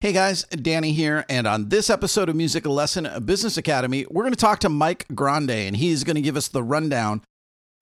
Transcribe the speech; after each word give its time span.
Hey 0.00 0.12
guys, 0.12 0.44
Danny 0.44 0.92
here, 0.92 1.24
and 1.28 1.44
on 1.44 1.70
this 1.70 1.90
episode 1.90 2.28
of 2.28 2.36
Music 2.36 2.64
Lesson 2.64 3.08
Business 3.24 3.56
Academy, 3.56 4.06
we're 4.08 4.22
going 4.22 4.32
to 4.32 4.38
talk 4.38 4.60
to 4.60 4.68
Mike 4.68 5.06
Grande, 5.12 5.50
and 5.50 5.76
he's 5.76 6.04
going 6.04 6.14
to 6.14 6.22
give 6.22 6.36
us 6.36 6.46
the 6.46 6.62
rundown 6.62 7.20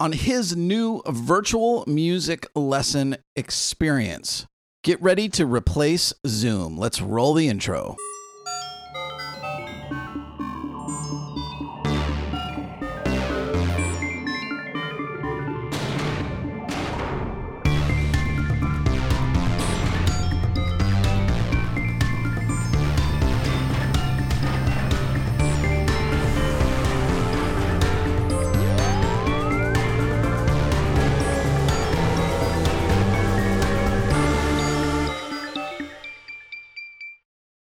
on 0.01 0.13
his 0.13 0.57
new 0.57 1.03
virtual 1.07 1.85
music 1.87 2.47
lesson 2.55 3.19
experience. 3.37 4.47
Get 4.83 5.03
ready 5.03 5.29
to 5.29 5.45
replace 5.45 6.15
Zoom. 6.27 6.79
Let's 6.79 7.03
roll 7.03 7.35
the 7.35 7.49
intro. 7.49 7.97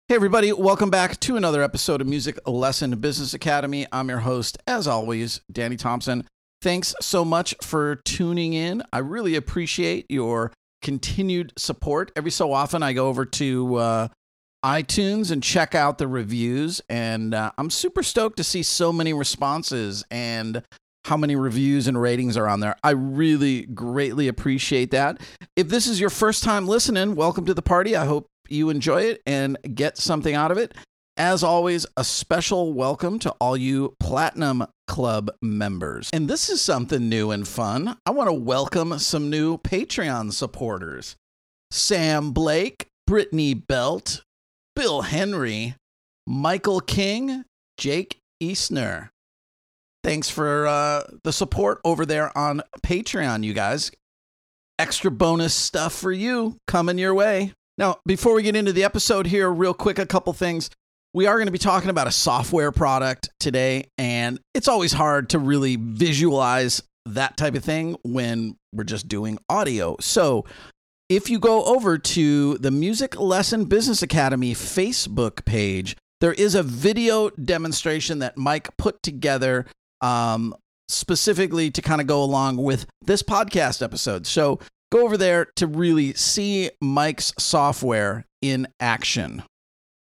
Hey, 0.10 0.16
everybody, 0.16 0.54
welcome 0.54 0.90
back 0.90 1.20
to 1.20 1.36
another 1.36 1.62
episode 1.62 2.00
of 2.00 2.08
Music 2.08 2.40
Lesson 2.48 2.98
Business 2.98 3.34
Academy. 3.34 3.86
I'm 3.92 4.08
your 4.08 4.20
host, 4.20 4.58
as 4.66 4.88
always, 4.88 5.42
Danny 5.52 5.76
Thompson. 5.76 6.26
Thanks 6.62 6.96
so 7.02 7.26
much 7.26 7.54
for 7.62 7.98
tuning 7.98 8.54
in. 8.54 8.84
I 8.94 9.00
really 9.00 9.36
appreciate 9.36 10.06
your 10.08 10.54
continued 10.82 11.52
support. 11.58 12.14
Every 12.16 12.32
so 12.32 12.54
often, 12.54 12.84
I 12.84 12.94
go 12.94 13.10
over 13.10 13.26
to 13.26 13.76
uh, 13.76 14.08
iTunes 14.64 15.30
and 15.30 15.44
check 15.44 15.76
out 15.76 15.98
the 15.98 16.08
reviews, 16.08 16.80
and 16.88 17.34
uh, 17.34 17.52
I'm 17.58 17.70
super 17.70 18.02
stoked 18.02 18.38
to 18.38 18.46
see 18.46 18.64
so 18.64 18.94
many 18.94 19.12
responses 19.12 20.06
and 20.10 20.64
how 21.04 21.18
many 21.18 21.36
reviews 21.36 21.86
and 21.86 22.02
ratings 22.02 22.38
are 22.38 22.48
on 22.48 22.62
there. 22.62 22.78
I 22.82 22.92
really 22.92 23.66
greatly 23.66 24.30
appreciate 24.30 24.92
that. 24.92 25.20
If 25.58 25.68
this 25.68 25.86
is 25.86 26.00
your 26.00 26.10
first 26.10 26.46
time 26.46 26.66
listening, 26.66 27.16
welcome 27.16 27.46
to 27.46 27.54
the 27.54 27.62
party. 27.62 27.94
I 27.96 28.06
hope 28.06 28.28
you 28.50 28.70
enjoy 28.70 29.04
it 29.04 29.22
and 29.26 29.58
get 29.74 29.98
something 29.98 30.36
out 30.36 30.52
of 30.52 30.58
it. 30.58 30.74
As 31.18 31.44
always, 31.44 31.88
a 31.98 32.04
special 32.04 32.74
welcome 32.74 33.18
to 33.20 33.32
all 33.42 33.58
you 33.58 33.96
Platinum 34.00 34.68
Club 34.88 35.32
members. 35.42 36.12
And 36.14 36.30
this 36.30 36.48
is 36.48 36.62
something 36.62 37.10
new 37.10 37.32
and 37.32 37.48
fun. 37.48 37.98
I 38.06 38.12
want 38.12 38.30
to 38.30 38.34
welcome 38.34 39.00
some 39.00 39.30
new 39.30 39.58
Patreon 39.58 40.32
supporters 40.34 41.16
Sam 41.72 42.32
Blake, 42.32 42.88
Brittany 43.08 43.56
Belt, 43.56 44.22
Bill 44.76 45.02
Henry, 45.02 45.76
Michael 46.28 46.82
King, 46.82 47.46
Jake 47.78 48.20
Eastner. 48.42 49.10
Thanks 50.04 50.30
for 50.30 50.68
uh, 50.68 51.04
the 51.24 51.34
support 51.34 51.82
over 51.84 52.06
there 52.06 52.38
on 52.38 52.62
Patreon, 52.82 53.44
you 53.44 53.54
guys. 53.54 53.92
Extra 54.78 55.10
bonus 55.10 55.56
stuff 55.56 55.94
for 55.94 56.12
you 56.12 56.58
coming 56.68 57.00
your 57.00 57.16
way. 57.16 57.54
Now, 57.78 58.00
before 58.08 58.34
we 58.34 58.44
get 58.44 58.56
into 58.56 58.74
the 58.74 58.84
episode 58.84 59.28
here, 59.28 59.52
real 59.52 59.74
quick, 59.74 60.00
a 60.00 60.06
couple 60.06 60.34
things. 60.34 60.70
We 61.14 61.26
are 61.26 61.36
going 61.36 61.48
to 61.48 61.52
be 61.52 61.58
talking 61.58 61.90
about 61.90 62.08
a 62.08 62.12
software 62.12 62.72
product 62.72 63.30
today, 63.40 63.86
and 63.98 64.40
it's 64.54 64.68
always 64.68 64.94
hard 64.94 65.30
to 65.30 65.40
really 65.40 65.76
visualize 65.76 66.82
that 67.06 67.38
type 67.38 67.56
of 67.56 67.64
thing 67.64 67.96
when 68.04 68.58
we're 68.74 68.84
just 68.84 69.08
doing 69.08 69.40
audio. 69.50 69.96
So, 70.00 70.46
if 71.10 71.30
you 71.30 71.40
go 71.40 71.64
over 71.64 71.98
to 71.98 72.58
the 72.58 72.72
Music 72.72 73.18
Lesson 73.18 73.66
Business 73.66 74.02
Academy 74.02 74.54
Facebook 74.54 75.46
page, 75.46 75.96
there 76.20 76.34
is 76.34 76.54
a 76.56 76.64
video 76.64 77.30
demonstration 77.30 78.20
that 78.20 78.38
Mike 78.38 78.76
put 78.78 79.02
together 79.02 79.66
um, 80.02 80.54
specifically 80.90 81.72
to 81.72 81.82
kind 81.82 82.02
of 82.02 82.08
go 82.08 82.22
along 82.22 82.58
with 82.58 82.88
this 83.02 83.24
podcast 83.24 83.82
episode. 83.82 84.28
So 84.28 84.60
go 84.92 85.04
over 85.04 85.18
there 85.18 85.46
to 85.56 85.68
really 85.68 86.14
see 86.14 86.72
Mike's 86.82 87.34
software 87.38 88.26
in 88.42 88.68
action. 88.80 89.44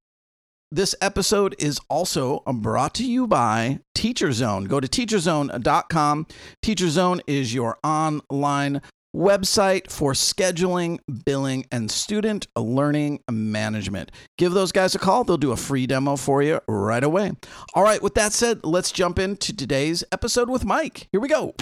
This 0.73 0.97
episode 1.01 1.55
is 1.61 1.79
also 1.89 2.41
brought 2.41 2.93
to 2.95 3.05
you 3.07 3.29
by 3.29 3.79
Teacher 3.95 4.33
Zone. 4.33 4.65
Go 4.65 4.81
to 4.81 4.89
teacherzone.com. 4.89 6.27
Teacher 6.61 6.89
Zone 6.89 7.21
is 7.29 7.55
your 7.55 7.79
online 7.85 8.83
website 9.15 9.93
for 9.93 10.13
scheduling, 10.13 10.99
billing, 11.25 11.67
and 11.71 11.89
student 11.89 12.49
learning 12.57 13.21
management. 13.31 14.11
Give 14.39 14.53
those 14.53 14.73
guys 14.73 14.97
a 14.97 14.99
call. 14.99 15.23
They'll 15.23 15.37
do 15.37 15.53
a 15.53 15.57
free 15.57 15.87
demo 15.87 16.17
for 16.17 16.43
you 16.43 16.61
right 16.67 17.05
away. 17.05 17.33
All 17.75 17.85
right, 17.85 18.03
with 18.03 18.15
that 18.15 18.33
said, 18.33 18.65
let's 18.65 18.91
jump 18.91 19.21
into 19.21 19.55
today's 19.55 20.03
episode 20.11 20.51
with 20.51 20.65
Mike. 20.65 21.07
Here 21.13 21.21
we 21.21 21.29
go. 21.29 21.55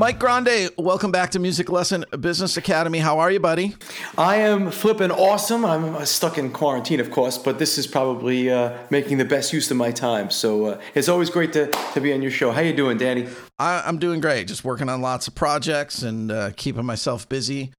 Mike 0.00 0.18
Grande, 0.18 0.70
welcome 0.78 1.12
back 1.12 1.30
to 1.32 1.38
Music 1.38 1.68
Lesson 1.68 2.06
Business 2.18 2.56
Academy. 2.56 3.00
How 3.00 3.18
are 3.18 3.30
you, 3.30 3.38
buddy? 3.38 3.76
I 4.16 4.36
am 4.36 4.70
flipping 4.70 5.10
awesome. 5.10 5.62
I'm 5.62 6.06
stuck 6.06 6.38
in 6.38 6.52
quarantine, 6.52 7.00
of 7.00 7.10
course, 7.10 7.36
but 7.36 7.58
this 7.58 7.76
is 7.76 7.86
probably 7.86 8.48
uh, 8.50 8.78
making 8.88 9.18
the 9.18 9.26
best 9.26 9.52
use 9.52 9.70
of 9.70 9.76
my 9.76 9.90
time. 9.90 10.30
So 10.30 10.64
uh, 10.64 10.80
it's 10.94 11.10
always 11.10 11.28
great 11.28 11.52
to, 11.52 11.66
to 11.92 12.00
be 12.00 12.14
on 12.14 12.22
your 12.22 12.30
show. 12.30 12.50
How 12.50 12.62
you 12.62 12.72
doing, 12.72 12.96
Danny? 12.96 13.28
I, 13.58 13.86
am 13.86 13.98
doing 13.98 14.22
great. 14.22 14.48
Just 14.48 14.64
working 14.64 14.88
on 14.88 15.02
lots 15.02 15.28
of 15.28 15.34
projects 15.34 16.02
and 16.02 16.32
uh, 16.32 16.52
keeping 16.56 16.86
myself 16.86 17.28
busy. 17.28 17.74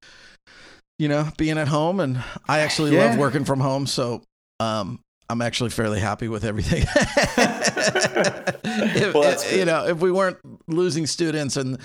You 0.99 1.07
know, 1.07 1.27
being 1.37 1.57
at 1.57 1.69
home, 1.69 1.99
and 1.99 2.23
I 2.47 2.59
actually 2.59 2.93
yeah. 2.93 3.05
love 3.07 3.17
working 3.17 3.45
from 3.45 3.61
home. 3.61 3.87
So 3.87 4.21
um, 4.59 4.99
I'm 5.27 5.41
actually 5.41 5.71
fairly 5.71 5.99
happy 5.99 6.27
with 6.27 6.43
everything. 6.43 6.83
if, 8.63 9.13
well, 9.13 9.57
you 9.57 9.65
know, 9.65 9.87
if 9.87 9.99
we 9.99 10.11
weren't 10.11 10.37
losing 10.67 11.07
students 11.07 11.57
and 11.57 11.79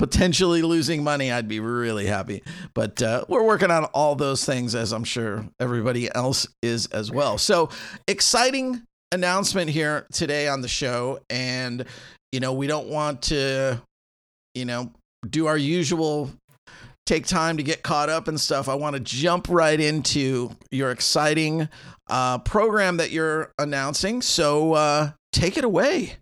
potentially 0.00 0.62
losing 0.62 1.04
money, 1.04 1.30
I'd 1.30 1.46
be 1.46 1.60
really 1.60 2.06
happy. 2.06 2.42
But 2.72 3.02
uh, 3.02 3.26
we're 3.28 3.44
working 3.44 3.70
on 3.70 3.84
all 3.84 4.14
those 4.14 4.46
things, 4.46 4.74
as 4.74 4.92
I'm 4.92 5.04
sure 5.04 5.46
everybody 5.60 6.08
else 6.14 6.48
is 6.62 6.86
as 6.86 7.10
well. 7.10 7.36
So 7.36 7.68
exciting 8.08 8.82
announcement 9.12 9.68
here 9.68 10.06
today 10.10 10.48
on 10.48 10.62
the 10.62 10.68
show, 10.68 11.20
and 11.28 11.84
you 12.32 12.40
know, 12.40 12.54
we 12.54 12.66
don't 12.66 12.88
want 12.88 13.20
to, 13.24 13.82
you 14.54 14.64
know, 14.64 14.90
do 15.28 15.46
our 15.46 15.58
usual 15.58 16.30
take 17.04 17.26
time 17.26 17.58
to 17.58 17.62
get 17.62 17.82
caught 17.82 18.08
up 18.08 18.26
and 18.26 18.40
stuff. 18.40 18.70
I 18.70 18.76
want 18.76 18.96
to 18.96 19.00
jump 19.00 19.48
right 19.50 19.78
into 19.78 20.56
your 20.70 20.92
exciting 20.92 21.68
uh, 22.08 22.38
program 22.38 22.96
that 22.96 23.10
you're 23.10 23.52
announcing. 23.58 24.22
So 24.22 24.72
uh, 24.72 25.10
take 25.30 25.58
it 25.58 25.64
away. 25.64 26.14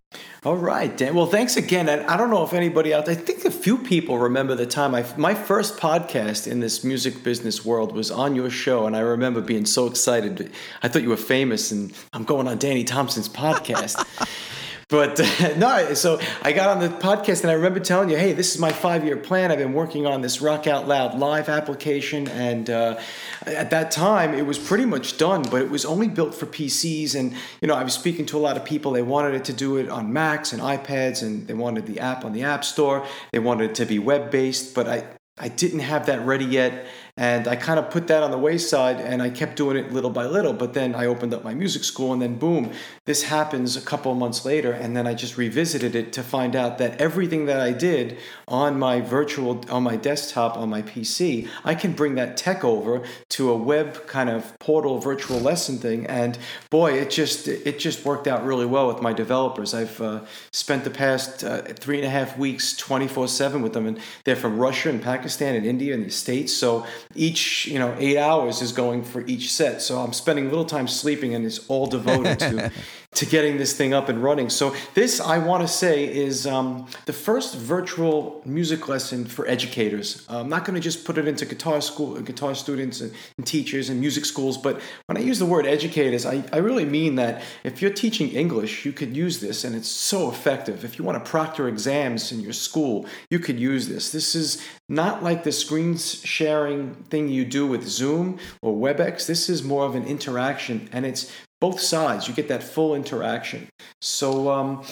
All 0.45 0.57
right, 0.57 0.97
Dan. 0.97 1.15
Well, 1.15 1.27
thanks 1.27 1.57
again. 1.57 1.89
And 1.89 2.03
I 2.07 2.17
don't 2.17 2.31
know 2.31 2.43
if 2.45 2.55
anybody 2.55 2.95
out 2.95 3.07
there, 3.07 3.15
I 3.15 3.19
think 3.19 3.45
a 3.45 3.51
few 3.51 3.77
people 3.77 4.19
remember 4.19 4.55
the 4.55 4.67
time 4.67 4.95
I, 4.95 5.05
my 5.17 5.35
first 5.35 5.77
podcast 5.77 6.51
in 6.51 6.61
this 6.61 6.83
music 6.85 7.23
business 7.23 7.65
world 7.65 7.93
was 7.93 8.11
on 8.11 8.35
your 8.35 8.49
show. 8.49 8.87
And 8.87 8.97
I 8.97 9.01
remember 9.01 9.41
being 9.41 9.67
so 9.67 9.87
excited. 9.87 10.51
I 10.83 10.89
thought 10.89 11.03
you 11.03 11.11
were 11.11 11.17
famous 11.17 11.73
and 11.73 11.93
I'm 12.13 12.25
going 12.25 12.49
on 12.49 12.57
Danny 12.57 12.85
Thompson's 12.85 13.29
podcast. 13.29 14.03
but 14.89 15.21
uh, 15.21 15.55
no, 15.57 15.93
so 15.95 16.19
I 16.41 16.53
got 16.53 16.71
on 16.71 16.81
the 16.81 16.89
podcast 16.89 17.43
and 17.43 17.51
I 17.51 17.55
remember 17.55 17.79
telling 17.79 18.09
you, 18.09 18.17
hey, 18.17 18.33
this 18.33 18.55
is 18.55 18.61
my 18.61 18.73
five 18.73 19.05
year 19.05 19.19
plan. 19.19 19.53
I've 19.53 19.59
been 19.59 19.75
working 19.75 20.07
on 20.07 20.23
this 20.23 20.41
Rock 20.41 20.67
Out 20.67 20.89
Loud 20.89 21.19
live 21.19 21.51
application. 21.51 22.27
And 22.29 22.71
uh, 22.71 22.99
at 23.45 23.69
that 23.71 23.91
time, 23.91 24.33
it 24.33 24.47
was 24.47 24.59
pretty 24.59 24.87
much 24.87 25.19
done, 25.19 25.43
but 25.43 25.61
it 25.61 25.71
was 25.71 25.85
only 25.85 26.09
built 26.09 26.35
for 26.35 26.47
PCs. 26.47 27.15
And, 27.15 27.35
you 27.61 27.69
know, 27.69 27.75
I 27.75 27.85
was 27.85 27.93
speaking 27.93 28.25
to 28.27 28.39
a 28.39 28.41
lot 28.41 28.57
of 28.57 28.65
people. 28.65 28.93
They 28.93 29.03
wanted 29.03 29.35
it 29.35 29.45
to 29.47 29.53
do 29.53 29.77
it 29.77 29.91
on 29.91 30.11
Macs 30.13 30.55
and 30.55 30.63
iPads, 30.63 31.23
and 31.23 31.47
they 31.47 31.55
wanted 31.55 31.87
the 31.87 32.01
app 32.01 32.25
on 32.25 32.33
the 32.33 32.45
App 32.45 32.65
Store. 32.65 33.07
They 33.33 33.41
wanted 33.41 33.71
it 33.71 33.75
to 33.77 33.85
be 33.85 33.99
web 33.99 34.31
based, 34.31 34.75
but 34.75 34.89
I, 34.89 35.05
I 35.37 35.49
didn't 35.49 35.81
have 35.81 36.07
that 36.07 36.25
ready 36.25 36.47
yet. 36.47 36.87
And 37.19 37.49
I 37.49 37.57
kind 37.57 37.81
of 37.81 37.91
put 37.91 38.07
that 38.07 38.23
on 38.23 38.31
the 38.31 38.39
wayside 38.39 39.01
and 39.01 39.21
I 39.21 39.29
kept 39.29 39.57
doing 39.57 39.77
it 39.77 39.93
little 39.93 40.11
by 40.11 40.27
little. 40.27 40.53
But 40.53 40.73
then 40.73 40.95
I 40.95 41.07
opened 41.07 41.35
up 41.35 41.43
my 41.43 41.53
music 41.53 41.83
school 41.83 42.13
and 42.13 42.23
then 42.23 42.37
boom, 42.37 42.73
this 43.07 43.25
happens 43.25 43.77
a 43.77 43.81
couple 43.81 44.13
of 44.13 44.19
months 44.19 44.45
later. 44.45 44.71
And 44.71 44.97
then 44.97 45.09
I 45.09 45.15
just 45.15 45.37
revisited 45.37 45.97
it 45.97 46.13
to 46.13 46.23
find 46.23 46.55
out 46.55 46.79
that 46.79 47.01
everything 47.01 47.47
that 47.47 47.61
I 47.61 47.73
did 47.73 48.19
on 48.47 48.79
my 48.79 49.01
virtual, 49.01 49.65
on 49.69 49.83
my 49.83 49.97
desktop, 49.97 50.57
on 50.57 50.71
my 50.71 50.83
PC, 50.83 51.49
I 51.65 51.75
can 51.75 51.93
bring 51.93 52.15
that 52.15 52.37
tech 52.37 52.63
over 52.63 53.03
to 53.31 53.51
a 53.51 53.57
web 53.57 54.07
kind 54.07 54.31
of 54.31 54.57
portal 54.61 55.01
virtual 55.01 55.41
lesson 55.41 55.79
thing. 55.79 56.07
And 56.07 56.39
boy, 56.71 56.93
it 56.93 57.11
just, 57.11 57.49
it 57.49 57.81
just 57.81 58.05
worked 58.05 58.29
out 58.29 58.45
really 58.45 58.67
well 58.67 58.87
with 58.87 59.03
my 59.03 59.13
developers. 59.13 59.75
I've 59.75 60.01
uh, 60.01 60.21
spent 60.53 60.85
the 60.85 60.91
past 60.91 61.43
uh, 61.43 61.63
three 61.63 61.97
and 61.97 62.07
a 62.07 62.11
half 62.11 62.39
weeks 62.39 62.77
24 62.77 63.27
seven 63.27 63.61
with 63.63 63.73
them 63.73 63.87
and 63.87 63.99
they're 64.25 64.37
from 64.37 64.59
Russia 64.59 64.89
and 64.89 65.03
Pakistan 65.03 65.57
and 65.57 65.67
India 65.67 65.95
and 65.95 66.05
the 66.05 66.11
States. 66.11 66.53
So 66.53 66.87
each 67.15 67.67
you 67.67 67.79
know 67.79 67.95
eight 67.99 68.19
hours 68.19 68.63
is 68.63 68.73
going 68.73 69.03
for 69.03 69.25
each 69.27 69.53
set. 69.53 69.83
So 69.83 69.99
i'm 69.99 70.13
spending 70.13 70.49
little 70.49 70.65
time 70.65 70.89
sleeping 70.89 71.35
and 71.35 71.45
it's 71.45 71.67
all 71.69 71.87
devoted 71.87 72.39
to 72.41 72.71
to 73.19 73.27
getting 73.27 73.57
this 73.57 73.73
thing 73.73 73.93
up 73.93 74.09
and 74.09 74.23
running. 74.23 74.49
So 74.49 74.77
this 74.95 75.21
i 75.21 75.39
want 75.39 75.63
to 75.63 75.69
say 75.69 76.05
is 76.05 76.47
um, 76.47 76.87
the 77.07 77.13
first 77.13 77.57
virtual 77.57 78.41
music 78.45 78.89
lesson 78.89 79.25
for 79.25 79.47
educators. 79.49 80.25
I'm 80.29 80.49
not 80.49 80.65
going 80.65 80.75
to 80.75 80.81
just 80.81 81.05
put 81.05 81.19
it 81.19 81.27
into 81.27 81.45
guitar 81.45 81.81
school 81.81 82.21
guitar 82.21 82.55
students 82.55 83.01
and, 83.01 83.13
and, 83.37 83.47
teachers 83.47 83.89
and 83.89 83.99
music 83.99 84.25
schools 84.25 84.59
but 84.59 84.81
when 85.07 85.17
i 85.17 85.21
use 85.21 85.39
the 85.39 85.47
word 85.47 85.65
educators 85.67 86.27
I, 86.27 86.45
I 86.53 86.59
really 86.59 86.85
mean 86.85 87.15
that 87.15 87.43
if 87.65 87.81
you're 87.81 87.93
teaching 88.05 88.29
english 88.31 88.85
you 88.85 88.93
could 88.93 89.17
use 89.17 89.41
this 89.41 89.65
and 89.65 89.75
it's 89.75 89.89
so 89.89 90.31
effective. 90.31 90.85
If 90.85 90.99
you 90.99 91.05
want 91.05 91.23
to 91.23 91.31
proctor 91.31 91.67
exams 91.67 92.31
in 92.31 92.41
your 92.41 92.53
school 92.53 93.07
you 93.31 93.39
could 93.39 93.59
use 93.59 93.89
this. 93.89 94.13
This 94.13 94.35
is 94.35 94.63
not 94.89 95.23
like 95.23 95.45
the 95.45 95.53
screen 95.53 95.97
sharing 95.97 96.95
thing 97.11 97.29
you 97.29 97.45
do 97.45 97.67
with 97.67 97.87
Zoom 97.87 98.39
or 98.63 98.75
WebEx. 98.75 99.27
This 99.27 99.49
is 99.49 99.63
more 99.63 99.85
of 99.85 99.95
an 99.95 100.05
interaction, 100.05 100.89
and 100.93 101.05
it's 101.05 101.31
both 101.61 101.81
sides. 101.81 102.29
You 102.29 102.35
get 102.35 102.49
that 102.49 102.63
full 102.63 102.95
interaction. 102.95 103.69
So 104.01 104.51
um, 104.51 104.85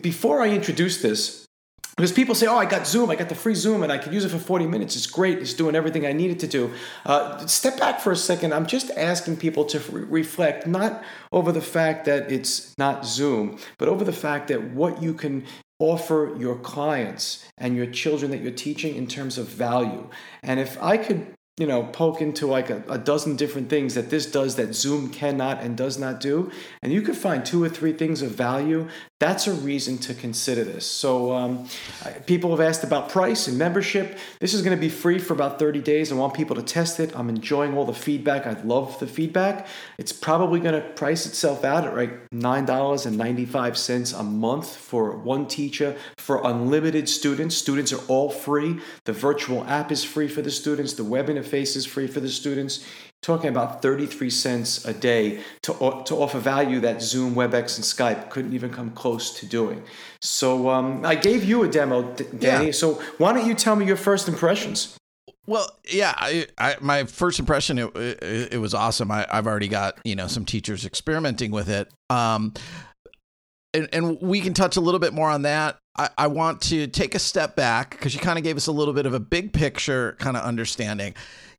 before 0.00 0.40
I 0.40 0.48
introduce 0.48 1.02
this, 1.02 1.46
because 1.96 2.12
people 2.12 2.34
say, 2.34 2.46
"Oh, 2.46 2.56
I 2.56 2.64
got 2.64 2.86
Zoom. 2.86 3.10
I 3.10 3.14
got 3.14 3.28
the 3.28 3.34
free 3.34 3.54
Zoom, 3.54 3.82
and 3.82 3.92
I 3.92 3.98
can 3.98 4.12
use 4.12 4.24
it 4.24 4.30
for 4.30 4.38
40 4.38 4.66
minutes. 4.66 4.96
It's 4.96 5.06
great. 5.06 5.38
It's 5.38 5.52
doing 5.52 5.74
everything 5.74 6.06
I 6.06 6.12
need 6.12 6.30
it 6.30 6.38
to 6.40 6.46
do." 6.46 6.72
Uh, 7.04 7.46
step 7.46 7.78
back 7.78 8.00
for 8.00 8.10
a 8.10 8.16
second. 8.16 8.54
I'm 8.54 8.66
just 8.66 8.90
asking 8.92 9.36
people 9.36 9.66
to 9.66 9.78
re- 9.92 10.04
reflect 10.04 10.66
not 10.66 11.02
over 11.30 11.52
the 11.52 11.60
fact 11.60 12.06
that 12.06 12.32
it's 12.32 12.76
not 12.78 13.04
Zoom, 13.04 13.58
but 13.76 13.88
over 13.88 14.02
the 14.02 14.12
fact 14.12 14.48
that 14.48 14.70
what 14.70 15.02
you 15.02 15.12
can 15.12 15.44
offer 15.78 16.34
your 16.38 16.56
clients 16.56 17.44
and 17.58 17.76
your 17.76 17.86
children 17.86 18.30
that 18.30 18.40
you're 18.40 18.52
teaching 18.52 18.94
in 18.94 19.06
terms 19.06 19.36
of 19.36 19.48
value. 19.48 20.08
And 20.42 20.60
if 20.60 20.80
I 20.82 20.96
could 20.96 21.34
you 21.56 21.66
know, 21.66 21.82
poke 21.82 22.22
into 22.22 22.46
like 22.46 22.70
a, 22.70 22.82
a, 22.88 22.96
dozen 22.96 23.36
different 23.36 23.68
things 23.68 23.94
that 23.94 24.08
this 24.08 24.24
does 24.24 24.56
that 24.56 24.74
Zoom 24.74 25.10
cannot 25.10 25.60
and 25.60 25.76
does 25.76 25.98
not 25.98 26.20
do, 26.20 26.50
and 26.82 26.92
you 26.92 27.02
could 27.02 27.16
find 27.16 27.44
two 27.44 27.62
or 27.62 27.68
three 27.68 27.92
things 27.92 28.22
of 28.22 28.30
value, 28.30 28.88
that's 29.20 29.46
a 29.46 29.52
reason 29.52 29.98
to 29.98 30.14
consider 30.14 30.64
this. 30.64 30.86
So, 30.86 31.32
um, 31.32 31.68
people 32.24 32.50
have 32.50 32.60
asked 32.60 32.84
about 32.84 33.10
price 33.10 33.48
and 33.48 33.58
membership. 33.58 34.18
This 34.40 34.54
is 34.54 34.62
going 34.62 34.74
to 34.74 34.80
be 34.80 34.88
free 34.88 35.18
for 35.18 35.34
about 35.34 35.58
30 35.58 35.82
days. 35.82 36.10
I 36.10 36.14
want 36.14 36.32
people 36.32 36.56
to 36.56 36.62
test 36.62 36.98
it. 36.98 37.14
I'm 37.14 37.28
enjoying 37.28 37.76
all 37.76 37.84
the 37.84 37.92
feedback. 37.92 38.46
I 38.46 38.58
love 38.62 38.98
the 38.98 39.06
feedback. 39.06 39.66
It's 39.98 40.12
probably 40.12 40.58
going 40.58 40.74
to 40.74 40.80
price 40.80 41.26
itself 41.26 41.64
out 41.64 41.86
at 41.86 41.94
like 41.94 42.30
$9.95 42.30 44.18
a 44.18 44.22
month 44.22 44.74
for 44.74 45.16
one 45.18 45.46
teacher 45.46 45.96
for 46.16 46.40
unlimited 46.46 47.06
students. 47.06 47.54
Students 47.54 47.92
are 47.92 48.04
all 48.08 48.30
free. 48.30 48.80
The 49.04 49.12
virtual 49.12 49.64
app 49.64 49.92
is 49.92 50.02
free 50.02 50.28
for 50.28 50.40
the 50.40 50.50
students, 50.50 50.94
the 50.94 51.04
web 51.04 51.28
interface 51.28 51.76
is 51.76 51.84
free 51.84 52.06
for 52.06 52.20
the 52.20 52.28
students. 52.30 52.86
Talking 53.22 53.50
about 53.50 53.82
33 53.82 54.30
cents 54.30 54.84
a 54.86 54.94
day 54.94 55.40
to, 55.62 55.72
to 56.06 56.14
offer 56.16 56.38
value 56.38 56.80
that 56.80 57.02
Zoom, 57.02 57.34
WebEx, 57.34 57.76
and 57.76 57.84
Skype 57.84 58.30
couldn't 58.30 58.54
even 58.54 58.70
come 58.70 58.90
close 58.92 59.38
to 59.40 59.46
doing. 59.46 59.82
So 60.22 60.70
um, 60.70 61.04
I 61.04 61.16
gave 61.16 61.44
you 61.44 61.62
a 61.62 61.68
demo, 61.68 62.14
Danny. 62.14 62.66
Yeah. 62.66 62.72
So 62.72 62.94
why 63.18 63.34
don't 63.34 63.46
you 63.46 63.54
tell 63.54 63.76
me 63.76 63.84
your 63.84 63.96
first 63.96 64.26
impressions? 64.26 64.96
Well, 65.46 65.68
yeah, 65.90 66.14
I, 66.16 66.46
I, 66.56 66.76
my 66.80 67.04
first 67.04 67.38
impression 67.38 67.78
it, 67.78 67.94
it, 67.96 68.54
it 68.54 68.58
was 68.60 68.72
awesome. 68.72 69.10
I, 69.10 69.26
have 69.30 69.46
already 69.46 69.68
got 69.68 69.98
you 70.04 70.14
know 70.14 70.26
some 70.26 70.44
teachers 70.44 70.86
experimenting 70.86 71.50
with 71.50 71.68
it. 71.68 71.90
Um, 72.08 72.54
and, 73.74 73.88
and 73.92 74.20
we 74.20 74.40
can 74.40 74.54
touch 74.54 74.76
a 74.76 74.80
little 74.80 75.00
bit 75.00 75.12
more 75.12 75.28
on 75.28 75.42
that. 75.42 75.78
I, 75.96 76.10
I 76.16 76.26
want 76.28 76.60
to 76.62 76.86
take 76.86 77.14
a 77.14 77.18
step 77.18 77.56
back 77.56 77.90
because 77.90 78.14
you 78.14 78.20
kind 78.20 78.38
of 78.38 78.44
gave 78.44 78.56
us 78.56 78.66
a 78.66 78.72
little 78.72 78.94
bit 78.94 79.06
of 79.06 79.14
a 79.14 79.20
big 79.20 79.52
picture 79.52 80.16
kind 80.18 80.36
of 80.36 80.44
understanding. 80.44 81.14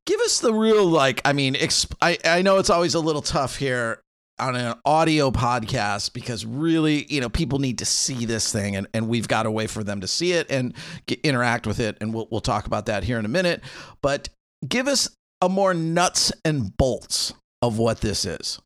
Give 0.06 0.20
us 0.22 0.40
the 0.40 0.54
real, 0.54 0.86
like, 0.86 1.22
I 1.26 1.34
mean, 1.34 1.54
exp- 1.54 1.96
I, 2.02 2.18
I 2.26 2.42
know 2.42 2.58
it's 2.58 2.70
always 2.70 2.96
a 2.96 3.00
little 3.00 3.22
tough 3.22 3.58
here 3.58 4.02
on 4.40 4.56
an 4.56 4.74
audio 4.84 5.30
podcast 5.30 6.14
because 6.14 6.46
really, 6.46 7.06
you 7.14 7.22
know, 7.22 7.30
people 7.30 7.60
need 7.60 7.78
to 7.78 7.86
see 7.86 8.26
this 8.26 8.52
thing 8.52 8.76
and, 8.76 8.88
and 8.94 9.08
we've 9.08 9.28
got 9.28 9.46
a 9.46 9.52
way 9.52 9.68
for 9.68 9.84
them 9.84 10.02
to 10.02 10.08
see 10.08 10.34
it 10.34 10.50
and 10.50 10.74
get, 11.06 11.22
interact 11.22 11.68
with 11.68 11.80
it. 11.80 11.98
And 12.02 12.14
we'll, 12.14 12.28
we'll 12.32 12.42
talk 12.42 12.66
about 12.66 12.88
that 12.88 13.04
here 13.04 13.20
in 13.20 13.26
a 13.26 13.30
minute. 13.30 13.62
But 14.02 14.30
give 14.68 14.88
us 14.88 15.10
a 15.42 15.50
more 15.50 15.74
nuts 15.74 16.32
and 16.44 16.76
bolts 16.76 17.34
of 17.62 17.78
what 17.78 18.02
this 18.02 18.26
is. 18.26 18.60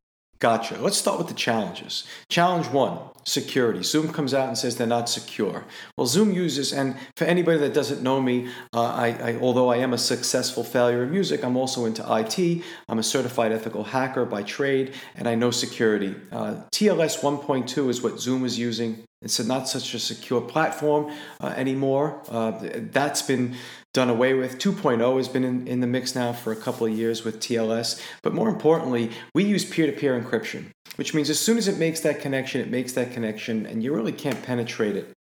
Gotcha. 0.45 0.77
Let's 0.79 0.97
start 0.97 1.17
with 1.17 1.27
the 1.27 1.33
challenges. 1.33 2.03
Challenge 2.29 2.67
one 2.67 2.99
security. 3.23 3.81
Zoom 3.81 4.13
comes 4.13 4.31
out 4.31 4.47
and 4.47 4.55
says 4.55 4.75
they're 4.75 4.85
not 4.85 5.09
secure. 5.09 5.65
Well, 5.97 6.05
Zoom 6.05 6.31
uses, 6.31 6.71
and 6.71 6.97
for 7.17 7.25
anybody 7.25 7.57
that 7.57 7.73
doesn't 7.73 8.03
know 8.03 8.21
me, 8.21 8.49
uh, 8.71 8.83
I, 8.83 9.07
I, 9.07 9.39
although 9.41 9.69
I 9.71 9.77
am 9.77 9.91
a 9.91 9.97
successful 9.97 10.63
failure 10.63 11.01
in 11.01 11.09
music, 11.09 11.43
I'm 11.43 11.57
also 11.57 11.85
into 11.85 12.05
IT. 12.07 12.63
I'm 12.87 12.99
a 12.99 13.03
certified 13.03 13.53
ethical 13.53 13.85
hacker 13.85 14.23
by 14.23 14.43
trade, 14.43 14.93
and 15.15 15.27
I 15.27 15.33
know 15.33 15.49
security. 15.49 16.13
Uh, 16.31 16.57
TLS 16.71 17.21
1.2 17.21 17.89
is 17.89 18.03
what 18.03 18.19
Zoom 18.19 18.45
is 18.45 18.59
using. 18.59 19.03
It's 19.23 19.43
not 19.43 19.67
such 19.67 19.95
a 19.95 19.99
secure 19.99 20.41
platform 20.41 21.11
uh, 21.41 21.47
anymore. 21.57 22.21
Uh, 22.29 22.51
that's 22.91 23.23
been 23.23 23.55
done 23.95 24.09
away 24.09 24.33
with. 24.33 24.59
2.0 24.59 25.17
has 25.17 25.27
been 25.27 25.43
in, 25.43 25.67
in 25.67 25.79
the 25.79 25.87
mix 25.87 26.13
now 26.13 26.33
for 26.33 26.51
a 26.51 26.55
couple 26.55 26.85
of 26.85 26.93
years 26.93 27.23
with 27.23 27.39
TLS. 27.39 27.99
But 28.21 28.33
more 28.33 28.49
importantly, 28.49 29.09
we 29.33 29.45
use 29.45 29.63
peer 29.65 29.87
to 29.87 29.93
peer 29.93 30.19
encryption, 30.19 30.65
which 30.97 31.13
means 31.13 31.29
as 31.29 31.39
soon 31.39 31.57
as 31.57 31.67
it 31.67 31.79
makes 31.79 32.01
that 32.01 32.19
connection, 32.19 32.61
it 32.61 32.69
makes 32.69 32.91
that 32.93 33.13
connection, 33.13 33.65
and 33.65 33.81
you 33.81 33.95
really 33.95 34.11
can't 34.11 34.43
penetrate 34.43 34.97
it 34.97 35.11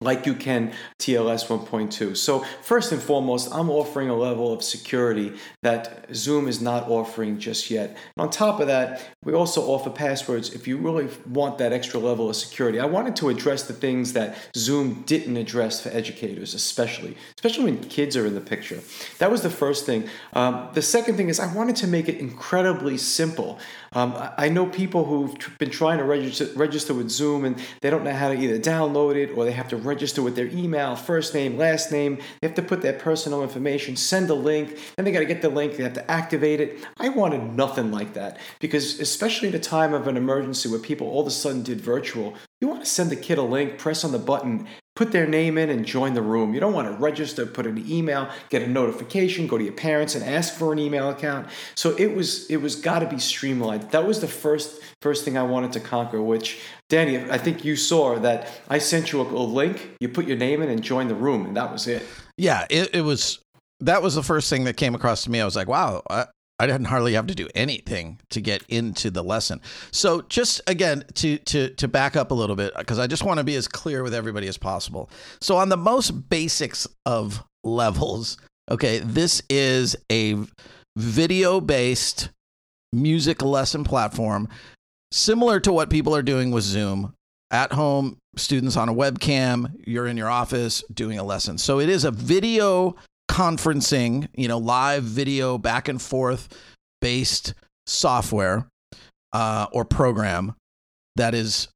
like 0.00 0.26
you 0.26 0.34
can 0.34 0.72
TLS 0.98 1.46
1.2. 1.46 2.16
So, 2.16 2.40
first 2.62 2.92
and 2.92 3.00
foremost, 3.00 3.48
I'm 3.52 3.70
offering 3.70 4.08
a 4.08 4.16
level 4.16 4.52
of 4.52 4.62
security 4.62 5.32
that 5.62 6.06
Zoom 6.14 6.48
is 6.48 6.60
not 6.60 6.88
offering 6.88 7.38
just 7.38 7.70
yet. 7.70 7.90
And 7.90 8.24
on 8.24 8.30
top 8.30 8.60
of 8.60 8.66
that, 8.66 9.02
we 9.24 9.32
also 9.32 9.62
offer 9.62 9.90
passwords 9.90 10.52
if 10.52 10.66
you 10.68 10.76
really 10.76 11.08
want 11.28 11.58
that 11.58 11.72
extra 11.72 12.00
level 12.00 12.28
of 12.28 12.36
security. 12.36 12.80
I 12.80 12.86
wanted 12.86 13.16
to 13.16 13.28
address 13.28 13.64
the 13.64 13.72
things 13.72 14.12
that 14.14 14.36
Zoom 14.56 15.02
didn't 15.02 15.36
address 15.36 15.82
for 15.82 15.88
educators, 15.90 16.54
especially, 16.54 17.16
especially 17.36 17.64
when 17.64 17.82
kids 17.84 18.16
are 18.16 18.26
in 18.26 18.34
the 18.34 18.40
picture. 18.40 18.80
That 19.18 19.30
was 19.30 19.42
the 19.42 19.50
first 19.50 19.86
thing. 19.86 20.08
Um, 20.32 20.68
the 20.74 20.82
second 20.82 21.16
thing 21.16 21.28
is 21.28 21.40
I 21.40 21.52
wanted 21.54 21.76
to 21.76 21.86
make 21.86 22.08
it 22.08 22.18
incredibly 22.18 22.98
simple. 22.98 23.58
Um, 23.92 24.14
I 24.36 24.48
know 24.48 24.66
people 24.66 25.04
who've 25.04 25.58
been 25.58 25.70
trying 25.70 25.98
to 25.98 26.04
register, 26.04 26.48
register 26.56 26.94
with 26.94 27.10
Zoom 27.10 27.44
and 27.44 27.56
they 27.80 27.90
don't 27.90 28.04
know 28.04 28.12
how 28.12 28.28
to 28.28 28.34
either 28.34 28.58
download 28.58 29.14
it 29.14 29.30
or 29.36 29.44
they 29.44 29.52
have 29.52 29.68
to 29.68 29.76
register 29.84 30.22
with 30.22 30.36
their 30.36 30.46
email, 30.48 30.96
first 30.96 31.34
name, 31.34 31.56
last 31.56 31.92
name. 31.92 32.16
They 32.40 32.48
have 32.48 32.54
to 32.56 32.62
put 32.62 32.82
their 32.82 32.92
personal 32.92 33.42
information, 33.42 33.96
send 33.96 34.30
a 34.30 34.34
link, 34.34 34.78
then 34.96 35.04
they 35.04 35.12
got 35.12 35.20
to 35.20 35.24
get 35.24 35.42
the 35.42 35.48
link, 35.48 35.76
they 35.76 35.82
have 35.82 35.94
to 35.94 36.10
activate 36.10 36.60
it. 36.60 36.84
I 36.98 37.08
wanted 37.10 37.54
nothing 37.54 37.90
like 37.90 38.14
that 38.14 38.38
because, 38.60 39.00
especially 39.00 39.48
in 39.48 39.54
a 39.54 39.60
time 39.60 39.94
of 39.94 40.06
an 40.08 40.16
emergency 40.16 40.68
where 40.68 40.78
people 40.78 41.08
all 41.08 41.20
of 41.20 41.26
a 41.26 41.30
sudden 41.30 41.62
did 41.62 41.80
virtual, 41.80 42.34
you 42.60 42.68
want 42.68 42.82
to 42.82 42.88
send 42.90 43.10
the 43.10 43.16
kid 43.16 43.38
a 43.38 43.42
link, 43.42 43.78
press 43.78 44.04
on 44.04 44.12
the 44.12 44.18
button, 44.18 44.66
put 44.96 45.10
their 45.12 45.26
name 45.26 45.58
in 45.58 45.70
and 45.70 45.84
join 45.84 46.14
the 46.14 46.22
room. 46.22 46.54
You 46.54 46.60
don't 46.60 46.72
want 46.72 46.88
to 46.88 46.94
register, 46.94 47.46
put 47.46 47.66
an 47.66 47.84
email, 47.90 48.28
get 48.48 48.62
a 48.62 48.66
notification, 48.66 49.46
go 49.46 49.58
to 49.58 49.64
your 49.64 49.72
parents 49.72 50.14
and 50.14 50.24
ask 50.24 50.54
for 50.54 50.72
an 50.72 50.78
email 50.78 51.10
account. 51.10 51.48
So 51.74 51.96
it 51.96 52.14
was 52.14 52.48
it 52.50 52.58
was 52.58 52.76
got 52.76 53.00
to 53.00 53.06
be 53.06 53.18
streamlined. 53.18 53.90
That 53.90 54.06
was 54.06 54.20
the 54.20 54.28
first 54.28 54.80
first 55.02 55.24
thing 55.24 55.36
I 55.36 55.42
wanted 55.42 55.72
to 55.72 55.80
conquer. 55.80 56.22
Which 56.22 56.60
Danny, 56.88 57.18
I 57.30 57.38
think 57.38 57.64
you 57.64 57.76
saw 57.76 58.18
that 58.20 58.50
I 58.68 58.78
sent 58.78 59.12
you 59.12 59.20
a, 59.20 59.24
a 59.24 59.44
link. 59.44 59.96
You 60.00 60.08
put 60.08 60.26
your 60.26 60.36
name 60.36 60.62
in 60.62 60.68
and 60.68 60.82
join 60.82 61.08
the 61.08 61.14
room, 61.14 61.46
and 61.46 61.56
that 61.56 61.72
was 61.72 61.86
it. 61.86 62.06
Yeah, 62.36 62.66
it, 62.70 62.94
it 62.94 63.02
was. 63.02 63.40
That 63.80 64.02
was 64.02 64.14
the 64.14 64.22
first 64.22 64.48
thing 64.48 64.64
that 64.64 64.76
came 64.76 64.94
across 64.94 65.24
to 65.24 65.30
me. 65.30 65.40
I 65.40 65.44
was 65.44 65.56
like, 65.56 65.68
wow, 65.68 66.02
I, 66.08 66.26
I 66.58 66.66
didn't 66.66 66.86
hardly 66.86 67.14
have 67.14 67.26
to 67.26 67.34
do 67.34 67.48
anything 67.54 68.20
to 68.30 68.40
get 68.40 68.62
into 68.68 69.10
the 69.10 69.24
lesson. 69.24 69.60
So 69.90 70.22
just 70.22 70.60
again 70.68 71.04
to 71.14 71.38
to 71.38 71.70
to 71.70 71.88
back 71.88 72.16
up 72.16 72.30
a 72.30 72.34
little 72.34 72.56
bit 72.56 72.72
because 72.78 72.98
I 72.98 73.06
just 73.06 73.24
want 73.24 73.38
to 73.38 73.44
be 73.44 73.56
as 73.56 73.66
clear 73.66 74.02
with 74.02 74.14
everybody 74.14 74.46
as 74.46 74.56
possible. 74.56 75.10
So 75.40 75.56
on 75.56 75.68
the 75.68 75.76
most 75.76 76.28
basics 76.28 76.86
of 77.06 77.42
levels, 77.64 78.36
okay, 78.70 79.00
this 79.00 79.42
is 79.50 79.96
a 80.12 80.36
video 80.96 81.60
based 81.60 82.30
music 82.92 83.42
lesson 83.42 83.82
platform 83.82 84.48
similar 85.10 85.58
to 85.58 85.72
what 85.72 85.90
people 85.90 86.14
are 86.14 86.22
doing 86.22 86.52
with 86.52 86.62
Zoom 86.62 87.14
at 87.50 87.72
home 87.72 88.16
students 88.36 88.76
on 88.76 88.88
a 88.88 88.94
webcam 88.94 89.72
you're 89.86 90.06
in 90.06 90.16
your 90.16 90.28
office 90.28 90.82
doing 90.92 91.18
a 91.18 91.22
lesson 91.22 91.58
so 91.58 91.78
it 91.78 91.88
is 91.88 92.04
a 92.04 92.10
video 92.10 92.96
conferencing 93.34 94.28
you 94.36 94.46
know 94.46 94.58
live 94.58 95.02
video 95.02 95.58
back 95.58 95.88
and 95.88 96.00
forth 96.00 96.48
based 97.00 97.52
software 97.84 98.68
uh, 99.32 99.66
or 99.72 99.84
program 99.84 100.54
that 101.16 101.34
is 101.34 101.66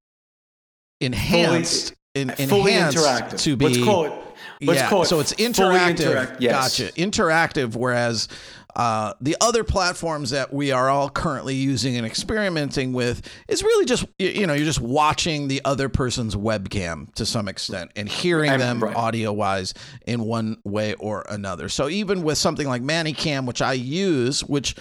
enhanced 1.00 1.94
in, 2.14 2.30
fully 2.30 2.72
enhanced 2.74 2.98
interactive. 2.98 3.42
to 3.42 3.56
be 3.56 3.64
Let's 3.66 3.84
call 3.84 4.04
it. 4.04 4.12
Let's 4.60 4.80
yeah, 4.80 4.88
call 4.88 5.02
it 5.02 5.06
so 5.06 5.18
it's 5.18 5.32
fully 5.32 5.48
interactive. 5.48 6.00
interact- 6.00 6.40
yes. 6.40 6.78
Gotcha. 6.78 6.92
Interactive, 6.94 7.74
whereas 7.74 8.28
uh, 8.78 9.12
the 9.20 9.36
other 9.40 9.64
platforms 9.64 10.30
that 10.30 10.52
we 10.52 10.70
are 10.70 10.88
all 10.88 11.10
currently 11.10 11.54
using 11.54 11.96
and 11.96 12.06
experimenting 12.06 12.92
with 12.92 13.28
is 13.48 13.62
really 13.62 13.84
just 13.84 14.06
you 14.18 14.28
you 14.28 14.46
know 14.46 14.54
you're 14.54 14.64
just 14.64 14.80
watching 14.80 15.48
the 15.48 15.60
other 15.64 15.88
person's 15.88 16.36
webcam 16.36 17.12
to 17.14 17.26
some 17.26 17.48
extent 17.48 17.90
and 17.96 18.08
hearing 18.08 18.50
And- 18.52 18.62
them 18.62 18.80
right. 18.84 18.94
audio 18.96 19.32
wise 19.32 19.74
in 20.06 20.22
one 20.22 20.58
way 20.64 20.94
or 20.94 21.26
another. 21.28 21.68
So 21.68 21.88
even 21.88 22.22
with 22.22 22.38
something 22.38 22.68
like 22.68 22.80
ManyCam, 22.82 23.46
which 23.46 23.60
I 23.60 23.72
use, 23.72 24.42
which 24.44 24.76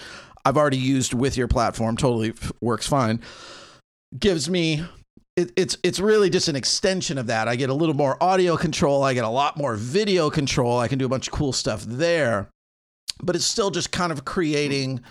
I've 0.45 0.57
already 0.57 0.77
used 0.77 1.13
with 1.13 1.35
your 1.35 1.47
platform, 1.47 1.97
totally 1.97 2.33
works 2.61 2.87
fine, 2.87 3.19
gives 4.17 4.49
me 4.49 4.85
it, 5.35 5.51
it's 5.55 5.77
it's 5.83 5.99
really 5.99 6.29
just 6.29 6.47
an 6.47 6.55
extension 6.55 7.17
of 7.17 7.27
that. 7.27 7.47
I 7.47 7.55
get 7.55 7.69
a 7.69 7.73
little 7.73 7.95
more 7.95 8.21
audio 8.23 8.57
control. 8.57 9.03
I 9.03 9.13
get 9.13 9.23
a 9.23 9.29
lot 9.29 9.57
more 9.57 9.75
video 9.75 10.29
control. 10.29 10.79
I 10.79 10.87
can 10.87 10.97
do 10.99 11.05
a 11.05 11.09
bunch 11.09 11.27
of 11.27 11.33
cool 11.33 11.51
stuff 11.53 11.83
there, 11.83 12.49
but 13.21 13.35
it's 13.35 13.45
still 13.45 13.71
just 13.71 13.91
kind 13.91 14.11
of 14.11 14.25
creating 14.25 15.01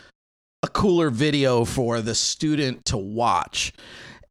a 0.63 0.69
cooler 0.69 1.11
video 1.11 1.65
for 1.65 2.01
the 2.01 2.15
student 2.15 2.85
to 2.87 2.97
watch. 2.97 3.73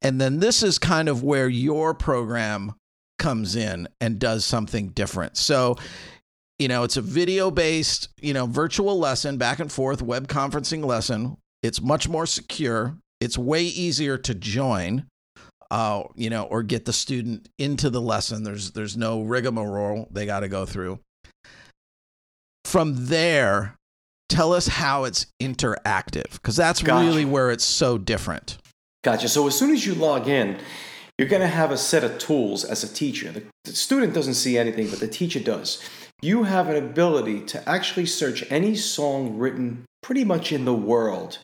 And 0.02 0.20
then 0.20 0.40
this 0.40 0.64
is 0.64 0.78
kind 0.78 1.10
of 1.10 1.24
where 1.24 1.48
your 1.48 1.94
program 1.94 2.74
comes 3.18 3.56
in 3.56 3.88
and 4.02 4.20
does 4.20 4.46
something 4.46 4.90
different. 4.90 5.38
So, 5.38 5.78
you 6.60 6.68
know, 6.68 6.84
it's 6.84 6.98
a 6.98 7.02
video 7.02 7.52
based, 7.52 8.10
you 8.22 8.34
know, 8.34 8.46
virtual 8.46 9.00
lesson, 9.00 9.38
back 9.38 9.60
and 9.60 9.72
forth 9.72 10.02
web 10.02 10.28
conferencing 10.28 10.84
lesson. 10.84 11.38
It's 11.64 11.82
much 11.82 12.08
more 12.08 12.26
secure. 12.26 12.98
It's 13.22 13.38
way 13.38 13.64
easier 13.64 14.18
to 14.20 14.36
join 14.36 15.06
uh, 15.72 16.04
you 16.16 16.30
know, 16.30 16.44
or 16.44 16.64
get 16.64 16.86
the 16.86 16.94
student 16.94 17.50
into 17.58 17.90
the 17.90 18.02
lesson. 18.02 18.44
There's 18.44 18.72
there's 18.72 18.96
no 18.96 19.22
rigmarole 19.22 20.08
they 20.12 20.26
got 20.26 20.42
to 20.42 20.48
go 20.48 20.66
through. 20.66 21.00
From 22.66 23.06
there, 23.06 23.76
tell 24.28 24.52
us 24.52 24.68
how 24.68 25.04
it's 25.04 25.28
interactive 25.40 26.34
because 26.34 26.56
that's 26.56 26.82
Gotcha. 26.82 27.06
really 27.06 27.24
where 27.24 27.52
it's 27.52 27.64
so 27.64 28.00
different. 28.00 28.58
Gotcha. 29.04 29.30
So 29.30 29.46
as 29.46 29.58
soon 29.58 29.70
as 29.70 29.86
you 29.86 29.94
log 29.94 30.28
in, 30.28 30.58
you're 31.20 31.28
going 31.30 31.44
to 31.44 31.48
have 31.48 31.70
a 31.70 31.78
set 31.78 32.04
of 32.04 32.18
tools 32.18 32.66
as 32.66 32.84
a 32.84 32.92
teacher. 32.92 33.32
The, 33.32 33.44
the 33.66 33.74
student 33.74 34.16
doesn't 34.16 34.34
see 34.34 34.58
anything, 34.58 34.90
but 34.90 35.00
the 35.00 35.08
teacher 35.08 35.40
does. 35.40 35.82
You 36.24 36.44
have 36.44 36.68
an 36.68 36.76
ability 36.76 37.42
to 37.42 37.70
actually 37.70 38.08
search 38.08 38.44
any 38.50 38.76
song 38.76 39.38
written 39.38 39.86
pretty 40.02 40.24
much 40.24 40.52
in 40.52 40.66
the 40.66 40.74
world. 40.74 41.38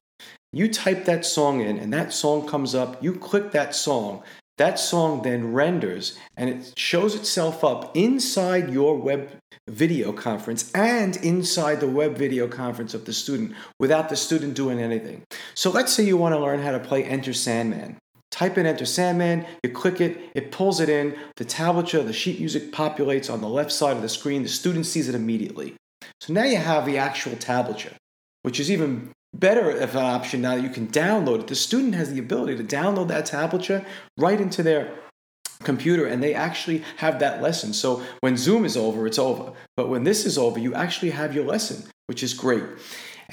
You 0.52 0.74
type 0.74 1.06
that 1.06 1.24
song 1.24 1.62
in, 1.62 1.78
and 1.78 1.94
that 1.94 2.12
song 2.14 2.48
comes 2.48 2.74
up. 2.74 3.02
You 3.02 3.14
click 3.14 3.52
that 3.52 3.76
song. 3.76 4.24
That 4.58 4.80
song 4.80 5.24
then 5.24 5.54
renders 5.54 6.18
and 6.38 6.50
it 6.50 6.74
shows 6.78 7.16
itself 7.16 7.64
up 7.64 7.96
inside 7.96 8.72
your 8.72 8.96
web 8.96 9.32
video 9.68 10.12
conference 10.12 10.72
and 10.74 11.16
inside 11.18 11.80
the 11.80 11.88
web 11.88 12.18
video 12.18 12.48
conference 12.48 12.94
of 12.94 13.06
the 13.06 13.14
student 13.14 13.54
without 13.80 14.10
the 14.10 14.16
student 14.16 14.54
doing 14.54 14.80
anything. 14.80 15.24
So 15.56 15.72
let's 15.72 15.94
say 15.94 16.04
you 16.04 16.18
want 16.18 16.36
to 16.36 16.40
learn 16.40 16.62
how 16.62 16.72
to 16.72 16.80
play 16.80 17.04
Enter 17.04 17.34
Sandman. 17.34 17.98
Type 18.30 18.58
in 18.58 18.66
Enter 18.66 18.86
Sandman, 18.86 19.46
you 19.64 19.70
click 19.72 20.00
it, 20.00 20.18
it 20.34 20.52
pulls 20.52 20.80
it 20.80 20.90
in, 20.90 21.18
the 21.36 21.46
tablature, 21.46 22.06
the 22.06 22.14
sheet 22.14 22.40
music 22.40 22.72
populates 22.72 23.32
on 23.32 23.42
the 23.42 23.50
left 23.50 23.72
side 23.72 23.96
of 23.96 24.02
the 24.02 24.10
screen, 24.10 24.44
the 24.44 24.50
student 24.50 24.86
sees 24.86 25.10
it 25.10 25.16
immediately. 25.16 25.76
So 26.22 26.34
now 26.34 26.44
you 26.44 26.58
have 26.58 26.86
the 26.86 26.98
actual 26.98 27.34
tablature, 27.34 27.96
which 28.44 28.60
is 28.60 28.72
even 28.72 29.12
better 29.34 29.72
of 29.72 29.96
an 29.96 30.06
option 30.06 30.42
now 30.42 30.56
that 30.56 30.62
you 30.62 30.70
can 30.70 30.88
download 30.88 31.42
it. 31.42 31.48
The 31.48 31.56
student 31.56 31.96
has 31.96 32.14
the 32.14 32.20
ability 32.20 32.58
to 32.58 32.64
download 32.64 33.08
that 33.10 33.26
tablature 33.26 33.86
right 34.18 34.40
into 34.40 34.62
their 34.64 34.92
computer 35.64 36.06
and 36.06 36.22
they 36.22 36.34
actually 36.34 36.84
have 36.98 37.20
that 37.20 37.42
lesson. 37.42 37.74
So 37.74 38.04
when 38.22 38.36
Zoom 38.38 38.66
is 38.66 38.76
over, 38.76 39.08
it's 39.08 39.20
over. 39.20 39.54
But 39.78 39.90
when 39.90 40.04
this 40.04 40.26
is 40.26 40.38
over, 40.38 40.60
you 40.60 40.74
actually 40.74 41.12
have 41.12 41.34
your 41.34 41.46
lesson, 41.46 41.90
which 42.08 42.24
is 42.24 42.34
great. 42.34 42.64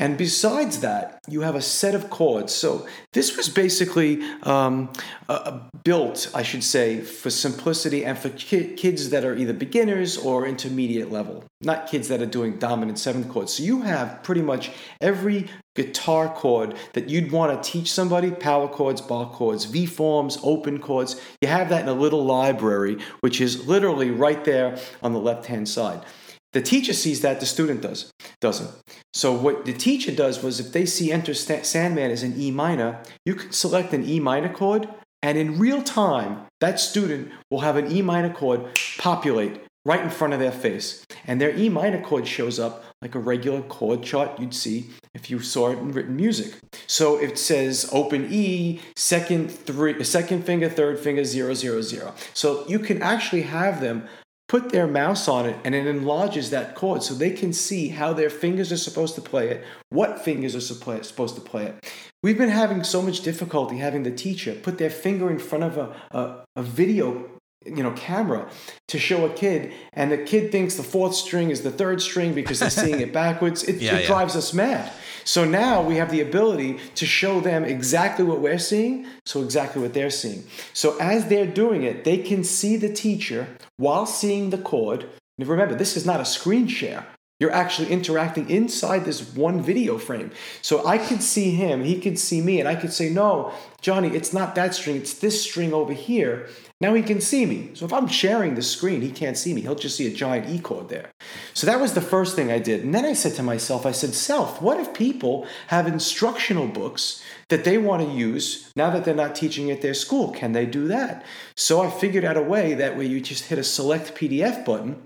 And 0.01 0.17
besides 0.17 0.81
that, 0.81 1.19
you 1.29 1.41
have 1.41 1.57
a 1.57 1.61
set 1.61 1.97
of 1.97 2.09
chords. 2.09 2.55
So 2.55 2.87
this 3.13 3.37
was 3.37 3.49
basically 3.49 4.23
um, 4.45 4.93
uh, 5.29 5.59
built, 5.83 6.31
I 6.33 6.45
should 6.45 6.63
say, 6.63 7.01
for 7.01 7.31
simplicity 7.31 8.05
and 8.05 8.17
for 8.17 8.29
ki- 8.29 8.75
kids 8.75 9.11
that 9.11 9.25
are 9.25 9.37
either 9.37 9.53
beginners 9.53 10.17
or 10.17 10.47
intermediate 10.47 11.11
level, 11.11 11.45
not 11.63 11.89
kids 11.89 12.07
that 12.09 12.23
are 12.23 12.27
doing 12.27 12.59
dominant 12.59 13.01
seventh 13.01 13.29
chords. 13.29 13.55
So 13.55 13.65
you 13.65 13.83
have 13.83 14.23
pretty 14.23 14.43
much 14.43 14.71
every 15.01 15.49
guitar 15.79 16.29
chord 16.35 16.75
that 16.95 17.09
you'd 17.09 17.31
want 17.31 17.51
to 17.63 17.71
teach 17.71 17.93
somebody 17.93 18.33
power 18.33 18.67
chords, 18.67 19.01
bar 19.01 19.31
chords, 19.31 19.65
V 19.65 19.87
forms, 19.87 20.37
open 20.43 20.81
chords. 20.81 21.21
You 21.41 21.47
have 21.47 21.69
that 21.69 21.83
in 21.83 21.89
a 21.89 21.93
little 21.93 22.25
library, 22.25 22.99
which 23.21 23.41
is 23.41 23.69
literally 23.69 24.11
right 24.11 24.45
there 24.45 24.77
on 25.03 25.13
the 25.13 25.21
left 25.21 25.47
hand 25.47 25.69
side. 25.69 26.05
The 26.53 26.63
teacher 26.63 26.93
sees 26.93 27.21
that, 27.21 27.39
the 27.39 27.47
student 27.47 27.83
does 27.83 28.11
doesn't. 28.41 28.71
So 29.13 29.33
what 29.33 29.67
the 29.67 29.73
teacher 29.73 30.11
does 30.11 30.43
was 30.43 30.59
if 30.59 30.73
they 30.73 30.85
see 30.85 31.13
Enter 31.13 31.35
Sandman 31.35 32.11
as 32.11 32.25
an 32.25 32.35
E 32.37 32.51
minor, 32.51 33.01
you 33.25 33.37
can 33.37 33.53
select 33.53 33.93
an 33.93 34.09
E 34.09 34.19
minor 34.19 34.53
chord, 34.53 34.89
and 35.23 35.39
in 35.39 35.59
real 35.59 35.83
time, 35.83 36.47
that 36.61 36.81
student 36.81 37.31
will 37.51 37.61
have 37.61 37.77
an 37.77 37.93
E 37.93 38.03
minor 38.03 38.33
chord 38.33 38.61
populate 38.99 39.61
right 39.89 40.03
in 40.03 40.11
front 40.11 40.35
of 40.35 40.39
their 40.39 40.53
face, 40.53 41.07
and 41.27 41.41
their 41.41 41.57
E 41.57 41.71
minor 41.71 42.01
chord 42.01 42.29
shows 42.29 42.61
up 42.61 42.85
like 43.01 43.15
a 43.15 43.19
regular 43.19 43.63
chord 43.63 44.03
chart 44.03 44.39
you'd 44.39 44.53
see 44.53 44.91
if 45.15 45.31
you 45.31 45.41
saw 45.41 45.71
it 45.71 45.79
in 45.79 45.93
written 45.93 46.15
music. 46.15 46.53
So 46.87 47.17
it 47.17 47.39
says 47.39 47.89
open 47.91 48.29
E, 48.31 48.81
second 48.97 49.51
three, 49.51 50.05
second 50.05 50.45
finger, 50.45 50.69
third 50.69 50.99
finger, 50.99 51.25
zero 51.25 51.55
zero 51.55 51.81
zero. 51.81 52.15
So 52.35 52.69
you 52.69 52.79
can 52.79 53.01
actually 53.03 53.43
have 53.43 53.81
them 53.81 54.07
put 54.47 54.71
their 54.71 54.87
mouse 54.87 55.27
on 55.29 55.47
it 55.47 55.57
and 55.65 55.75
it 55.75 55.87
enlarges 55.87 56.51
that 56.51 56.75
chord 56.75 57.03
so 57.03 57.15
they 57.15 57.31
can 57.31 57.53
see 57.53 57.89
how 57.89 58.13
their 58.13 58.31
fingers 58.31 58.73
are 58.73 58.79
supposed 58.79 59.15
to 59.15 59.21
play 59.21 59.49
it, 59.49 59.65
what 59.91 60.25
fingers 60.25 60.55
are 60.55 60.61
supposed 60.61 61.35
to 61.35 61.41
play 61.41 61.65
it. 61.67 61.93
We've 62.23 62.39
been 62.39 62.49
having 62.49 62.83
so 62.85 63.01
much 63.03 63.21
difficulty 63.21 63.79
having 63.79 64.03
the 64.03 64.11
teacher 64.11 64.55
put 64.55 64.79
their 64.79 64.91
finger 64.91 65.31
in 65.31 65.39
front 65.39 65.65
of 65.65 65.77
a, 65.79 65.97
a, 66.11 66.45
a 66.57 66.63
video 66.63 67.38
you 67.65 67.83
know 67.83 67.93
camera 67.93 68.49
to 68.87 68.99
show 68.99 69.27
a 69.27 69.31
kid 69.31 69.73
and 69.93 70.13
the 70.13 70.19
kid 70.19 70.53
thinks 70.53 70.77
the 70.77 70.83
fourth 70.83 71.15
string 71.15 71.51
is 71.51 71.63
the 71.63 71.71
third 71.71 72.01
string 72.01 72.33
because 72.33 72.61
they're 72.61 72.71
seeing 72.71 73.01
it 73.01 73.13
backwards. 73.13 73.65
It, 73.65 73.77
Yeah, 73.77 73.97
it 73.97 74.01
yeah. 74.03 74.07
drives 74.07 74.37
us 74.37 74.55
mad. 74.55 74.93
So 75.25 75.45
now 75.45 75.83
we 75.83 75.97
have 75.97 76.11
the 76.11 76.21
ability 76.23 76.79
to 76.95 77.05
show 77.05 77.41
them 77.41 77.65
exactly 77.65 78.25
what 78.25 78.41
we're 78.41 78.59
seeing 78.59 79.07
so 79.27 79.43
exactly 79.43 79.83
what 79.83 79.93
they're 79.93 80.11
seeing. 80.11 80.45
So 80.73 80.97
as 80.99 81.27
they're 81.27 81.47
doing 81.47 81.83
it 81.83 82.05
they 82.05 82.19
can 82.19 82.45
see 82.45 82.77
the 82.77 82.93
teacher 82.93 83.49
while 83.77 84.07
seeing 84.07 84.51
the 84.51 84.59
chord. 84.59 85.09
And 85.39 85.47
remember 85.47 85.75
this 85.75 85.97
is 85.97 86.07
not 86.07 86.21
a 86.21 86.25
screen 86.25 86.69
share 86.69 87.07
you're 87.41 87.53
actually 87.53 87.89
interacting 87.91 88.51
inside 88.51 89.05
this 89.05 89.35
one 89.35 89.63
video 89.63 89.97
frame. 89.97 90.33
So 90.61 90.87
I 90.87 90.99
could 90.99 91.23
see 91.23 91.53
him, 91.53 91.85
he 91.85 92.01
could 92.01 92.19
see 92.19 92.41
me, 92.41 92.59
and 92.59 92.69
I 92.69 92.75
could 92.75 92.93
say, 92.93 93.11
No, 93.11 93.53
Johnny, 93.81 94.09
it's 94.09 94.33
not 94.33 94.55
that 94.57 94.75
string, 94.75 94.97
it's 94.97 95.15
this 95.15 95.43
string 95.43 95.73
over 95.73 95.93
here. 95.93 96.49
Now 96.81 96.95
he 96.95 97.03
can 97.03 97.21
see 97.21 97.45
me. 97.45 97.71
So 97.75 97.87
if 97.87 97.93
I'm 97.93 98.07
sharing 98.07 98.55
the 98.55 98.63
screen, 98.63 99.01
he 99.01 99.11
can't 99.11 99.37
see 99.37 99.53
me. 99.53 99.63
He'll 99.63 99.75
just 99.75 99.97
see 99.97 100.07
a 100.07 100.15
giant 100.15 100.49
E 100.49 100.61
chord 100.61 100.89
there. 100.89 101.11
So 101.53 101.67
that 101.67 101.81
was 101.81 101.95
the 101.95 102.01
first 102.01 102.37
thing 102.37 102.53
I 102.53 102.61
did. 102.61 102.85
And 102.85 102.95
then 102.95 103.05
I 103.05 103.15
said 103.15 103.35
to 103.35 103.43
myself, 103.43 103.85
I 103.85 103.91
said, 103.91 104.15
Self, 104.15 104.63
what 104.63 104.79
if 104.79 104.95
people 104.95 105.47
have 105.69 105.89
instructional 105.89 106.69
books 106.69 107.23
that 107.49 107.65
they 107.65 107.79
want 107.79 108.03
to 108.03 108.13
use 108.13 108.71
now 108.77 108.91
that 108.91 109.05
they're 109.05 109.15
not 109.15 109.35
teaching 109.35 109.71
at 109.71 109.83
their 109.83 109.95
school? 109.95 110.31
Can 110.31 110.53
they 110.53 110.67
do 110.67 110.87
that? 110.89 111.25
So 111.57 111.81
I 111.83 111.91
figured 111.91 112.25
out 112.25 112.37
a 112.37 112.43
way 112.43 112.75
that 112.75 112.97
where 112.97 113.07
you 113.07 113.21
just 113.21 113.45
hit 113.47 113.59
a 113.59 113.65
select 113.65 114.15
PDF 114.15 114.65
button 114.65 115.03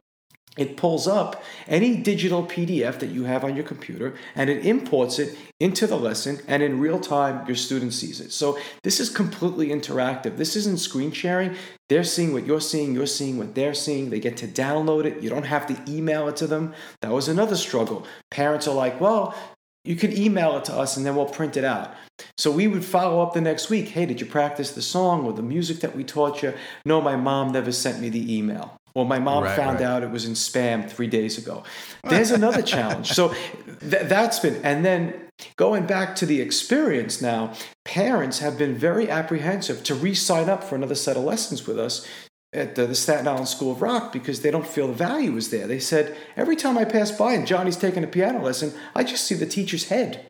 it 0.58 0.76
pulls 0.76 1.08
up 1.08 1.42
any 1.66 1.96
digital 1.96 2.44
PDF 2.44 2.98
that 2.98 3.08
you 3.08 3.24
have 3.24 3.42
on 3.42 3.56
your 3.56 3.64
computer 3.64 4.14
and 4.34 4.50
it 4.50 4.66
imports 4.66 5.18
it 5.18 5.36
into 5.60 5.86
the 5.86 5.96
lesson, 5.96 6.40
and 6.48 6.60
in 6.60 6.80
real 6.80 6.98
time, 6.98 7.46
your 7.46 7.54
student 7.54 7.92
sees 7.92 8.20
it. 8.20 8.32
So, 8.32 8.58
this 8.82 8.98
is 8.98 9.08
completely 9.08 9.68
interactive. 9.68 10.36
This 10.36 10.56
isn't 10.56 10.78
screen 10.78 11.12
sharing. 11.12 11.54
They're 11.88 12.02
seeing 12.02 12.32
what 12.32 12.44
you're 12.44 12.60
seeing, 12.60 12.94
you're 12.94 13.06
seeing 13.06 13.38
what 13.38 13.54
they're 13.54 13.72
seeing. 13.72 14.10
They 14.10 14.18
get 14.18 14.36
to 14.38 14.48
download 14.48 15.04
it. 15.04 15.22
You 15.22 15.30
don't 15.30 15.46
have 15.46 15.66
to 15.68 15.76
email 15.88 16.26
it 16.26 16.36
to 16.38 16.48
them. 16.48 16.74
That 17.00 17.12
was 17.12 17.28
another 17.28 17.54
struggle. 17.54 18.04
Parents 18.30 18.66
are 18.66 18.74
like, 18.74 19.00
well, 19.00 19.36
you 19.84 19.96
could 19.96 20.12
email 20.16 20.56
it 20.56 20.64
to 20.66 20.74
us 20.74 20.96
and 20.96 21.04
then 21.04 21.16
we'll 21.16 21.26
print 21.26 21.56
it 21.56 21.64
out. 21.64 21.94
So 22.36 22.50
we 22.50 22.66
would 22.66 22.84
follow 22.84 23.22
up 23.22 23.34
the 23.34 23.40
next 23.40 23.68
week. 23.68 23.88
Hey, 23.88 24.06
did 24.06 24.20
you 24.20 24.26
practice 24.26 24.72
the 24.72 24.82
song 24.82 25.24
or 25.24 25.32
the 25.32 25.42
music 25.42 25.80
that 25.80 25.96
we 25.96 26.04
taught 26.04 26.42
you? 26.42 26.54
No, 26.84 27.00
my 27.00 27.16
mom 27.16 27.52
never 27.52 27.72
sent 27.72 28.00
me 28.00 28.08
the 28.08 28.36
email. 28.36 28.76
Well, 28.94 29.04
my 29.04 29.18
mom 29.18 29.44
right, 29.44 29.56
found 29.56 29.80
right. 29.80 29.86
out 29.86 30.02
it 30.02 30.10
was 30.10 30.26
in 30.26 30.32
spam 30.32 30.88
three 30.88 31.06
days 31.06 31.38
ago. 31.38 31.64
There's 32.04 32.30
another 32.30 32.62
challenge. 32.62 33.12
So 33.12 33.34
th- 33.80 34.06
that's 34.08 34.38
been, 34.38 34.60
and 34.64 34.84
then 34.84 35.14
going 35.56 35.86
back 35.86 36.14
to 36.16 36.26
the 36.26 36.40
experience 36.40 37.22
now, 37.22 37.54
parents 37.84 38.40
have 38.40 38.58
been 38.58 38.74
very 38.74 39.10
apprehensive 39.10 39.82
to 39.84 39.94
re 39.94 40.14
sign 40.14 40.48
up 40.48 40.62
for 40.62 40.74
another 40.74 40.94
set 40.94 41.16
of 41.16 41.24
lessons 41.24 41.66
with 41.66 41.78
us 41.78 42.06
at 42.52 42.74
the, 42.74 42.86
the, 42.86 42.94
Staten 42.94 43.26
Island 43.26 43.48
School 43.48 43.72
of 43.72 43.80
Rock 43.80 44.12
because 44.12 44.42
they 44.42 44.50
don't 44.50 44.66
feel 44.66 44.88
the 44.88 44.92
value 44.92 45.36
is 45.36 45.50
there. 45.50 45.66
They 45.66 45.78
said, 45.78 46.14
every 46.36 46.54
time 46.56 46.76
I 46.76 46.84
pass 46.84 47.10
by 47.10 47.32
and 47.32 47.46
Johnny's 47.46 47.78
taking 47.78 48.04
a 48.04 48.06
piano 48.06 48.42
lesson, 48.42 48.74
I 48.94 49.04
just 49.04 49.24
see 49.24 49.34
the 49.34 49.46
teacher's 49.46 49.88
head. 49.88 50.28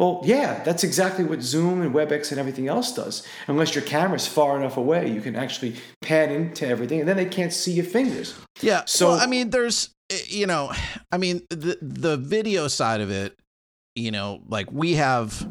Well, 0.00 0.22
yeah, 0.24 0.62
that's 0.62 0.82
exactly 0.82 1.24
what 1.26 1.42
Zoom 1.42 1.82
and 1.82 1.94
WebEx 1.94 2.30
and 2.30 2.40
everything 2.40 2.68
else 2.68 2.94
does. 2.94 3.22
Unless 3.48 3.74
your 3.74 3.84
camera's 3.84 4.26
far 4.26 4.58
enough 4.58 4.78
away, 4.78 5.10
you 5.10 5.20
can 5.20 5.36
actually 5.36 5.76
pan 6.00 6.30
into 6.30 6.66
everything, 6.66 7.00
and 7.00 7.08
then 7.08 7.18
they 7.18 7.26
can't 7.26 7.52
see 7.52 7.72
your 7.72 7.84
fingers. 7.84 8.34
Yeah. 8.62 8.84
So 8.86 9.08
well, 9.08 9.20
I 9.20 9.26
mean, 9.26 9.50
there's, 9.50 9.90
eh, 10.08 10.16
you 10.26 10.46
know, 10.46 10.72
I 11.12 11.18
mean, 11.18 11.42
the 11.50 11.76
the 11.82 12.16
video 12.16 12.66
side 12.66 13.02
of 13.02 13.10
it, 13.10 13.38
you 13.94 14.10
know, 14.10 14.40
like 14.48 14.72
we 14.72 14.94
have, 14.94 15.46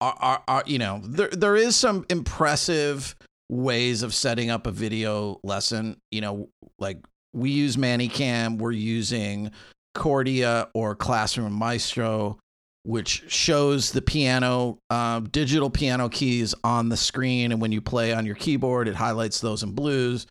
our, 0.00 0.16
our, 0.18 0.42
our 0.48 0.62
you 0.66 0.78
know, 0.78 1.00
there 1.04 1.28
there 1.28 1.54
is 1.54 1.76
some 1.76 2.04
impressive 2.10 3.14
ways 3.48 4.02
of 4.02 4.12
setting 4.12 4.50
up 4.50 4.66
a 4.66 4.72
video 4.72 5.38
lesson. 5.44 5.96
You 6.10 6.22
know, 6.22 6.48
like 6.80 6.98
we 7.32 7.50
use 7.50 7.76
ManyCam, 7.76 8.58
we're 8.58 8.72
using 8.72 9.52
Cordia 9.96 10.70
or 10.74 10.96
Classroom 10.96 11.52
Maestro, 11.52 12.40
which 12.86 13.24
shows 13.26 13.90
the 13.90 14.00
piano, 14.00 14.78
uh, 14.90 15.18
digital 15.18 15.68
piano 15.68 16.08
keys 16.08 16.54
on 16.62 16.88
the 16.88 16.96
screen. 16.96 17.50
And 17.50 17.60
when 17.60 17.72
you 17.72 17.80
play 17.80 18.12
on 18.12 18.24
your 18.24 18.36
keyboard, 18.36 18.86
it 18.86 18.94
highlights 18.94 19.40
those 19.40 19.64
in 19.64 19.72
blues 19.72 20.28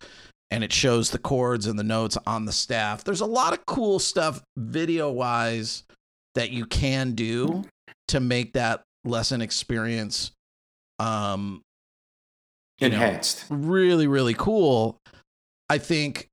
and 0.50 0.64
it 0.64 0.72
shows 0.72 1.10
the 1.10 1.18
chords 1.18 1.66
and 1.66 1.78
the 1.78 1.84
notes 1.84 2.16
on 2.26 2.46
the 2.46 2.52
staff. 2.52 3.04
There's 3.04 3.20
a 3.20 3.26
lot 3.26 3.52
of 3.52 3.66
cool 3.66 3.98
stuff 3.98 4.42
video 4.56 5.10
wise 5.10 5.84
that 6.34 6.50
you 6.50 6.64
can 6.64 7.12
do 7.12 7.64
to 8.08 8.20
make 8.20 8.54
that 8.54 8.82
lesson 9.04 9.42
experience 9.42 10.32
um 10.98 11.60
enhanced. 12.80 13.50
Know, 13.50 13.58
really, 13.58 14.06
really 14.06 14.34
cool. 14.34 14.96
I 15.68 15.76
think 15.76 16.28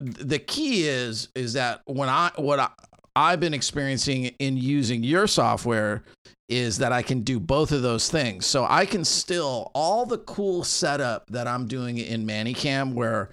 the 0.00 0.40
key 0.40 0.88
is 0.88 1.28
is 1.36 1.52
that 1.52 1.82
when 1.86 2.08
I 2.08 2.32
what 2.36 2.58
I 2.58 2.70
I've 3.14 3.40
been 3.40 3.54
experiencing 3.54 4.26
in 4.38 4.56
using 4.56 5.02
your 5.02 5.26
software 5.26 6.02
is 6.48 6.78
that 6.78 6.92
I 6.92 7.02
can 7.02 7.20
do 7.20 7.40
both 7.40 7.72
of 7.72 7.82
those 7.82 8.10
things. 8.10 8.46
So 8.46 8.66
I 8.68 8.84
can 8.84 9.04
still 9.04 9.70
all 9.74 10.04
the 10.06 10.18
cool 10.18 10.64
setup 10.64 11.26
that 11.28 11.46
I'm 11.46 11.66
doing 11.66 11.98
in 11.98 12.26
ManyCam 12.26 12.94
where 12.94 13.30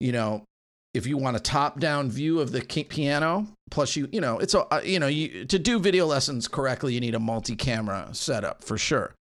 you 0.00 0.12
know 0.12 0.44
if 0.92 1.06
you 1.06 1.16
want 1.16 1.36
a 1.36 1.40
top 1.40 1.80
down 1.80 2.10
view 2.10 2.40
of 2.40 2.52
the 2.52 2.60
piano 2.60 3.46
plus 3.70 3.96
you 3.96 4.08
you 4.12 4.20
know 4.20 4.38
it's 4.38 4.54
a 4.54 4.60
uh, 4.74 4.80
you 4.84 4.98
know 4.98 5.06
you 5.06 5.44
to 5.46 5.58
do 5.58 5.78
video 5.78 6.06
lessons 6.06 6.46
correctly 6.46 6.92
you 6.92 7.00
need 7.00 7.14
a 7.14 7.20
multi-camera 7.20 8.08
setup 8.12 8.62
for 8.62 8.76
sure 8.76 9.14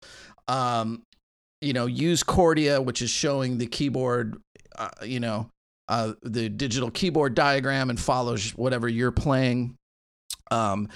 um 0.47 1.03
you 1.61 1.73
know, 1.73 1.85
use 1.85 2.23
Cordia, 2.23 2.83
which 2.83 3.01
is 3.01 3.09
showing 3.09 3.59
the 3.59 3.67
keyboard, 3.67 4.41
uh, 4.77 4.89
you 5.03 5.19
know, 5.19 5.47
uh, 5.91 6.13
the 6.23 6.47
digital 6.47 6.89
keyboard 6.89 7.35
diagram 7.35 7.89
and 7.89 7.99
follows 7.99 8.51
whatever 8.51 8.87
you're 8.87 9.11
playing. 9.11 9.75
Um, 10.49 10.87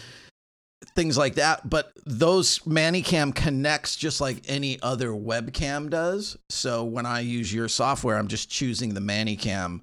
things 0.96 1.18
like 1.18 1.36
that. 1.36 1.70
But 1.70 1.92
those 2.06 2.60
ManyCam 2.60 3.36
connects 3.36 3.98
just 3.98 4.22
like 4.22 4.44
any 4.48 4.80
other 4.82 5.10
webcam 5.10 5.90
does. 5.90 6.38
So 6.50 6.86
when 6.86 7.06
I 7.06 7.20
use 7.20 7.54
your 7.54 7.68
software, 7.68 8.18
I'm 8.18 8.30
just 8.30 8.50
choosing 8.50 8.94
the 8.94 9.02
ManyCam 9.02 9.82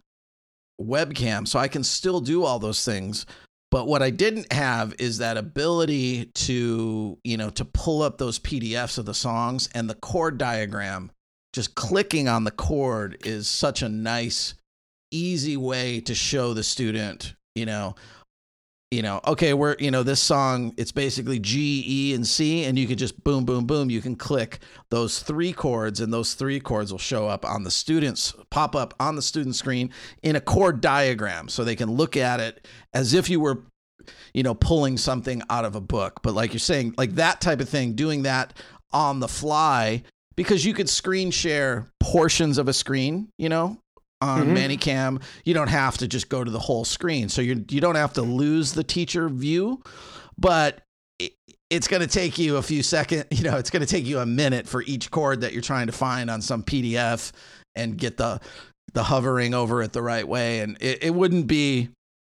webcam. 0.80 1.46
So 1.46 1.58
I 1.58 1.68
can 1.68 1.84
still 1.84 2.20
do 2.20 2.44
all 2.44 2.58
those 2.58 2.82
things. 2.82 3.26
But 3.70 3.86
what 3.86 4.02
I 4.02 4.08
didn't 4.08 4.50
have 4.50 4.94
is 4.98 5.18
that 5.18 5.36
ability 5.36 6.26
to, 6.26 7.18
you 7.22 7.36
know, 7.36 7.50
to 7.50 7.64
pull 7.66 8.00
up 8.00 8.16
those 8.16 8.38
PDFs 8.38 8.96
of 8.96 9.04
the 9.04 9.14
songs 9.14 9.68
and 9.74 9.90
the 9.90 9.94
chord 9.94 10.38
diagram. 10.38 11.10
Just 11.52 11.74
clicking 11.74 12.28
on 12.28 12.44
the 12.44 12.50
chord 12.50 13.18
is 13.26 13.46
such 13.46 13.82
a 13.82 13.88
nice, 13.90 14.54
easy 15.16 15.56
way 15.56 16.00
to 16.00 16.14
show 16.14 16.54
the 16.54 16.62
student, 16.62 17.34
you 17.54 17.66
know, 17.66 17.94
you 18.90 19.00
know, 19.00 19.22
okay, 19.26 19.54
we're, 19.54 19.74
you 19.78 19.90
know, 19.90 20.02
this 20.02 20.20
song, 20.20 20.74
it's 20.76 20.92
basically 20.92 21.38
G, 21.38 21.82
E, 21.86 22.14
and 22.14 22.26
C, 22.26 22.64
and 22.64 22.78
you 22.78 22.86
can 22.86 22.98
just 22.98 23.24
boom, 23.24 23.46
boom, 23.46 23.64
boom. 23.64 23.88
You 23.88 24.02
can 24.02 24.16
click 24.16 24.58
those 24.90 25.20
three 25.20 25.54
chords, 25.54 26.00
and 26.00 26.12
those 26.12 26.34
three 26.34 26.60
chords 26.60 26.92
will 26.92 26.98
show 26.98 27.26
up 27.26 27.46
on 27.46 27.62
the 27.62 27.70
student's, 27.70 28.34
pop 28.50 28.76
up 28.76 28.92
on 29.00 29.16
the 29.16 29.22
student 29.22 29.56
screen 29.56 29.90
in 30.22 30.36
a 30.36 30.42
chord 30.42 30.82
diagram 30.82 31.48
so 31.48 31.64
they 31.64 31.74
can 31.74 31.90
look 31.90 32.18
at 32.18 32.38
it 32.38 32.68
as 32.92 33.14
if 33.14 33.30
you 33.30 33.40
were, 33.40 33.62
you 34.34 34.42
know, 34.42 34.54
pulling 34.54 34.98
something 34.98 35.42
out 35.48 35.64
of 35.64 35.74
a 35.74 35.80
book. 35.80 36.20
But 36.22 36.34
like 36.34 36.52
you're 36.52 36.60
saying, 36.60 36.94
like 36.98 37.14
that 37.14 37.40
type 37.40 37.60
of 37.60 37.70
thing, 37.70 37.94
doing 37.94 38.24
that 38.24 38.52
on 38.92 39.20
the 39.20 39.28
fly, 39.28 40.02
because 40.36 40.66
you 40.66 40.74
could 40.74 40.90
screen 40.90 41.30
share 41.30 41.86
portions 41.98 42.58
of 42.58 42.68
a 42.68 42.74
screen, 42.74 43.30
you 43.38 43.48
know, 43.48 43.78
on 44.22 44.46
mm-hmm. 44.46 44.56
ManyCam, 44.56 45.22
you 45.44 45.52
don't 45.52 45.68
have 45.68 45.98
to 45.98 46.08
just 46.08 46.28
go 46.28 46.44
to 46.44 46.50
the 46.50 46.58
whole 46.58 46.84
screen. 46.84 47.28
So 47.28 47.42
you 47.42 47.64
you 47.68 47.80
don't 47.80 47.96
have 47.96 48.12
to 48.14 48.22
lose 48.22 48.72
the 48.72 48.84
teacher 48.84 49.28
view, 49.28 49.82
but 50.38 50.80
it, 51.18 51.32
it's 51.68 51.88
going 51.88 52.02
to 52.02 52.08
take 52.08 52.38
you 52.38 52.56
a 52.56 52.62
few 52.62 52.82
seconds. 52.82 53.24
You 53.32 53.50
know, 53.50 53.56
it's 53.56 53.70
going 53.70 53.84
to 53.84 53.86
take 53.86 54.06
you 54.06 54.20
a 54.20 54.26
minute 54.26 54.68
for 54.68 54.82
each 54.82 55.10
chord 55.10 55.40
that 55.40 55.52
you're 55.52 55.62
trying 55.62 55.88
to 55.88 55.92
find 55.92 56.30
on 56.30 56.40
some 56.40 56.62
PDF 56.62 57.32
and 57.74 57.98
get 57.98 58.16
the 58.16 58.40
the 58.94 59.02
hovering 59.02 59.54
over 59.54 59.82
it 59.82 59.92
the 59.92 60.02
right 60.02 60.26
way. 60.26 60.60
And 60.60 60.76
it, 60.80 61.02
it 61.02 61.14
wouldn't 61.14 61.46
be 61.46 61.88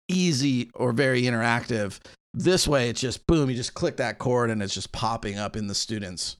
easy 0.09 0.71
or 0.73 0.93
very 0.93 1.23
interactive. 1.23 1.99
This 2.33 2.67
way, 2.67 2.89
it's 2.89 3.01
just 3.01 3.27
boom, 3.27 3.49
you 3.49 3.55
just 3.55 3.75
click 3.75 3.97
that 3.97 4.17
chord 4.17 4.49
and 4.49 4.63
it's 4.63 4.73
just 4.73 4.91
popping 4.91 5.37
up 5.37 5.55
in 5.55 5.67
the 5.67 5.75
student's 5.75 6.37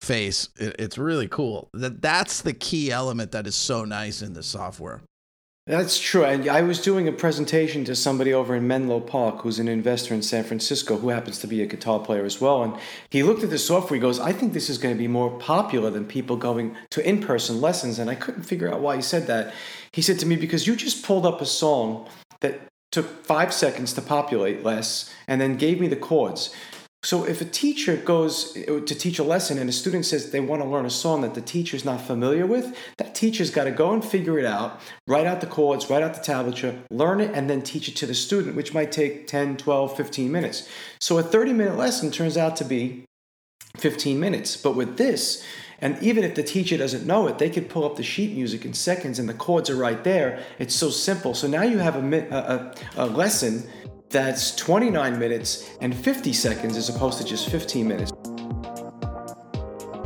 face. 0.00 0.48
It, 0.58 0.76
it's 0.78 0.98
really 0.98 1.28
cool. 1.28 1.68
That 1.72 2.02
that's 2.02 2.42
the 2.42 2.52
key 2.52 2.90
element 2.90 3.32
that 3.32 3.46
is 3.46 3.54
so 3.54 3.84
nice 3.84 4.22
in 4.22 4.34
the 4.34 4.42
software. 4.42 5.02
That's 5.68 5.98
true. 5.98 6.24
And 6.24 6.48
I 6.48 6.62
was 6.62 6.80
doing 6.80 7.08
a 7.08 7.12
presentation 7.12 7.84
to 7.86 7.96
somebody 7.96 8.32
over 8.32 8.54
in 8.54 8.68
Menlo 8.68 9.00
Park 9.00 9.40
who's 9.40 9.58
an 9.58 9.66
investor 9.66 10.14
in 10.14 10.22
San 10.22 10.44
Francisco 10.44 10.96
who 10.96 11.08
happens 11.08 11.40
to 11.40 11.48
be 11.48 11.60
a 11.60 11.66
guitar 11.66 11.98
player 11.98 12.24
as 12.24 12.40
well. 12.40 12.62
And 12.62 12.74
he 13.10 13.24
looked 13.24 13.42
at 13.42 13.50
the 13.50 13.58
software. 13.58 13.96
He 13.96 14.00
goes, 14.00 14.20
I 14.20 14.32
think 14.32 14.52
this 14.52 14.70
is 14.70 14.78
going 14.78 14.94
to 14.94 14.98
be 14.98 15.08
more 15.08 15.36
popular 15.40 15.90
than 15.90 16.04
people 16.04 16.36
going 16.36 16.76
to 16.90 17.04
in 17.04 17.20
person 17.20 17.60
lessons. 17.60 17.98
And 17.98 18.08
I 18.08 18.14
couldn't 18.14 18.44
figure 18.44 18.72
out 18.72 18.80
why 18.80 18.94
he 18.94 19.02
said 19.02 19.26
that. 19.26 19.52
He 19.90 20.02
said 20.02 20.20
to 20.20 20.26
me, 20.26 20.36
Because 20.36 20.68
you 20.68 20.76
just 20.76 21.04
pulled 21.04 21.26
up 21.26 21.40
a 21.40 21.46
song 21.46 22.08
that 22.42 22.60
took 22.92 23.24
five 23.24 23.52
seconds 23.52 23.92
to 23.94 24.02
populate 24.02 24.62
less 24.62 25.12
and 25.26 25.40
then 25.40 25.56
gave 25.56 25.80
me 25.80 25.88
the 25.88 25.96
chords. 25.96 26.54
So 27.02 27.24
if 27.24 27.40
a 27.40 27.44
teacher 27.44 27.96
goes 27.96 28.52
to 28.52 28.80
teach 28.80 29.20
a 29.20 29.22
lesson 29.22 29.58
and 29.58 29.70
a 29.70 29.72
student 29.72 30.06
says 30.06 30.30
they 30.30 30.40
want 30.40 30.62
to 30.62 30.68
learn 30.68 30.86
a 30.86 30.90
song 30.90 31.20
that 31.20 31.34
the 31.34 31.40
teacher's 31.40 31.84
not 31.84 32.00
familiar 32.00 32.46
with, 32.46 32.76
that 32.98 33.14
teacher's 33.14 33.50
got 33.50 33.64
to 33.64 33.70
go 33.70 33.92
and 33.92 34.04
figure 34.04 34.38
it 34.38 34.44
out, 34.44 34.80
write 35.06 35.26
out 35.26 35.40
the 35.40 35.46
chords, 35.46 35.88
write 35.88 36.02
out 36.02 36.14
the 36.14 36.20
tablature, 36.20 36.76
learn 36.90 37.20
it, 37.20 37.30
and 37.32 37.48
then 37.48 37.62
teach 37.62 37.88
it 37.88 37.94
to 37.96 38.06
the 38.06 38.14
student, 38.14 38.56
which 38.56 38.74
might 38.74 38.90
take 38.90 39.28
10, 39.28 39.56
12, 39.56 39.96
15 39.96 40.32
minutes. 40.32 40.68
So 41.00 41.16
a 41.18 41.22
30 41.22 41.52
minute 41.52 41.76
lesson 41.76 42.10
turns 42.10 42.36
out 42.36 42.56
to 42.56 42.64
be 42.64 43.04
15 43.76 44.18
minutes. 44.18 44.56
But 44.56 44.74
with 44.74 44.96
this, 44.96 45.44
and 45.78 46.02
even 46.02 46.24
if 46.24 46.34
the 46.34 46.42
teacher 46.42 46.76
doesn't 46.76 47.06
know 47.06 47.26
it, 47.28 47.38
they 47.38 47.50
could 47.50 47.68
pull 47.68 47.84
up 47.84 47.96
the 47.96 48.02
sheet 48.02 48.34
music 48.34 48.64
in 48.64 48.72
seconds 48.72 49.18
and 49.18 49.28
the 49.28 49.34
chords 49.34 49.68
are 49.68 49.76
right 49.76 50.02
there. 50.02 50.42
It's 50.58 50.74
so 50.74 50.90
simple. 50.90 51.34
So 51.34 51.46
now 51.46 51.62
you 51.62 51.78
have 51.78 51.96
a, 51.96 52.74
a, 52.96 53.04
a 53.04 53.06
lesson 53.06 53.68
that's 54.16 54.56
29 54.56 55.18
minutes 55.18 55.68
and 55.82 55.94
50 55.94 56.32
seconds 56.32 56.78
as 56.78 56.88
opposed 56.88 57.18
to 57.18 57.24
just 57.24 57.50
15 57.50 57.86
minutes. 57.86 58.12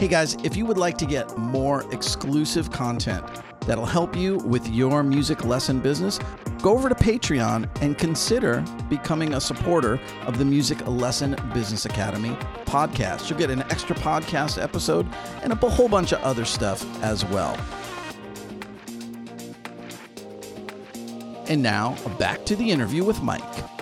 Hey 0.01 0.09
guys, 0.09 0.37
if 0.43 0.57
you 0.57 0.67
would 0.67 0.79
like 0.79 0.99
to 0.99 1.07
get 1.07 1.39
more 1.39 1.85
exclusive 1.93 2.73
content 2.73 3.25
that'll 3.67 3.87
help 3.87 4.17
you 4.17 4.39
with 4.39 4.67
your 4.69 5.05
music 5.05 5.45
lesson 5.45 5.79
business, 5.79 6.19
go 6.61 6.73
over 6.73 6.89
to 6.89 6.95
Patreon 6.97 7.69
and 7.83 7.97
consider 7.97 8.65
becoming 8.89 9.35
a 9.35 9.41
supporter 9.41 10.01
of 10.27 10.39
the 10.39 10.45
Music 10.45 10.85
Lesson 10.89 11.37
Business 11.55 11.85
Academy 11.85 12.31
podcast. 12.65 13.31
You'll 13.31 13.39
get 13.39 13.51
an 13.51 13.63
extra 13.71 13.95
podcast 13.95 14.61
episode 14.61 15.07
and 15.45 15.53
a 15.53 15.57
whole 15.57 15.89
bunch 15.89 16.11
of 16.11 16.21
other 16.23 16.45
stuff 16.45 16.85
as 17.05 17.25
well. 17.27 17.57
And 21.47 21.63
now, 21.63 21.97
back 22.19 22.45
to 22.47 22.57
the 22.57 22.69
interview 22.69 23.05
with 23.05 23.23
Mike 23.23 23.80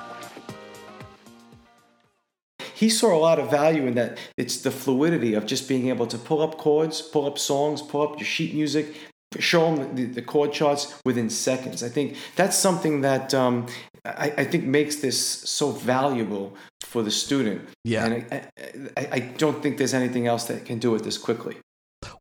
he 2.79 2.88
saw 2.88 3.12
a 3.12 3.19
lot 3.19 3.41
of 3.41 3.51
value 3.51 3.87
in 3.87 3.95
that. 3.95 4.19
It's 4.37 4.59
the 4.59 4.71
fluidity 4.71 5.35
of 5.35 5.47
just 5.47 5.69
being 5.69 5.88
able 5.88 6.07
to 6.07 6.17
pull 6.17 6.41
up 6.43 6.59
chords, 6.59 7.03
pull 7.03 7.27
up 7.27 7.37
songs, 7.37 7.83
pull 7.83 8.03
up 8.03 8.19
your 8.21 8.27
sheet 8.27 8.55
music, 8.55 8.95
show 9.41 9.75
them 9.75 9.97
the, 9.97 10.05
the 10.05 10.23
chord 10.23 10.53
charts 10.53 11.01
within 11.05 11.29
seconds. 11.29 11.83
I 11.83 11.88
think 11.88 12.17
that's 12.37 12.57
something 12.57 13.01
that 13.01 13.35
um, 13.35 13.67
I, 14.05 14.33
I 14.38 14.45
think 14.45 14.64
makes 14.64 14.97
this 14.97 15.19
so 15.19 15.73
valuable 15.73 16.57
for 16.83 17.03
the 17.03 17.11
student. 17.11 17.69
Yeah. 17.85 18.07
And 18.07 18.27
I, 18.31 18.49
I, 18.97 19.09
I 19.12 19.19
don't 19.38 19.61
think 19.61 19.79
there's 19.79 19.95
anything 19.95 20.29
else 20.29 20.45
that 20.45 20.64
can 20.64 20.79
do 20.79 20.95
it 20.95 21.03
this 21.03 21.19
quickly. 21.19 21.57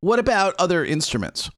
What 0.02 0.18
about 0.18 0.56
other 0.58 0.84
instruments? 0.84 1.52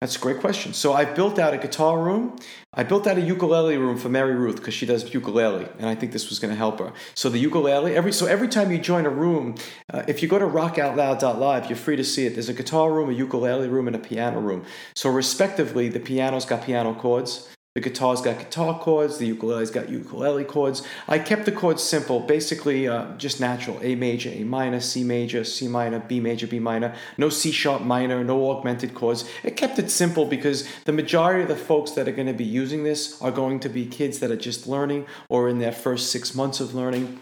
That's 0.00 0.16
a 0.16 0.18
great 0.18 0.40
question. 0.40 0.72
So 0.72 0.92
I 0.92 1.04
built 1.04 1.38
out 1.38 1.54
a 1.54 1.58
guitar 1.58 2.02
room. 2.02 2.36
I 2.74 2.82
built 2.82 3.06
out 3.06 3.18
a 3.18 3.20
ukulele 3.20 3.76
room 3.76 3.96
for 3.98 4.08
Mary 4.08 4.34
Ruth 4.34 4.56
because 4.56 4.74
she 4.74 4.86
does 4.86 5.14
ukulele, 5.14 5.68
and 5.78 5.88
I 5.88 5.94
think 5.94 6.12
this 6.12 6.28
was 6.28 6.38
going 6.38 6.50
to 6.50 6.56
help 6.56 6.80
her. 6.80 6.92
So 7.14 7.28
the 7.28 7.38
ukulele, 7.38 7.94
every 7.94 8.12
so 8.12 8.26
every 8.26 8.48
time 8.48 8.72
you 8.72 8.78
join 8.78 9.06
a 9.06 9.10
room, 9.10 9.54
uh, 9.92 10.02
if 10.08 10.22
you 10.22 10.28
go 10.28 10.38
to 10.38 10.46
rockoutloud.live, 10.46 11.66
you're 11.68 11.76
free 11.76 11.96
to 11.96 12.04
see 12.04 12.26
it. 12.26 12.30
There's 12.30 12.48
a 12.48 12.54
guitar 12.54 12.92
room, 12.92 13.10
a 13.10 13.12
ukulele 13.12 13.68
room, 13.68 13.86
and 13.86 13.94
a 13.94 14.00
piano 14.00 14.40
room. 14.40 14.64
So 14.96 15.10
respectively, 15.10 15.88
the 15.88 16.00
piano's 16.00 16.46
got 16.46 16.64
piano 16.64 16.94
chords, 16.94 17.48
the 17.74 17.80
guitar's 17.80 18.20
got 18.20 18.38
guitar 18.38 18.78
chords, 18.78 19.16
the 19.16 19.26
ukulele's 19.26 19.70
got 19.70 19.88
ukulele 19.88 20.44
chords. 20.44 20.82
I 21.08 21.18
kept 21.18 21.46
the 21.46 21.52
chords 21.52 21.82
simple, 21.82 22.20
basically 22.20 22.86
uh, 22.86 23.16
just 23.16 23.40
natural 23.40 23.78
A 23.82 23.94
major, 23.94 24.28
A 24.28 24.44
minor, 24.44 24.78
C 24.78 25.02
major, 25.02 25.42
C 25.42 25.68
minor, 25.68 25.98
B 25.98 26.20
major, 26.20 26.46
B 26.46 26.58
minor. 26.58 26.94
No 27.16 27.30
C 27.30 27.50
sharp 27.50 27.80
minor, 27.80 28.22
no 28.22 28.50
augmented 28.50 28.94
chords. 28.94 29.24
It 29.42 29.56
kept 29.56 29.78
it 29.78 29.90
simple 29.90 30.26
because 30.26 30.68
the 30.84 30.92
majority 30.92 31.42
of 31.42 31.48
the 31.48 31.56
folks 31.56 31.92
that 31.92 32.06
are 32.06 32.12
going 32.12 32.26
to 32.26 32.34
be 32.34 32.44
using 32.44 32.84
this 32.84 33.20
are 33.22 33.30
going 33.30 33.58
to 33.60 33.70
be 33.70 33.86
kids 33.86 34.18
that 34.18 34.30
are 34.30 34.36
just 34.36 34.66
learning 34.66 35.06
or 35.30 35.48
in 35.48 35.58
their 35.58 35.72
first 35.72 36.12
six 36.12 36.34
months 36.34 36.60
of 36.60 36.74
learning 36.74 37.20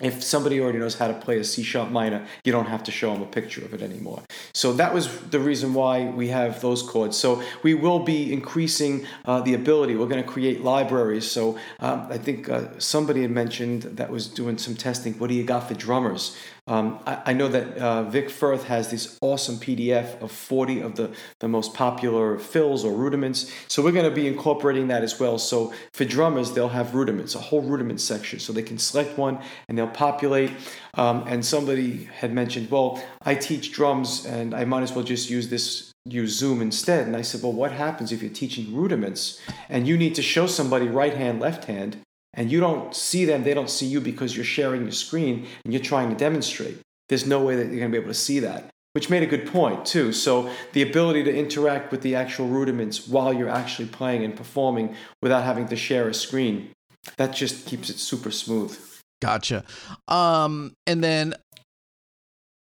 if 0.00 0.22
somebody 0.22 0.60
already 0.60 0.78
knows 0.78 0.96
how 0.96 1.08
to 1.08 1.14
play 1.14 1.38
a 1.38 1.44
C 1.44 1.62
sharp 1.62 1.90
minor, 1.90 2.26
you 2.44 2.52
don't 2.52 2.66
have 2.66 2.82
to 2.84 2.90
show 2.90 3.12
them 3.12 3.22
a 3.22 3.26
picture 3.26 3.64
of 3.64 3.74
it 3.74 3.82
anymore. 3.82 4.22
So 4.54 4.72
that 4.74 4.94
was 4.94 5.20
the 5.30 5.40
reason 5.40 5.74
why 5.74 6.04
we 6.04 6.28
have 6.28 6.60
those 6.60 6.82
chords. 6.82 7.16
So 7.16 7.42
we 7.62 7.74
will 7.74 8.00
be 8.00 8.32
increasing 8.32 9.06
uh, 9.24 9.40
the 9.40 9.54
ability. 9.54 9.96
We're 9.96 10.06
going 10.06 10.22
to 10.22 10.28
create 10.28 10.62
libraries. 10.62 11.30
So 11.30 11.58
um, 11.80 12.06
I 12.10 12.18
think 12.18 12.48
uh, 12.48 12.78
somebody 12.78 13.22
had 13.22 13.30
mentioned 13.30 13.82
that 13.82 14.10
was 14.10 14.26
doing 14.26 14.58
some 14.58 14.74
testing. 14.74 15.14
What 15.14 15.28
do 15.28 15.34
you 15.34 15.44
got 15.44 15.68
for 15.68 15.74
drummers? 15.74 16.36
Um, 16.70 17.00
I, 17.04 17.22
I, 17.26 17.32
know 17.32 17.48
that 17.48 17.76
uh, 17.78 18.04
Vic 18.04 18.30
Firth 18.30 18.62
has 18.66 18.92
this 18.92 19.18
awesome 19.20 19.56
PDF 19.56 20.22
of 20.22 20.30
40 20.30 20.82
of 20.82 20.94
the, 20.94 21.10
the 21.40 21.48
most 21.48 21.74
popular 21.74 22.38
fills 22.38 22.84
or 22.84 22.92
rudiments. 22.92 23.52
So 23.66 23.82
we're 23.82 23.90
going 23.90 24.08
to 24.08 24.14
be 24.14 24.28
incorporating 24.28 24.86
that 24.86 25.02
as 25.02 25.18
well. 25.18 25.36
So 25.36 25.74
for 25.92 26.04
drummers, 26.04 26.52
they'll 26.52 26.68
have 26.68 26.94
rudiments, 26.94 27.34
a 27.34 27.40
whole 27.40 27.60
rudiment 27.60 28.00
section. 28.00 28.38
So 28.38 28.52
they 28.52 28.62
can 28.62 28.78
select 28.78 29.18
one 29.18 29.40
and 29.68 29.76
they'll 29.76 29.88
populate. 29.88 30.52
Um, 30.94 31.24
and 31.26 31.44
somebody 31.44 32.04
had 32.04 32.32
mentioned, 32.32 32.70
well, 32.70 33.02
I 33.22 33.34
teach 33.34 33.72
drums 33.72 34.24
and 34.24 34.54
I 34.54 34.64
might 34.64 34.84
as 34.84 34.92
well 34.92 35.04
just 35.04 35.28
use 35.28 35.48
this 35.48 35.90
use 36.04 36.38
Zoom 36.38 36.62
instead. 36.62 37.04
And 37.04 37.16
I 37.16 37.22
said, 37.22 37.42
well, 37.42 37.52
what 37.52 37.72
happens 37.72 38.12
if 38.12 38.22
you're 38.22 38.30
teaching 38.30 38.72
rudiments 38.72 39.40
and 39.68 39.88
you 39.88 39.96
need 39.96 40.14
to 40.14 40.22
show 40.22 40.46
somebody 40.46 40.86
right 40.86 41.14
hand, 41.14 41.40
left 41.40 41.64
hand? 41.64 41.96
And 42.34 42.50
you 42.50 42.60
don't 42.60 42.94
see 42.94 43.24
them, 43.24 43.42
they 43.42 43.54
don't 43.54 43.70
see 43.70 43.86
you 43.86 44.00
because 44.00 44.36
you're 44.36 44.44
sharing 44.44 44.82
your 44.82 44.92
screen 44.92 45.46
and 45.64 45.72
you're 45.72 45.82
trying 45.82 46.10
to 46.10 46.16
demonstrate. 46.16 46.78
There's 47.08 47.26
no 47.26 47.40
way 47.40 47.56
that 47.56 47.66
you're 47.66 47.80
going 47.80 47.90
to 47.90 47.98
be 47.98 47.98
able 47.98 48.12
to 48.12 48.14
see 48.14 48.38
that, 48.40 48.70
which 48.92 49.10
made 49.10 49.22
a 49.22 49.26
good 49.26 49.46
point 49.46 49.84
too. 49.84 50.12
So 50.12 50.50
the 50.72 50.82
ability 50.82 51.24
to 51.24 51.36
interact 51.36 51.90
with 51.90 52.02
the 52.02 52.14
actual 52.14 52.46
rudiments 52.46 53.08
while 53.08 53.32
you're 53.32 53.48
actually 53.48 53.88
playing 53.88 54.24
and 54.24 54.36
performing 54.36 54.94
without 55.20 55.42
having 55.42 55.66
to 55.68 55.76
share 55.76 56.08
a 56.08 56.14
screen, 56.14 56.70
that 57.16 57.34
just 57.34 57.66
keeps 57.66 57.90
it 57.90 57.98
super 57.98 58.30
smooth. 58.30 58.78
Gotcha. 59.20 59.64
Um, 60.08 60.74
and 60.86 61.02
then 61.02 61.34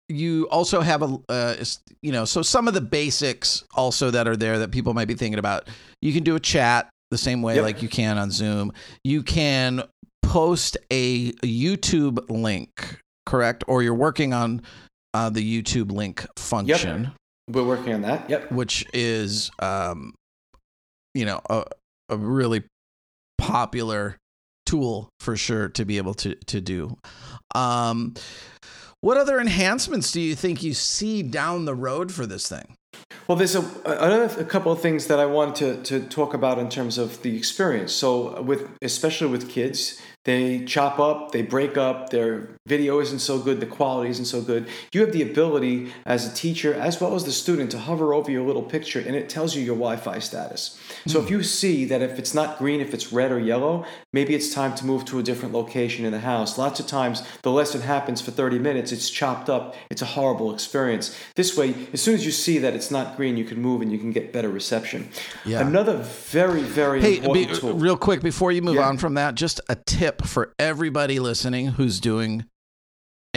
you 0.10 0.48
also 0.50 0.82
have 0.82 1.02
a 1.02 1.20
uh, 1.28 1.56
you 2.02 2.12
know 2.12 2.26
so 2.26 2.42
some 2.42 2.68
of 2.68 2.74
the 2.74 2.82
basics 2.82 3.64
also 3.74 4.10
that 4.10 4.28
are 4.28 4.38
there 4.38 4.60
that 4.60 4.72
people 4.72 4.94
might 4.94 5.08
be 5.08 5.14
thinking 5.14 5.40
about 5.40 5.68
you 6.02 6.14
can 6.14 6.24
do 6.24 6.36
a 6.36 6.40
chat 6.40 6.90
the 7.12 7.18
same 7.18 7.42
way 7.42 7.56
yep. 7.56 7.64
like 7.64 7.82
you 7.82 7.90
can 7.90 8.18
on 8.18 8.32
Zoom. 8.32 8.72
You 9.04 9.24
can 9.24 9.84
post 10.24 10.78
a 10.92 11.32
YouTube 11.34 12.30
link, 12.30 13.00
correct? 13.26 13.64
Or 13.68 13.82
you're 13.82 13.94
working 13.94 14.34
on 14.34 14.62
uh, 15.14 15.30
the 15.30 15.64
YouTube 15.64 15.92
link 15.92 16.26
function. 16.38 17.04
Yep. 17.04 17.14
We're 17.50 17.64
working 17.64 17.94
on 17.94 18.02
that. 18.02 18.30
Yep. 18.30 18.52
Which 18.52 18.86
is, 18.94 19.52
um, 19.60 20.14
you 21.14 21.26
know, 21.26 21.42
a, 21.50 21.64
a 22.10 22.18
really 22.18 22.64
popular 23.38 24.18
tool 24.66 25.10
for 25.22 25.38
sure 25.38 25.70
to 25.70 25.86
be 25.86 25.98
able 25.98 26.14
to 26.14 26.36
to 26.36 26.60
do. 26.60 26.98
Um, 27.56 28.16
what 29.02 29.18
other 29.18 29.40
enhancements 29.40 30.12
do 30.12 30.20
you 30.20 30.36
think 30.36 30.62
you 30.62 30.74
see 30.74 31.24
down 31.24 31.66
the 31.66 31.76
road 31.76 32.12
for 32.12 32.26
this 32.26 32.50
thing? 32.50 32.76
Well, 33.28 33.38
there's 33.38 33.56
a, 33.56 33.62
another 33.86 34.42
a 34.42 34.46
couple 34.46 34.72
of 34.72 34.82
things 34.82 35.08
that 35.08 35.20
I 35.20 35.26
wanted 35.26 35.84
to, 35.84 36.00
to 36.00 36.08
talk 36.08 36.34
about 36.34 36.60
in 36.60 36.70
terms 36.70 36.98
of 36.98 37.22
the 37.24 37.36
experience. 37.36 37.92
So, 37.92 38.42
with 38.42 38.70
especially 38.82 39.28
with 39.28 39.50
kids, 39.50 40.02
they 40.24 40.64
chop 40.66 41.00
up, 41.00 41.32
they 41.32 41.42
break 41.42 41.78
up, 41.78 42.10
their 42.10 42.57
video 42.68 43.00
isn't 43.00 43.20
so 43.20 43.40
good, 43.40 43.60
the 43.62 43.66
quality 43.66 44.10
isn't 44.10 44.26
so 44.26 44.42
good. 44.42 44.68
You 44.92 45.02
have 45.02 45.14
the 45.14 45.22
ability 45.22 45.94
as 46.06 46.30
a 46.30 46.36
teacher 46.36 46.74
as 46.74 47.00
well 47.00 47.16
as 47.16 47.24
the 47.24 47.32
student 47.32 47.72
to 47.72 47.80
hover 47.80 48.14
over 48.14 48.30
your 48.30 48.46
little 48.46 48.62
picture 48.62 49.00
and 49.00 49.16
it 49.16 49.30
tells 49.30 49.56
you 49.56 49.64
your 49.64 49.76
Wi 49.76 49.96
Fi 49.96 50.20
status. 50.20 50.80
So 51.08 51.20
if 51.20 51.28
hmm. 51.28 51.36
you 51.36 51.44
see 51.44 51.86
that 51.86 52.02
if 52.02 52.20
it's 52.20 52.34
not 52.34 52.58
green, 52.58 52.82
if 52.82 52.94
it's 52.94 53.14
red 53.14 53.32
or 53.32 53.40
yellow, 53.40 53.86
maybe 54.12 54.36
it's 54.36 54.54
time 54.54 54.76
to 54.76 54.86
move 54.86 55.06
to 55.06 55.20
a 55.20 55.24
different 55.24 55.54
location 55.54 56.06
in 56.06 56.12
the 56.12 56.20
house. 56.20 56.58
Lots 56.58 56.80
of 56.80 56.88
times 56.88 57.24
the 57.42 57.52
lesson 57.52 57.82
happens 57.82 58.22
for 58.22 58.32
30 58.32 58.60
minutes, 58.60 58.92
it's 58.92 59.10
chopped 59.10 59.50
up, 59.50 59.76
it's 59.90 60.02
a 60.02 60.06
horrible 60.06 60.54
experience. 60.54 61.18
This 61.36 61.56
way, 61.56 61.74
as 61.94 62.02
soon 62.02 62.16
as 62.16 62.26
you 62.26 62.32
see 62.32 62.58
that 62.60 62.74
it's 62.74 62.92
not 62.92 63.16
green, 63.16 63.38
you 63.38 63.46
can 63.46 63.62
move 63.62 63.82
and 63.82 63.92
you 63.92 63.98
can 63.98 64.12
get 64.12 64.34
better 64.34 64.50
reception. 64.50 65.10
Yeah. 65.46 65.66
Another 65.66 65.98
very, 65.98 66.62
very 66.62 67.00
hey, 67.02 67.18
important 67.18 67.48
be, 67.48 67.56
tool. 67.56 67.74
Real 67.74 67.98
quick, 67.98 68.22
before 68.22 68.52
you 68.52 68.62
move 68.62 68.76
yeah. 68.76 68.88
on 68.88 68.98
from 68.98 69.14
that, 69.14 69.36
just 69.36 69.62
a 69.70 69.76
tip 69.76 70.26
for 70.26 70.54
everybody 70.60 71.20
listening 71.20 71.68
who's 71.68 72.00
doing 72.00 72.46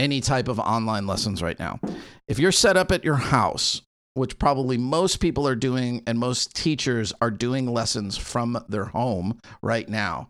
any 0.01 0.21
type 0.23 0.49
of 0.49 0.59
online 0.59 1.07
lessons 1.07 1.43
right 1.43 1.59
now. 1.59 1.79
If 2.27 2.39
you're 2.39 2.53
set 2.53 2.77
up 2.79 2.91
at 2.91 3.05
your 3.05 3.17
house, 3.17 3.83
which 4.15 4.39
probably 4.39 4.79
most 4.79 5.21
people 5.21 5.47
are 5.47 5.55
doing, 5.55 6.03
and 6.07 6.19
most 6.19 6.57
teachers 6.57 7.13
are 7.21 7.31
doing 7.31 7.67
lessons 7.67 8.17
from 8.17 8.65
their 8.69 8.87
home 8.87 9.39
right 9.63 9.89
now. 9.89 10.29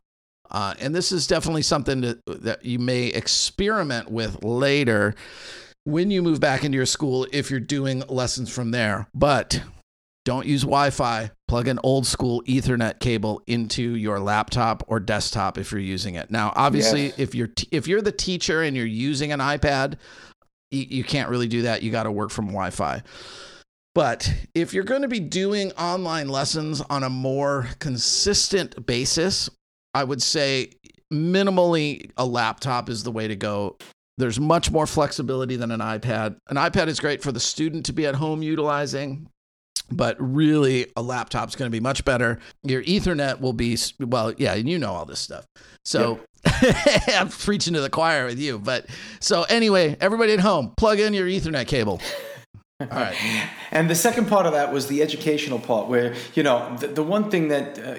Uh, 0.50 0.74
and 0.80 0.94
this 0.94 1.12
is 1.12 1.28
definitely 1.28 1.62
something 1.62 2.02
to, 2.02 2.18
that 2.26 2.64
you 2.64 2.78
may 2.80 3.06
experiment 3.06 4.10
with 4.10 4.42
later 4.44 5.14
when 5.84 6.10
you 6.10 6.20
move 6.20 6.40
back 6.40 6.64
into 6.64 6.76
your 6.76 6.84
school 6.84 7.26
if 7.32 7.50
you're 7.50 7.60
doing 7.60 8.02
lessons 8.08 8.52
from 8.52 8.72
there. 8.72 9.06
But 9.14 9.62
don't 10.30 10.46
use 10.46 10.62
Wi 10.62 10.90
Fi. 10.90 11.32
Plug 11.48 11.66
an 11.66 11.80
old 11.82 12.06
school 12.06 12.40
Ethernet 12.46 13.00
cable 13.00 13.42
into 13.48 13.96
your 13.96 14.20
laptop 14.20 14.84
or 14.86 15.00
desktop 15.00 15.58
if 15.58 15.72
you're 15.72 15.80
using 15.80 16.14
it. 16.14 16.30
Now, 16.30 16.52
obviously, 16.54 17.06
yes. 17.06 17.18
if 17.18 17.34
you're 17.34 17.48
t- 17.48 17.66
if 17.72 17.88
you're 17.88 18.00
the 18.00 18.12
teacher 18.12 18.62
and 18.62 18.76
you're 18.76 18.86
using 18.86 19.32
an 19.32 19.40
iPad, 19.40 19.96
you 20.70 21.02
can't 21.02 21.30
really 21.30 21.48
do 21.48 21.62
that. 21.62 21.82
You 21.82 21.90
got 21.90 22.04
to 22.04 22.12
work 22.12 22.30
from 22.30 22.46
Wi 22.46 22.70
Fi. 22.70 23.02
But 23.92 24.32
if 24.54 24.72
you're 24.72 24.84
going 24.84 25.02
to 25.02 25.08
be 25.08 25.18
doing 25.18 25.72
online 25.72 26.28
lessons 26.28 26.80
on 26.80 27.02
a 27.02 27.10
more 27.10 27.66
consistent 27.80 28.86
basis, 28.86 29.50
I 29.94 30.04
would 30.04 30.22
say 30.22 30.70
minimally 31.12 32.12
a 32.16 32.24
laptop 32.24 32.88
is 32.88 33.02
the 33.02 33.10
way 33.10 33.26
to 33.26 33.34
go. 33.34 33.78
There's 34.16 34.38
much 34.38 34.70
more 34.70 34.86
flexibility 34.86 35.56
than 35.56 35.72
an 35.72 35.80
iPad. 35.80 36.36
An 36.48 36.56
iPad 36.56 36.86
is 36.86 37.00
great 37.00 37.20
for 37.20 37.32
the 37.32 37.40
student 37.40 37.86
to 37.86 37.92
be 37.92 38.06
at 38.06 38.14
home 38.14 38.44
utilizing 38.44 39.26
but 39.90 40.16
really 40.18 40.86
a 40.96 41.02
laptop's 41.02 41.56
going 41.56 41.70
to 41.70 41.74
be 41.74 41.80
much 41.80 42.04
better. 42.04 42.38
Your 42.62 42.82
ethernet 42.82 43.40
will 43.40 43.52
be 43.52 43.76
well 43.98 44.32
yeah 44.36 44.54
and 44.54 44.68
you 44.68 44.78
know 44.78 44.92
all 44.92 45.04
this 45.04 45.20
stuff. 45.20 45.46
So 45.84 46.20
i'm 47.08 47.28
preaching 47.28 47.74
to 47.74 47.82
the 47.82 47.90
choir 47.90 48.24
with 48.24 48.38
you 48.38 48.58
but 48.58 48.86
so 49.20 49.42
anyway 49.50 49.94
everybody 50.00 50.32
at 50.32 50.40
home 50.40 50.72
plug 50.76 50.98
in 50.98 51.12
your 51.12 51.26
ethernet 51.26 51.66
cable. 51.66 52.00
All 52.80 52.86
right. 52.88 53.14
And 53.72 53.90
the 53.90 53.94
second 53.94 54.26
part 54.26 54.46
of 54.46 54.54
that 54.54 54.72
was 54.72 54.86
the 54.86 55.02
educational 55.02 55.58
part 55.58 55.88
where 55.88 56.14
you 56.34 56.42
know 56.42 56.76
the, 56.78 56.88
the 56.88 57.02
one 57.02 57.30
thing 57.30 57.48
that 57.48 57.78
uh, 57.78 57.96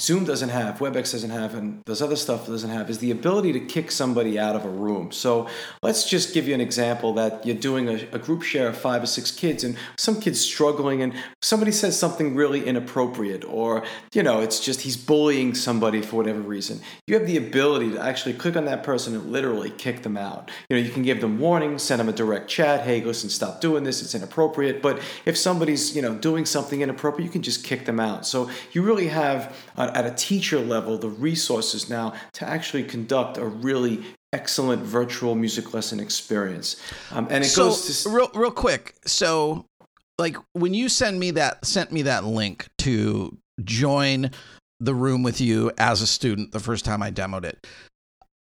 Zoom 0.00 0.24
doesn't 0.24 0.48
have, 0.48 0.80
WebEx 0.80 1.12
doesn't 1.12 1.30
have, 1.30 1.54
and 1.54 1.80
there's 1.86 2.02
other 2.02 2.16
stuff 2.16 2.48
doesn't 2.48 2.70
have 2.70 2.90
is 2.90 2.98
the 2.98 3.12
ability 3.12 3.52
to 3.52 3.60
kick 3.60 3.92
somebody 3.92 4.36
out 4.36 4.56
of 4.56 4.64
a 4.64 4.68
room. 4.68 5.12
So 5.12 5.48
let's 5.84 6.10
just 6.10 6.34
give 6.34 6.48
you 6.48 6.54
an 6.54 6.60
example 6.60 7.12
that 7.14 7.46
you're 7.46 7.54
doing 7.54 7.88
a, 7.88 8.08
a, 8.10 8.18
group 8.18 8.42
share 8.42 8.66
of 8.66 8.76
five 8.76 9.04
or 9.04 9.06
six 9.06 9.30
kids, 9.30 9.62
and 9.62 9.76
some 9.96 10.20
kids 10.20 10.40
struggling, 10.40 11.00
and 11.00 11.14
somebody 11.40 11.70
says 11.70 11.96
something 11.96 12.34
really 12.34 12.66
inappropriate, 12.66 13.44
or 13.44 13.84
you 14.12 14.24
know, 14.24 14.40
it's 14.40 14.58
just 14.58 14.80
he's 14.80 14.96
bullying 14.96 15.54
somebody 15.54 16.02
for 16.02 16.16
whatever 16.16 16.40
reason. 16.40 16.80
You 17.06 17.16
have 17.16 17.28
the 17.28 17.36
ability 17.36 17.92
to 17.92 18.02
actually 18.02 18.34
click 18.34 18.56
on 18.56 18.64
that 18.64 18.82
person 18.82 19.14
and 19.14 19.30
literally 19.30 19.70
kick 19.70 20.02
them 20.02 20.16
out. 20.16 20.50
You 20.68 20.76
know, 20.76 20.82
you 20.82 20.90
can 20.90 21.04
give 21.04 21.20
them 21.20 21.38
warnings, 21.38 21.84
send 21.84 22.00
them 22.00 22.08
a 22.08 22.12
direct 22.12 22.50
chat, 22.50 22.80
hey, 22.80 23.00
listen, 23.04 23.30
stop 23.30 23.60
doing 23.60 23.84
this, 23.84 24.02
it's 24.02 24.16
inappropriate. 24.16 24.82
But 24.82 25.00
if 25.24 25.38
somebody's 25.38 25.94
you 25.94 26.02
know 26.02 26.16
doing 26.16 26.46
something 26.46 26.80
inappropriate, 26.80 27.24
you 27.24 27.32
can 27.32 27.42
just 27.42 27.62
kick 27.62 27.84
them 27.84 28.00
out. 28.00 28.26
So 28.26 28.50
you 28.72 28.82
really 28.82 29.06
have 29.06 29.54
at 29.90 30.06
a 30.06 30.10
teacher 30.12 30.60
level 30.60 30.98
the 30.98 31.08
resources 31.08 31.90
now 31.90 32.14
to 32.32 32.48
actually 32.48 32.84
conduct 32.84 33.38
a 33.38 33.44
really 33.44 34.02
excellent 34.32 34.82
virtual 34.82 35.34
music 35.34 35.74
lesson 35.74 36.00
experience. 36.00 36.76
Um, 37.12 37.28
and 37.30 37.44
it 37.44 37.48
so, 37.48 37.68
goes 37.68 38.02
to 38.02 38.08
real 38.10 38.30
real 38.34 38.50
quick. 38.50 38.94
So 39.06 39.66
like 40.18 40.36
when 40.52 40.74
you 40.74 40.88
send 40.88 41.18
me 41.18 41.32
that 41.32 41.64
sent 41.64 41.92
me 41.92 42.02
that 42.02 42.24
link 42.24 42.66
to 42.78 43.36
join 43.62 44.30
the 44.80 44.94
room 44.94 45.22
with 45.22 45.40
you 45.40 45.70
as 45.78 46.02
a 46.02 46.06
student 46.06 46.52
the 46.52 46.60
first 46.60 46.84
time 46.84 47.02
I 47.02 47.10
demoed 47.10 47.44
it. 47.44 47.66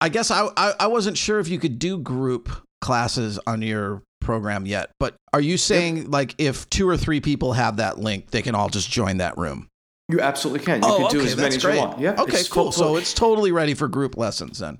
I 0.02 0.10
guess 0.10 0.32
I, 0.32 0.48
I, 0.56 0.74
I 0.82 0.88
wasn't 0.88 1.18
sure 1.18 1.40
if 1.40 1.50
you 1.50 1.60
could 1.60 1.78
do 1.80 1.98
group 1.98 2.50
classes 2.82 3.40
on 3.46 3.62
your 3.62 4.04
program 4.22 4.66
yet, 4.66 4.92
but 5.00 5.16
are 5.34 5.42
you 5.42 5.58
saying 5.58 5.98
yep. 5.98 6.08
like 6.10 6.36
if 6.38 6.70
two 6.70 6.88
or 6.88 6.96
three 6.96 7.20
people 7.20 7.54
have 7.54 7.78
that 7.78 7.98
link, 8.00 8.32
they 8.32 8.42
can 8.42 8.56
all 8.56 8.70
just 8.70 8.90
join 8.90 9.18
that 9.18 9.38
room? 9.38 9.68
You 10.10 10.20
absolutely 10.20 10.66
can. 10.66 10.82
You 10.82 10.90
oh, 10.90 10.96
can 10.98 11.06
okay, 11.06 11.18
do 11.20 11.22
as 11.22 11.38
many 11.38 11.56
as 11.56 11.64
great. 11.64 11.76
you 11.76 11.82
want. 11.82 12.00
Yeah. 12.00 12.16
Okay, 12.20 12.42
cool. 12.50 12.72
so 12.72 12.96
it's 12.96 13.14
totally 13.14 13.52
ready 13.52 13.76
for 13.76 13.88
group 13.88 14.18
lessons 14.18 14.60
then. 14.60 14.80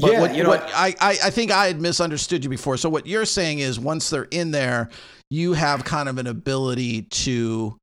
But 0.00 0.12
yeah, 0.12 0.20
what, 0.20 0.34
you 0.34 0.44
know, 0.44 0.50
what 0.50 0.62
I, 0.72 0.94
I, 1.00 1.10
I 1.24 1.30
think 1.30 1.50
I 1.50 1.66
had 1.66 1.80
misunderstood 1.80 2.44
you 2.44 2.50
before. 2.50 2.76
So 2.76 2.88
what 2.88 3.06
you're 3.06 3.24
saying 3.26 3.58
is 3.58 3.80
once 3.80 4.08
they're 4.08 4.28
in 4.30 4.52
there, 4.52 4.88
you 5.28 5.52
have 5.54 5.84
kind 5.84 6.08
of 6.08 6.18
an 6.18 6.28
ability 6.28 7.02
to 7.02 7.76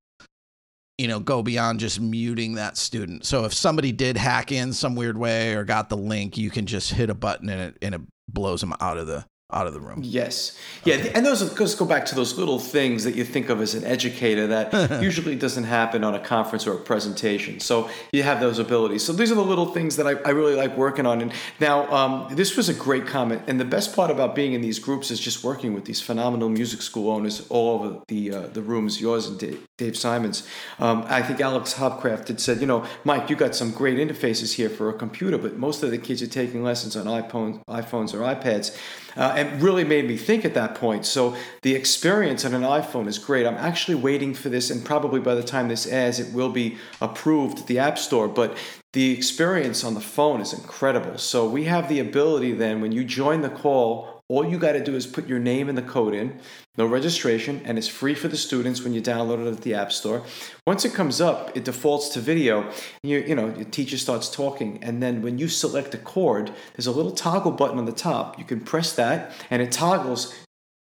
you 0.98 1.08
know 1.08 1.20
go 1.20 1.44
beyond 1.44 1.80
just 1.80 2.00
muting 2.02 2.56
that 2.56 2.76
student 2.76 3.24
so 3.24 3.46
if 3.46 3.54
somebody 3.54 3.92
did 3.92 4.18
hack 4.18 4.52
in 4.52 4.74
some 4.74 4.96
weird 4.96 5.16
way 5.16 5.54
or 5.54 5.64
got 5.64 5.90
the 5.90 5.98
link 5.98 6.40
you 6.40 6.50
can 6.50 6.66
just 6.66 6.92
hit 6.92 7.12
a 7.12 7.14
button 7.14 7.50
and 7.50 7.62
it 7.62 7.78
and 7.84 7.94
it 7.94 8.02
blows 8.28 8.62
them 8.62 8.74
out 8.82 8.98
of 8.98 9.06
the 9.06 9.24
out 9.50 9.66
of 9.66 9.74
the 9.74 9.80
room. 9.80 10.02
Yes. 10.04 10.58
Yeah. 10.84 10.96
Okay. 10.96 11.12
And 11.14 11.26
those 11.26 11.40
just 11.56 11.80
go 11.80 11.86
back 11.86 12.06
to 12.08 12.16
those 12.16 12.38
little 12.38 12.60
things 12.60 13.06
that 13.06 13.16
you 13.16 13.24
think 13.24 13.48
of 13.48 13.62
as 13.62 13.76
an 13.76 13.86
educator 13.86 14.48
that 14.48 15.02
usually 15.02 15.38
doesn't 15.38 15.64
happen 15.64 16.04
on 16.04 16.14
a 16.14 16.20
conference 16.20 16.68
or 16.68 16.74
a 16.74 16.80
presentation. 16.80 17.62
So 17.62 17.90
you 18.12 18.24
have 18.24 18.42
those 18.42 18.60
abilities. 18.60 19.06
So 19.06 19.14
these 19.14 19.32
are 19.32 19.36
the 19.36 19.42
little 19.42 19.68
things 19.68 19.96
that 19.96 20.06
I, 20.06 20.16
I 20.26 20.32
really 20.32 20.56
like 20.56 20.76
working 20.76 21.06
on. 21.06 21.22
And 21.22 21.32
now, 21.62 21.90
um, 21.92 22.28
this 22.36 22.58
was 22.58 22.68
a 22.68 22.74
great 22.74 23.08
comment. 23.08 23.44
And 23.48 23.58
the 23.58 23.66
best 23.66 23.96
part 23.96 24.12
about 24.12 24.36
being 24.36 24.52
in 24.52 24.60
these 24.60 24.80
groups 24.80 25.12
is 25.12 25.20
just 25.20 25.46
working 25.46 25.74
with 25.74 25.86
these 25.86 26.02
phenomenal 26.02 26.50
music 26.50 26.82
school 26.82 27.10
owners 27.10 27.48
all 27.48 27.70
over 27.70 28.02
the 28.10 28.34
uh, 28.34 28.48
the 28.48 28.62
rooms, 28.62 29.00
yours 29.00 29.28
and 29.28 29.40
Dave, 29.40 29.66
Dave 29.78 29.96
Simons. 29.96 30.46
Um, 30.80 31.06
I 31.08 31.22
think 31.22 31.40
Alex 31.40 31.74
Hopcraft 31.76 32.28
had 32.28 32.42
said, 32.42 32.60
you 32.60 32.68
know, 32.68 32.86
Mike, 33.06 33.30
you 33.30 33.38
got 33.38 33.56
some 33.56 33.72
great 33.72 33.98
interfaces 33.98 34.56
here 34.56 34.70
for 34.70 34.90
a 34.90 34.94
computer, 34.94 35.38
but 35.38 35.56
most 35.56 35.84
of 35.84 35.92
the 35.92 35.98
kids 35.98 36.22
are 36.22 36.28
taking 36.28 36.64
lessons 36.64 36.98
on 36.98 37.06
iPhones, 37.06 37.64
iPhones 37.66 38.14
or 38.14 38.20
iPads. 38.20 38.78
Uh, 39.18 39.34
and 39.36 39.64
really 39.64 39.84
made 39.84 40.08
me 40.08 40.16
think 40.16 40.46
at 40.46 40.54
that 40.54 40.76
point. 40.76 41.04
So 41.04 41.36
the 41.64 41.74
experience 41.74 42.46
on 42.46 42.54
an 42.54 42.62
iPhone 42.62 43.08
is 43.08 43.18
great. 43.18 43.48
I'm 43.48 43.56
actually 43.56 43.96
waiting 43.96 44.36
for 44.36 44.50
this, 44.50 44.70
and 44.70 44.86
probably 44.86 45.20
by 45.20 45.34
the 45.34 45.42
time 45.44 45.70
this 45.70 45.88
airs, 45.88 46.20
it 46.20 46.32
will 46.34 46.52
be 46.52 46.78
approved 47.02 47.60
at 47.60 47.68
the 47.68 47.80
App 47.80 47.98
Store. 47.98 48.28
But 48.28 48.56
the 48.94 49.12
experience 49.12 49.84
on 49.84 49.96
the 49.96 50.02
phone 50.02 50.40
is 50.40 50.54
incredible. 50.54 51.18
So 51.18 51.50
we 51.50 51.64
have 51.64 51.90
the 51.90 52.00
ability 52.00 52.54
then, 52.54 52.80
when 52.80 52.92
you 52.92 53.04
join 53.04 53.42
the 53.42 53.50
call 53.50 54.17
all 54.30 54.46
you 54.46 54.58
got 54.58 54.74
to 54.74 54.84
do 54.84 54.96
is 54.96 55.08
put 55.08 55.28
your 55.28 55.40
name 55.40 55.70
and 55.70 55.78
the 55.78 55.82
code 55.82 56.14
in, 56.14 56.40
no 56.78 56.86
registration, 56.86 57.62
and 57.64 57.78
it's 57.78 57.88
free 57.88 58.14
for 58.14 58.28
the 58.28 58.36
students 58.36 58.84
when 58.84 58.94
you 58.94 59.02
download 59.02 59.46
it 59.46 59.52
at 59.52 59.62
the 59.62 59.74
App 59.74 59.92
Store. 59.92 60.24
Once 60.66 60.84
it 60.84 60.94
comes 60.94 61.22
up, 61.22 61.56
it 61.56 61.64
defaults 61.64 62.10
to 62.10 62.20
video. 62.20 62.70
You, 63.04 63.20
you 63.20 63.36
know, 63.36 63.54
your 63.56 63.66
teacher 63.66 63.98
starts 63.98 64.30
talking, 64.30 64.84
and 64.84 65.02
then 65.02 65.22
when 65.22 65.38
you 65.38 65.48
select 65.48 65.94
a 65.94 65.98
chord, 65.98 66.52
there's 66.76 66.88
a 66.88 66.92
little 66.92 67.12
toggle 67.12 67.54
button 67.54 67.78
on 67.78 67.86
the 67.86 67.94
top. 67.94 68.38
You 68.38 68.44
can 68.44 68.60
press 68.60 68.94
that, 68.94 69.32
and 69.50 69.62
it 69.62 69.72
toggles 69.72 70.34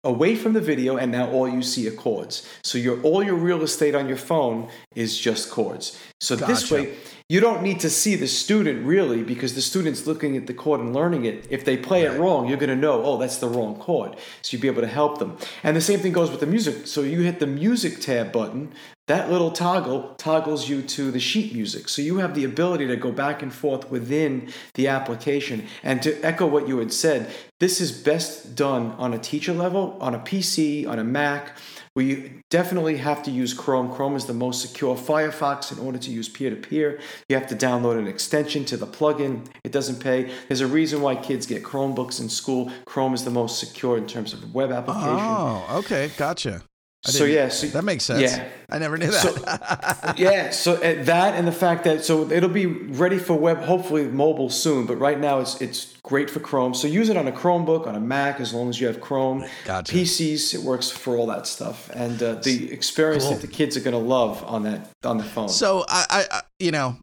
away 0.06 0.36
from 0.36 0.52
the 0.52 0.60
video 0.60 0.96
and 0.96 1.10
now 1.10 1.28
all 1.30 1.48
you 1.48 1.62
see 1.62 1.88
are 1.88 1.92
chords 1.92 2.48
so 2.62 2.78
your 2.78 3.00
all 3.02 3.24
your 3.24 3.34
real 3.34 3.62
estate 3.62 3.92
on 3.92 4.06
your 4.06 4.16
phone 4.16 4.68
is 4.94 5.18
just 5.18 5.50
chords 5.50 6.00
so 6.20 6.36
gotcha. 6.36 6.52
this 6.52 6.70
way 6.70 6.94
you 7.28 7.40
don't 7.40 7.60
need 7.60 7.80
to 7.80 7.90
see 7.90 8.14
the 8.14 8.28
student 8.28 8.86
really 8.86 9.24
because 9.24 9.56
the 9.56 9.60
student's 9.60 10.06
looking 10.06 10.36
at 10.36 10.46
the 10.46 10.54
chord 10.54 10.80
and 10.80 10.94
learning 10.94 11.24
it. 11.24 11.44
If 11.50 11.64
they 11.64 11.76
play 11.76 12.06
right. 12.06 12.14
it 12.14 12.20
wrong, 12.20 12.46
you're 12.46 12.56
going 12.56 12.70
to 12.70 12.76
know, 12.76 13.02
oh, 13.02 13.18
that's 13.18 13.38
the 13.38 13.48
wrong 13.48 13.74
chord. 13.80 14.16
So 14.42 14.54
you'd 14.54 14.62
be 14.62 14.68
able 14.68 14.82
to 14.82 14.86
help 14.86 15.18
them. 15.18 15.36
And 15.64 15.76
the 15.76 15.80
same 15.80 15.98
thing 15.98 16.12
goes 16.12 16.30
with 16.30 16.38
the 16.38 16.46
music. 16.46 16.86
So 16.86 17.02
you 17.02 17.22
hit 17.22 17.40
the 17.40 17.46
music 17.48 17.98
tab 17.98 18.30
button, 18.30 18.72
that 19.08 19.28
little 19.28 19.50
toggle 19.50 20.14
toggles 20.18 20.68
you 20.68 20.82
to 20.82 21.10
the 21.10 21.18
sheet 21.18 21.52
music. 21.52 21.88
So 21.88 22.00
you 22.00 22.18
have 22.18 22.36
the 22.36 22.44
ability 22.44 22.86
to 22.86 22.96
go 22.96 23.10
back 23.10 23.42
and 23.42 23.52
forth 23.52 23.90
within 23.90 24.52
the 24.74 24.86
application. 24.86 25.66
And 25.82 26.00
to 26.04 26.20
echo 26.20 26.46
what 26.46 26.68
you 26.68 26.78
had 26.78 26.92
said, 26.92 27.34
this 27.58 27.80
is 27.80 27.90
best 27.90 28.54
done 28.54 28.92
on 28.92 29.12
a 29.12 29.18
teacher 29.18 29.52
level, 29.52 29.96
on 30.00 30.14
a 30.14 30.20
PC, 30.20 30.86
on 30.86 31.00
a 31.00 31.04
Mac 31.04 31.56
we 31.96 32.42
definitely 32.50 32.98
have 32.98 33.22
to 33.24 33.30
use 33.30 33.54
Chrome. 33.54 33.92
Chrome 33.92 34.14
is 34.14 34.26
the 34.26 34.34
most 34.34 34.60
secure. 34.60 34.94
Firefox, 34.94 35.72
in 35.72 35.84
order 35.84 35.98
to 35.98 36.10
use 36.10 36.28
peer 36.28 36.50
to 36.50 36.56
peer, 36.56 37.00
you 37.28 37.36
have 37.36 37.48
to 37.48 37.56
download 37.56 37.98
an 37.98 38.06
extension 38.06 38.64
to 38.66 38.76
the 38.76 38.86
plugin. 38.86 39.46
It 39.64 39.72
doesn't 39.72 39.98
pay. 39.98 40.30
There's 40.46 40.60
a 40.60 40.66
reason 40.66 41.00
why 41.00 41.16
kids 41.16 41.46
get 41.46 41.64
Chromebooks 41.64 42.20
in 42.20 42.28
school. 42.28 42.70
Chrome 42.84 43.14
is 43.14 43.24
the 43.24 43.30
most 43.30 43.58
secure 43.58 43.96
in 43.96 44.06
terms 44.06 44.34
of 44.34 44.54
web 44.54 44.70
application. 44.70 45.08
Oh, 45.08 45.66
okay, 45.78 46.10
gotcha. 46.18 46.62
So 47.06 47.24
yeah, 47.24 47.48
so, 47.48 47.66
that 47.68 47.84
makes 47.84 48.04
sense. 48.04 48.20
Yeah, 48.20 48.48
I 48.68 48.78
never 48.78 48.96
knew 48.98 49.10
that. 49.10 49.16
So, 50.06 50.12
yeah, 50.16 50.50
so 50.50 50.74
uh, 50.74 51.04
that 51.04 51.34
and 51.34 51.46
the 51.46 51.52
fact 51.52 51.84
that 51.84 52.04
so 52.04 52.30
it'll 52.30 52.48
be 52.48 52.66
ready 52.66 53.18
for 53.18 53.34
web, 53.34 53.58
hopefully 53.58 54.04
mobile 54.04 54.50
soon. 54.50 54.86
But 54.86 54.96
right 54.96 55.18
now 55.18 55.40
it's 55.40 55.60
it's 55.60 55.96
great 56.02 56.30
for 56.30 56.40
Chrome. 56.40 56.74
So 56.74 56.86
use 56.86 57.08
it 57.08 57.16
on 57.16 57.28
a 57.28 57.32
Chromebook, 57.32 57.86
on 57.86 57.94
a 57.94 58.00
Mac, 58.00 58.40
as 58.40 58.54
long 58.54 58.68
as 58.68 58.80
you 58.80 58.86
have 58.86 59.00
Chrome. 59.00 59.44
Gotcha. 59.64 59.92
PCs, 59.92 60.54
it 60.54 60.62
works 60.62 60.90
for 60.90 61.16
all 61.16 61.26
that 61.26 61.46
stuff, 61.46 61.90
and 61.94 62.22
uh, 62.22 62.34
the 62.36 62.72
experience 62.72 63.24
cool. 63.24 63.34
that 63.34 63.40
the 63.40 63.48
kids 63.48 63.76
are 63.76 63.80
going 63.80 63.92
to 63.92 63.98
love 63.98 64.42
on 64.44 64.62
that 64.64 64.90
on 65.04 65.18
the 65.18 65.24
phone. 65.24 65.48
So 65.48 65.84
I, 65.88 66.26
I, 66.30 66.40
you 66.58 66.70
know, 66.70 66.96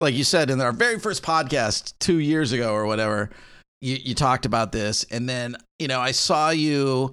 like 0.00 0.14
you 0.14 0.24
said 0.24 0.50
in 0.50 0.60
our 0.60 0.72
very 0.72 0.98
first 0.98 1.22
podcast 1.22 1.94
two 1.98 2.18
years 2.18 2.52
ago 2.52 2.72
or 2.72 2.86
whatever, 2.86 3.30
you 3.80 3.96
you 3.96 4.14
talked 4.14 4.46
about 4.46 4.72
this, 4.72 5.04
and 5.10 5.28
then 5.28 5.56
you 5.78 5.88
know 5.88 6.00
I 6.00 6.12
saw 6.12 6.50
you 6.50 7.12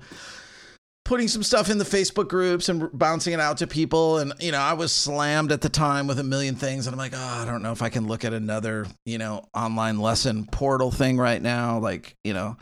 putting 1.11 1.27
some 1.27 1.43
stuff 1.43 1.69
in 1.69 1.77
the 1.77 1.83
Facebook 1.83 2.29
groups 2.29 2.69
and 2.69 2.89
bouncing 2.97 3.33
it 3.33 3.39
out 3.41 3.57
to 3.57 3.67
people. 3.67 4.19
And, 4.19 4.31
you 4.39 4.53
know, 4.53 4.61
I 4.61 4.71
was 4.71 4.93
slammed 4.93 5.51
at 5.51 5.59
the 5.59 5.67
time 5.67 6.07
with 6.07 6.19
a 6.19 6.23
million 6.23 6.55
things. 6.55 6.87
And 6.87 6.93
I'm 6.93 6.97
like, 6.97 7.11
oh, 7.13 7.19
I 7.41 7.43
don't 7.43 7.61
know 7.61 7.73
if 7.73 7.81
I 7.81 7.89
can 7.89 8.07
look 8.07 8.23
at 8.23 8.31
another, 8.31 8.87
you 9.05 9.17
know, 9.17 9.43
online 9.53 9.99
lesson 9.99 10.45
portal 10.45 10.89
thing 10.89 11.17
right 11.17 11.41
now. 11.41 11.79
Like, 11.79 12.15
you 12.23 12.33
know, 12.33 12.55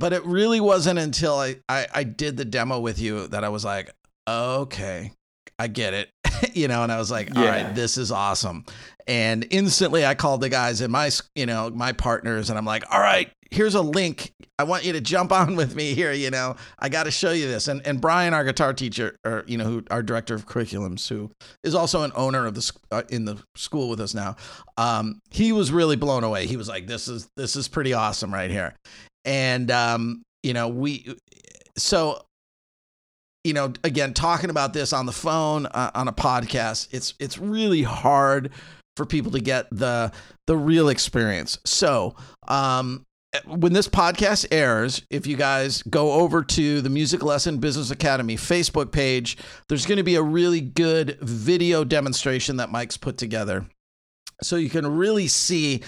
but 0.00 0.12
it 0.12 0.24
really 0.24 0.58
wasn't 0.58 0.98
until 0.98 1.36
I, 1.36 1.60
I, 1.68 1.86
I 1.94 2.02
did 2.02 2.36
the 2.36 2.44
demo 2.44 2.80
with 2.80 2.98
you 2.98 3.28
that 3.28 3.44
I 3.44 3.50
was 3.50 3.64
like, 3.64 3.92
okay, 4.28 5.12
I 5.56 5.68
get 5.68 5.94
it. 5.94 6.10
you 6.54 6.68
know, 6.68 6.82
and 6.82 6.92
I 6.92 6.98
was 6.98 7.10
like, 7.10 7.36
all 7.36 7.42
yeah. 7.42 7.64
right, 7.64 7.74
this 7.74 7.98
is 7.98 8.10
awesome. 8.10 8.64
And 9.06 9.46
instantly 9.50 10.04
I 10.04 10.14
called 10.14 10.40
the 10.40 10.48
guys 10.48 10.80
in 10.80 10.90
my, 10.90 11.10
you 11.34 11.46
know, 11.46 11.70
my 11.70 11.92
partners 11.92 12.50
and 12.50 12.58
I'm 12.58 12.64
like, 12.64 12.82
all 12.92 13.00
right, 13.00 13.30
here's 13.50 13.74
a 13.74 13.80
link. 13.80 14.32
I 14.58 14.64
want 14.64 14.84
you 14.84 14.92
to 14.92 15.00
jump 15.00 15.32
on 15.32 15.56
with 15.56 15.74
me 15.74 15.94
here. 15.94 16.12
You 16.12 16.30
know, 16.30 16.56
I 16.78 16.88
got 16.88 17.04
to 17.04 17.10
show 17.10 17.32
you 17.32 17.46
this. 17.46 17.68
And 17.68 17.86
and 17.86 18.00
Brian, 18.00 18.34
our 18.34 18.44
guitar 18.44 18.72
teacher, 18.72 19.16
or 19.24 19.44
you 19.46 19.58
know, 19.58 19.64
who 19.64 19.84
our 19.90 20.02
director 20.02 20.34
of 20.34 20.46
curriculums, 20.46 21.08
who 21.08 21.30
is 21.62 21.74
also 21.74 22.02
an 22.02 22.12
owner 22.14 22.46
of 22.46 22.54
the 22.54 22.72
uh, 22.90 23.02
in 23.08 23.24
the 23.24 23.42
school 23.54 23.88
with 23.88 24.00
us 24.00 24.14
now, 24.14 24.36
um, 24.76 25.20
he 25.30 25.52
was 25.52 25.72
really 25.72 25.96
blown 25.96 26.24
away. 26.24 26.46
He 26.46 26.56
was 26.56 26.68
like, 26.68 26.86
"This 26.86 27.08
is 27.08 27.28
this 27.36 27.56
is 27.56 27.68
pretty 27.68 27.92
awesome 27.92 28.32
right 28.32 28.50
here," 28.50 28.74
and 29.24 29.70
um, 29.70 30.22
you 30.42 30.52
know, 30.52 30.68
we 30.68 31.16
so. 31.76 32.22
You 33.46 33.54
know, 33.54 33.72
again, 33.84 34.12
talking 34.12 34.50
about 34.50 34.72
this 34.72 34.92
on 34.92 35.06
the 35.06 35.12
phone, 35.12 35.66
uh, 35.66 35.92
on 35.94 36.08
a 36.08 36.12
podcast, 36.12 36.88
it's 36.90 37.14
it's 37.20 37.38
really 37.38 37.84
hard 37.84 38.50
for 38.96 39.06
people 39.06 39.30
to 39.32 39.40
get 39.40 39.68
the 39.70 40.10
the 40.48 40.56
real 40.56 40.88
experience. 40.88 41.58
So, 41.64 42.16
um, 42.48 43.04
when 43.44 43.72
this 43.72 43.86
podcast 43.86 44.46
airs, 44.50 45.02
if 45.10 45.28
you 45.28 45.36
guys 45.36 45.82
go 45.84 46.12
over 46.12 46.42
to 46.42 46.80
the 46.80 46.90
Music 46.90 47.22
Lesson 47.22 47.58
Business 47.58 47.92
Academy 47.92 48.36
Facebook 48.36 48.90
page, 48.90 49.36
there's 49.68 49.86
going 49.86 49.98
to 49.98 50.04
be 50.04 50.16
a 50.16 50.22
really 50.22 50.60
good 50.60 51.18
video 51.20 51.84
demonstration 51.84 52.56
that 52.56 52.70
Mike's 52.70 52.96
put 52.96 53.16
together. 53.16 53.64
So 54.42 54.56
you 54.56 54.70
can 54.70 54.86
really 54.86 55.28
see 55.28 55.82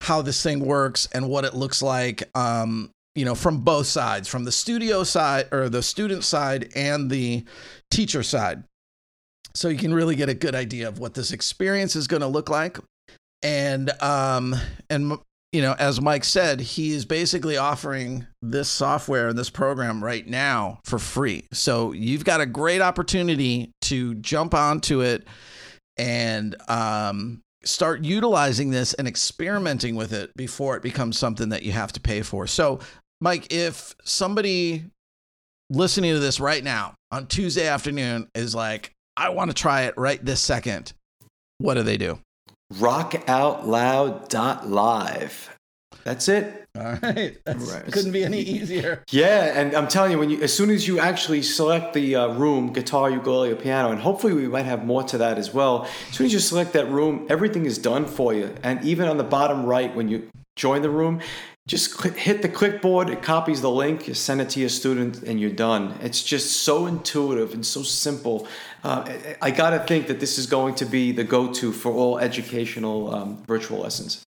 how 0.00 0.22
this 0.22 0.42
thing 0.42 0.60
works 0.60 1.08
and 1.12 1.28
what 1.28 1.44
it 1.44 1.54
looks 1.54 1.82
like. 1.82 2.22
Um, 2.34 2.90
you 3.16 3.24
know, 3.24 3.34
from 3.34 3.58
both 3.58 3.86
sides, 3.86 4.28
from 4.28 4.44
the 4.44 4.52
studio 4.52 5.02
side 5.02 5.48
or 5.52 5.68
the 5.68 5.82
student 5.82 6.22
side 6.22 6.70
and 6.76 7.10
the 7.10 7.44
teacher 7.90 8.22
side. 8.22 8.62
So 9.54 9.68
you 9.68 9.78
can 9.78 9.94
really 9.94 10.16
get 10.16 10.28
a 10.28 10.34
good 10.34 10.54
idea 10.54 10.86
of 10.86 10.98
what 10.98 11.14
this 11.14 11.32
experience 11.32 11.96
is 11.96 12.06
going 12.06 12.20
to 12.20 12.28
look 12.28 12.50
like 12.50 12.78
and 13.42 13.90
um 14.02 14.54
and 14.90 15.18
you 15.52 15.62
know, 15.62 15.74
as 15.78 16.02
Mike 16.02 16.24
said, 16.24 16.60
he 16.60 16.92
is 16.92 17.06
basically 17.06 17.56
offering 17.56 18.26
this 18.42 18.68
software 18.68 19.28
and 19.28 19.38
this 19.38 19.48
program 19.48 20.04
right 20.04 20.26
now 20.26 20.80
for 20.84 20.98
free. 20.98 21.46
So 21.50 21.92
you've 21.92 22.26
got 22.26 22.42
a 22.42 22.46
great 22.46 22.82
opportunity 22.82 23.70
to 23.82 24.16
jump 24.16 24.52
onto 24.52 25.00
it 25.00 25.26
and 25.96 26.56
um, 26.68 27.40
start 27.64 28.04
utilizing 28.04 28.70
this 28.70 28.92
and 28.94 29.08
experimenting 29.08 29.96
with 29.96 30.12
it 30.12 30.30
before 30.36 30.76
it 30.76 30.82
becomes 30.82 31.18
something 31.18 31.48
that 31.48 31.62
you 31.62 31.72
have 31.72 31.92
to 31.92 32.00
pay 32.00 32.20
for. 32.20 32.46
So, 32.46 32.80
Mike, 33.20 33.52
if 33.52 33.94
somebody 34.04 34.84
listening 35.70 36.12
to 36.12 36.20
this 36.20 36.38
right 36.38 36.62
now 36.62 36.94
on 37.10 37.26
Tuesday 37.26 37.66
afternoon 37.66 38.28
is 38.34 38.54
like, 38.54 38.92
I 39.16 39.30
want 39.30 39.50
to 39.50 39.54
try 39.54 39.82
it 39.82 39.94
right 39.96 40.24
this 40.24 40.40
second, 40.40 40.92
what 41.58 41.74
do 41.74 41.82
they 41.82 41.96
do? 41.96 42.20
rockoutloud.live. 42.72 45.50
That's 46.04 46.28
it. 46.28 46.64
All 46.76 46.82
right. 47.02 47.36
Right. 47.46 47.90
Couldn't 47.90 48.12
be 48.12 48.22
any 48.22 48.40
easier. 48.40 49.02
Yeah, 49.10 49.58
and 49.58 49.74
I'm 49.74 49.88
telling 49.88 50.12
you, 50.12 50.18
when 50.18 50.30
you 50.30 50.40
as 50.42 50.54
soon 50.54 50.70
as 50.70 50.86
you 50.86 51.00
actually 51.00 51.42
select 51.42 51.94
the 51.94 52.14
uh, 52.14 52.28
room, 52.34 52.72
guitar, 52.72 53.10
ukulele, 53.10 53.50
or 53.50 53.56
piano, 53.56 53.90
and 53.90 54.00
hopefully 54.00 54.32
we 54.32 54.46
might 54.46 54.66
have 54.66 54.84
more 54.84 55.02
to 55.04 55.18
that 55.18 55.36
as 55.38 55.52
well. 55.52 55.88
As 56.10 56.16
soon 56.16 56.26
as 56.26 56.32
you 56.32 56.38
select 56.38 56.74
that 56.74 56.88
room, 56.88 57.26
everything 57.28 57.66
is 57.66 57.76
done 57.78 58.06
for 58.06 58.32
you. 58.34 58.54
And 58.62 58.84
even 58.84 59.08
on 59.08 59.16
the 59.16 59.24
bottom 59.24 59.66
right, 59.66 59.92
when 59.96 60.08
you 60.08 60.28
join 60.54 60.82
the 60.82 60.90
room, 60.90 61.20
just 61.66 62.00
hit 62.00 62.42
the 62.42 62.48
clipboard, 62.48 63.10
it 63.10 63.22
copies 63.22 63.60
the 63.60 63.70
link, 63.70 64.06
you 64.06 64.14
send 64.14 64.40
it 64.40 64.48
to 64.50 64.60
your 64.60 64.68
student, 64.68 65.22
and 65.24 65.40
you're 65.40 65.50
done. 65.50 65.98
It's 66.00 66.22
just 66.22 66.62
so 66.62 66.86
intuitive 66.86 67.54
and 67.54 67.66
so 67.66 67.82
simple. 67.82 68.46
Uh, 68.84 69.12
I 69.42 69.50
got 69.50 69.70
to 69.70 69.80
think 69.80 70.06
that 70.06 70.20
this 70.20 70.38
is 70.38 70.46
going 70.46 70.76
to 70.76 70.84
be 70.84 71.10
the 71.10 71.24
go-to 71.24 71.72
for 71.72 71.92
all 71.92 72.18
educational 72.18 73.12
um, 73.12 73.42
virtual 73.46 73.80
lessons. 73.80 74.22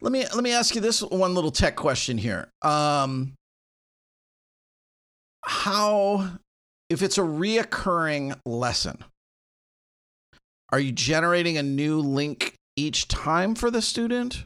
Let 0.00 0.12
me 0.12 0.24
let 0.34 0.42
me 0.42 0.52
ask 0.52 0.74
you 0.74 0.80
this 0.80 1.02
one 1.02 1.34
little 1.34 1.50
tech 1.50 1.76
question 1.76 2.16
here. 2.16 2.48
Um, 2.62 3.34
how, 5.44 6.38
if 6.88 7.02
it's 7.02 7.18
a 7.18 7.22
reoccurring 7.22 8.38
lesson, 8.46 9.04
are 10.72 10.80
you 10.80 10.92
generating 10.92 11.58
a 11.58 11.62
new 11.62 12.00
link 12.00 12.54
each 12.76 13.08
time 13.08 13.54
for 13.54 13.70
the 13.70 13.82
student? 13.82 14.42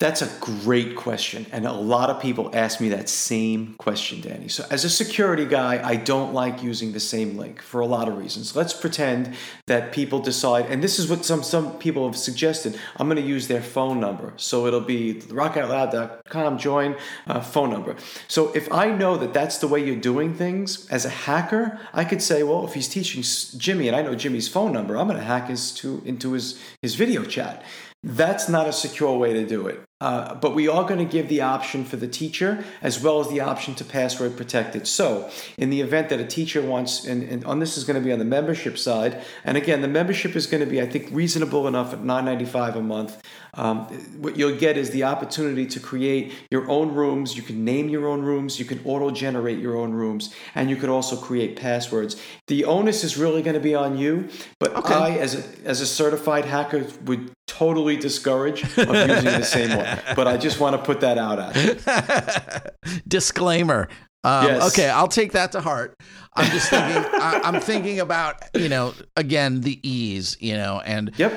That's 0.00 0.22
a 0.22 0.30
great 0.40 0.96
question. 0.96 1.44
And 1.52 1.66
a 1.66 1.72
lot 1.74 2.08
of 2.08 2.22
people 2.22 2.50
ask 2.54 2.80
me 2.80 2.88
that 2.88 3.10
same 3.10 3.74
question, 3.74 4.22
Danny. 4.22 4.48
So, 4.48 4.64
as 4.70 4.82
a 4.86 4.88
security 4.88 5.44
guy, 5.44 5.86
I 5.86 5.96
don't 5.96 6.32
like 6.32 6.62
using 6.62 6.92
the 6.92 7.00
same 7.00 7.36
link 7.36 7.60
for 7.60 7.82
a 7.82 7.86
lot 7.86 8.08
of 8.08 8.16
reasons. 8.16 8.56
Let's 8.56 8.72
pretend 8.72 9.36
that 9.66 9.92
people 9.92 10.18
decide, 10.18 10.64
and 10.70 10.82
this 10.82 10.98
is 10.98 11.10
what 11.10 11.26
some, 11.26 11.42
some 11.42 11.76
people 11.76 12.06
have 12.06 12.16
suggested 12.16 12.80
I'm 12.96 13.08
going 13.08 13.22
to 13.22 13.28
use 13.28 13.46
their 13.46 13.60
phone 13.60 14.00
number. 14.00 14.32
So, 14.38 14.66
it'll 14.66 14.80
be 14.80 15.16
rockoutloud.com, 15.16 16.56
join 16.56 16.96
uh, 17.26 17.42
phone 17.42 17.68
number. 17.68 17.94
So, 18.26 18.52
if 18.54 18.72
I 18.72 18.90
know 18.90 19.18
that 19.18 19.34
that's 19.34 19.58
the 19.58 19.68
way 19.68 19.84
you're 19.84 19.96
doing 19.96 20.32
things 20.32 20.88
as 20.88 21.04
a 21.04 21.10
hacker, 21.10 21.78
I 21.92 22.06
could 22.06 22.22
say, 22.22 22.42
well, 22.42 22.64
if 22.64 22.72
he's 22.72 22.88
teaching 22.88 23.22
Jimmy 23.60 23.86
and 23.86 23.94
I 23.94 24.00
know 24.00 24.14
Jimmy's 24.14 24.48
phone 24.48 24.72
number, 24.72 24.96
I'm 24.96 25.08
going 25.08 25.18
to 25.18 25.24
hack 25.26 25.50
his 25.50 25.72
to, 25.72 26.00
into 26.06 26.32
his, 26.32 26.58
his 26.80 26.94
video 26.94 27.22
chat. 27.22 27.62
That's 28.02 28.48
not 28.48 28.66
a 28.66 28.72
secure 28.72 29.18
way 29.18 29.34
to 29.34 29.46
do 29.46 29.66
it. 29.66 29.80
Uh, 30.00 30.34
but 30.34 30.54
we 30.54 30.66
are 30.66 30.84
going 30.84 30.98
to 30.98 31.04
give 31.04 31.28
the 31.28 31.42
option 31.42 31.84
for 31.84 31.96
the 31.96 32.08
teacher 32.08 32.64
as 32.80 33.02
well 33.02 33.20
as 33.20 33.28
the 33.28 33.40
option 33.40 33.74
to 33.74 33.84
password 33.84 34.34
protect 34.34 34.74
it. 34.74 34.86
So, 34.86 35.30
in 35.58 35.68
the 35.68 35.82
event 35.82 36.08
that 36.08 36.18
a 36.18 36.24
teacher 36.24 36.62
wants, 36.62 37.04
and, 37.04 37.22
and 37.22 37.44
on 37.44 37.58
this 37.58 37.76
is 37.76 37.84
going 37.84 38.00
to 38.00 38.04
be 38.04 38.10
on 38.10 38.18
the 38.18 38.24
membership 38.24 38.78
side, 38.78 39.22
and 39.44 39.58
again, 39.58 39.82
the 39.82 39.88
membership 39.88 40.34
is 40.34 40.46
going 40.46 40.64
to 40.64 40.70
be, 40.70 40.80
I 40.80 40.86
think, 40.86 41.08
reasonable 41.12 41.68
enough 41.68 41.92
at 41.92 42.00
$9.95 42.00 42.76
a 42.76 42.80
month. 42.80 43.22
Um, 43.54 43.86
what 44.20 44.36
you'll 44.36 44.56
get 44.56 44.76
is 44.76 44.90
the 44.90 45.04
opportunity 45.04 45.66
to 45.66 45.80
create 45.80 46.32
your 46.50 46.68
own 46.70 46.94
rooms. 46.94 47.36
You 47.36 47.42
can 47.42 47.64
name 47.64 47.88
your 47.88 48.06
own 48.08 48.22
rooms, 48.22 48.58
you 48.58 48.64
can 48.64 48.80
auto 48.84 49.10
generate 49.10 49.58
your 49.58 49.76
own 49.76 49.92
rooms, 49.92 50.34
and 50.54 50.70
you 50.70 50.76
could 50.76 50.88
also 50.88 51.16
create 51.16 51.56
passwords. 51.56 52.20
The 52.46 52.64
onus 52.64 53.04
is 53.04 53.16
really 53.16 53.42
going 53.42 53.54
to 53.54 53.60
be 53.60 53.74
on 53.74 53.98
you, 53.98 54.28
but 54.58 54.74
okay. 54.74 54.94
I, 54.94 55.10
as 55.16 55.34
a, 55.34 55.68
as 55.68 55.80
a 55.80 55.86
certified 55.86 56.44
hacker, 56.44 56.86
would 57.04 57.30
totally 57.46 57.96
discourage 57.96 58.62
of 58.62 58.78
using 58.78 59.24
the 59.24 59.42
same 59.42 59.76
one. 59.76 59.98
But 60.16 60.26
I 60.26 60.36
just 60.36 60.60
want 60.60 60.76
to 60.76 60.82
put 60.82 61.00
that 61.00 61.18
out 61.18 61.38
at 61.38 62.74
Disclaimer. 63.08 63.88
Um, 64.22 64.46
yes. 64.46 64.72
Okay, 64.72 64.88
I'll 64.88 65.08
take 65.08 65.32
that 65.32 65.52
to 65.52 65.60
heart. 65.60 65.94
I'm 66.34 66.50
just 66.50 66.68
thinking. 66.68 66.96
I, 67.20 67.40
am 67.44 67.60
thinking 67.60 68.00
about 68.00 68.42
you 68.54 68.68
know 68.68 68.94
again 69.16 69.62
the 69.62 69.78
ease, 69.88 70.36
you 70.40 70.54
know, 70.54 70.80
and 70.84 71.12
yep. 71.16 71.32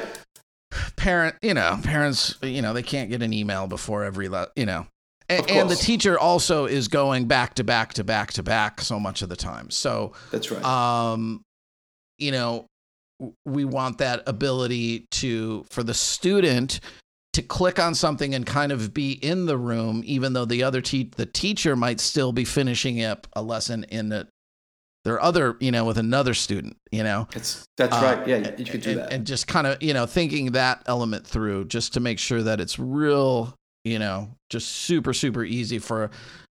Parent, 0.96 1.36
you 1.42 1.54
know, 1.54 1.80
parents, 1.84 2.38
you 2.42 2.62
know, 2.62 2.74
they 2.74 2.84
can't 2.84 3.10
get 3.10 3.22
an 3.22 3.34
email 3.34 3.68
before 3.68 4.04
every, 4.04 4.30
le- 4.30 4.50
you 4.56 4.66
know, 4.66 4.88
and, 5.30 5.50
and, 5.50 5.70
the 5.70 5.76
teacher 5.76 6.20
also 6.20 6.66
is 6.66 6.88
going 6.88 7.26
back 7.26 7.56
to 7.56 7.64
back 7.64 7.94
to 7.94 8.04
back 8.04 8.34
to 8.34 8.44
back 8.44 8.82
so 8.82 9.00
much 9.00 9.22
of 9.22 9.30
the 9.30 9.36
time. 9.36 9.70
So 9.70 10.14
that's 10.32 10.52
right. 10.52 10.64
Um, 10.64 11.42
you 12.18 12.32
know, 12.32 12.68
we 13.46 13.66
want 13.66 14.00
that 14.00 14.24
ability 14.28 15.08
to 15.12 15.66
for 15.70 15.84
the 15.84 15.94
student 15.94 16.80
to 17.34 17.42
click 17.42 17.80
on 17.80 17.96
something 17.96 18.36
and 18.36 18.46
kind 18.46 18.72
of 18.72 18.94
be 18.94 19.14
in 19.14 19.46
the 19.46 19.58
room 19.58 20.04
even 20.06 20.34
though 20.34 20.46
the 20.46 20.64
other 20.64 20.82
te- 20.82 21.12
the 21.16 21.26
teacher 21.26 21.76
might 21.76 22.00
still 22.00 22.32
be 22.32 22.46
finishing 22.46 23.04
up 23.04 23.28
a 23.34 23.42
lesson 23.42 23.86
in 23.86 24.10
the 24.10 24.28
their 25.04 25.22
other 25.22 25.58
you 25.60 25.72
know 25.72 25.86
with 25.86 25.98
another 25.98 26.34
student 26.34 26.78
you 26.92 27.04
know 27.04 27.28
it's 27.36 27.68
that's 27.78 27.96
uh, 27.96 28.02
right 28.02 28.28
yeah 28.28 28.52
you 28.58 28.66
could 28.66 28.82
do 28.82 28.92
and, 28.92 29.00
that 29.00 29.14
and 29.14 29.28
just 29.28 29.48
kind 29.48 29.68
of 29.68 29.82
you 29.82 29.94
know 29.94 30.06
thinking 30.06 30.52
that 30.52 30.82
element 30.86 31.26
through 31.26 31.66
just 31.66 31.94
to 31.94 32.00
make 32.00 32.20
sure 32.20 32.42
that 32.42 32.60
it's 32.60 32.80
real 32.80 33.54
you 33.84 34.00
know 34.00 34.30
just 34.50 34.70
super 34.70 35.14
super 35.14 35.44
easy 35.44 35.80
for 35.80 36.10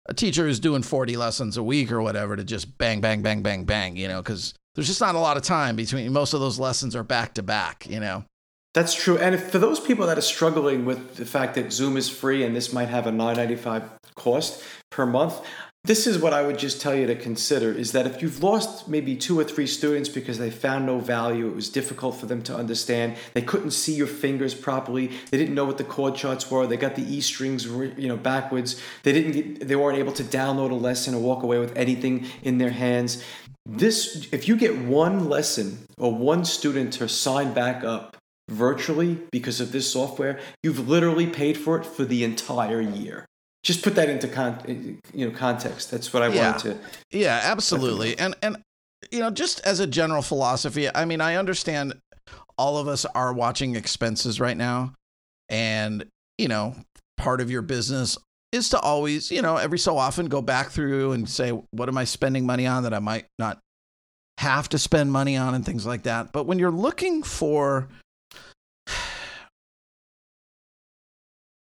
a 0.07 0.13
teacher 0.13 0.45
who's 0.45 0.59
doing 0.59 0.81
40 0.81 1.17
lessons 1.17 1.57
a 1.57 1.63
week 1.63 1.91
or 1.91 2.01
whatever 2.01 2.35
to 2.35 2.43
just 2.43 2.77
bang 2.77 3.01
bang 3.01 3.21
bang 3.21 3.43
bang 3.43 3.65
bang 3.65 3.95
you 3.95 4.07
know 4.07 4.21
because 4.21 4.53
there's 4.79 4.87
just 4.87 5.01
not 5.01 5.15
a 5.15 5.19
lot 5.19 5.35
of 5.35 5.43
time 5.43 5.75
between 5.75 6.11
most 6.13 6.33
of 6.33 6.39
those 6.39 6.57
lessons 6.57 6.95
are 6.95 7.03
back 7.03 7.33
to 7.33 7.43
back, 7.43 7.85
you 7.89 7.99
know. 7.99 8.23
That's 8.73 8.93
true. 8.93 9.17
And 9.17 9.37
for 9.37 9.59
those 9.59 9.77
people 9.77 10.07
that 10.07 10.17
are 10.17 10.21
struggling 10.21 10.85
with 10.85 11.15
the 11.15 11.25
fact 11.25 11.55
that 11.55 11.73
Zoom 11.73 11.97
is 11.97 12.07
free 12.07 12.43
and 12.43 12.55
this 12.55 12.71
might 12.71 12.87
have 12.87 13.05
a 13.05 13.11
9.95 13.11 13.83
cost 14.15 14.63
per 14.89 15.05
month, 15.05 15.41
this 15.85 16.05
is 16.05 16.19
what 16.19 16.33
I 16.33 16.41
would 16.41 16.59
just 16.59 16.81
tell 16.81 16.93
you 16.93 17.07
to 17.07 17.15
consider 17.15 17.71
is 17.71 17.93
that 17.93 18.05
if 18.05 18.21
you've 18.21 18.43
lost 18.43 18.89
maybe 18.89 19.15
two 19.15 19.39
or 19.39 19.45
three 19.45 19.65
students 19.65 20.09
because 20.09 20.37
they 20.37 20.51
found 20.51 20.85
no 20.85 20.99
value, 20.99 21.47
it 21.47 21.55
was 21.55 21.69
difficult 21.69 22.17
for 22.17 22.25
them 22.25 22.41
to 22.43 22.55
understand, 22.55 23.15
they 23.33 23.41
couldn't 23.41 23.71
see 23.71 23.95
your 23.95 24.07
fingers 24.07 24.53
properly, 24.53 25.07
they 25.31 25.37
didn't 25.37 25.55
know 25.55 25.63
what 25.63 25.77
the 25.77 25.85
chord 25.85 26.15
charts 26.15 26.51
were, 26.51 26.67
they 26.67 26.75
got 26.75 26.95
the 26.95 27.03
E 27.03 27.21
strings 27.21 27.65
you 27.65 28.07
know 28.09 28.17
backwards, 28.17 28.81
they 29.03 29.13
didn't 29.13 29.31
get, 29.31 29.67
they 29.67 29.75
weren't 29.75 29.97
able 29.97 30.11
to 30.11 30.23
download 30.23 30.71
a 30.71 30.75
lesson 30.75 31.15
or 31.15 31.21
walk 31.21 31.43
away 31.43 31.59
with 31.59 31.75
anything 31.77 32.25
in 32.43 32.57
their 32.57 32.71
hands. 32.71 33.23
This, 33.65 34.27
if 34.33 34.49
you 34.49 34.57
get 34.57 34.77
one 34.77 35.29
lesson 35.29 35.85
or 35.97 36.13
one 36.13 36.43
student 36.43 36.91
to 36.93 37.07
sign 37.07 37.53
back 37.53 37.85
up 37.85 38.17
virtually 38.49 39.17
because 39.31 39.61
of 39.61 39.71
this 39.71 39.91
software, 39.91 40.39
you've 40.61 40.89
literally 40.89 41.27
paid 41.27 41.57
for 41.57 41.79
it 41.79 41.85
for 41.85 42.03
the 42.03 42.23
entire 42.25 42.81
year. 42.81 43.28
Just 43.63 43.83
put 43.83 43.95
that 43.95 44.09
into 44.09 44.27
con- 44.27 44.97
you 45.13 45.29
know 45.29 45.35
context. 45.35 45.91
That's 45.91 46.13
what 46.13 46.23
I 46.23 46.27
yeah. 46.29 46.51
wanted 46.51 46.81
to. 46.81 47.17
Yeah, 47.17 47.41
absolutely. 47.43 48.17
And 48.17 48.35
and 48.41 48.57
you 49.11 49.19
know, 49.19 49.31
just 49.31 49.59
as 49.65 49.79
a 49.79 49.87
general 49.87 50.21
philosophy, 50.21 50.93
I 50.93 51.05
mean, 51.05 51.21
I 51.21 51.35
understand 51.35 51.93
all 52.57 52.77
of 52.77 52.87
us 52.87 53.05
are 53.05 53.33
watching 53.33 53.75
expenses 53.75 54.39
right 54.39 54.57
now, 54.57 54.93
and 55.49 56.05
you 56.37 56.47
know, 56.47 56.75
part 57.17 57.41
of 57.41 57.51
your 57.51 57.61
business 57.61 58.17
is 58.51 58.69
to 58.69 58.79
always, 58.79 59.29
you 59.29 59.41
know, 59.41 59.57
every 59.57 59.77
so 59.77 59.97
often 59.97 60.27
go 60.27 60.41
back 60.41 60.69
through 60.69 61.11
and 61.11 61.29
say, 61.29 61.51
what 61.71 61.87
am 61.87 61.97
I 61.97 62.03
spending 62.03 62.45
money 62.45 62.65
on 62.65 62.83
that 62.83 62.93
I 62.93 62.99
might 62.99 63.27
not 63.37 63.59
have 64.39 64.69
to 64.69 64.79
spend 64.79 65.11
money 65.11 65.35
on 65.35 65.53
and 65.53 65.65
things 65.65 65.85
like 65.85 66.03
that. 66.03 66.31
But 66.31 66.45
when 66.45 66.59
you're 66.59 66.71
looking 66.71 67.23
for, 67.23 67.89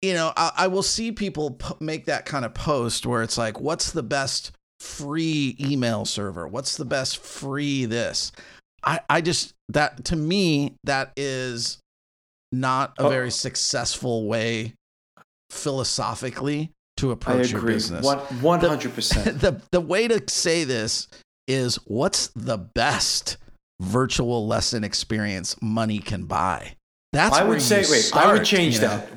you 0.03 0.15
know, 0.15 0.33
I, 0.37 0.53
I 0.57 0.67
will 0.69 0.83
see 0.83 1.13
people 1.13 1.59
make 1.81 2.07
that 2.07 2.25
kind 2.27 2.45
of 2.45 2.55
post 2.55 3.07
where 3.07 3.23
it's 3.23 3.39
like, 3.39 3.61
what's 3.61 3.93
the 3.93 4.03
best 4.03 4.53
free 4.81 5.57
email 5.61 6.05
server? 6.05 6.47
What's 6.47 6.77
the 6.77 6.85
best 6.85 7.19
free 7.19 7.85
this? 7.85 8.33
I, 8.85 9.01
I 9.11 9.21
just, 9.21 9.55
that 9.71 10.05
to 10.07 10.17
me, 10.17 10.77
that 10.85 11.13
is 11.17 11.79
not 12.53 12.95
a 12.99 13.03
oh. 13.03 13.09
very 13.09 13.31
successful 13.31 14.27
way 14.27 14.75
philosophically 15.51 16.71
to 16.99 17.11
approach 17.11 17.51
your 17.51 17.63
business. 17.63 18.05
One 18.05 18.61
hundred 18.61 18.95
percent. 18.95 19.41
The 19.41 19.61
the 19.71 19.81
way 19.81 20.09
to 20.09 20.23
say 20.29 20.65
this 20.65 21.09
is 21.47 21.77
what's 21.87 22.29
the 22.29 22.59
best 22.59 23.39
virtual 23.81 24.47
lesson 24.47 24.85
experience 24.85 25.57
money 25.63 25.99
can 25.99 26.25
buy. 26.25 26.75
That's 27.13 27.37
I 27.37 27.45
would 27.45 27.63
say 27.63 27.79
wait, 27.79 27.85
start, 27.85 28.27
I 28.27 28.33
would 28.33 28.45
change 28.45 28.77
you 28.77 28.83
know? 28.83 28.89
that. 28.89 29.09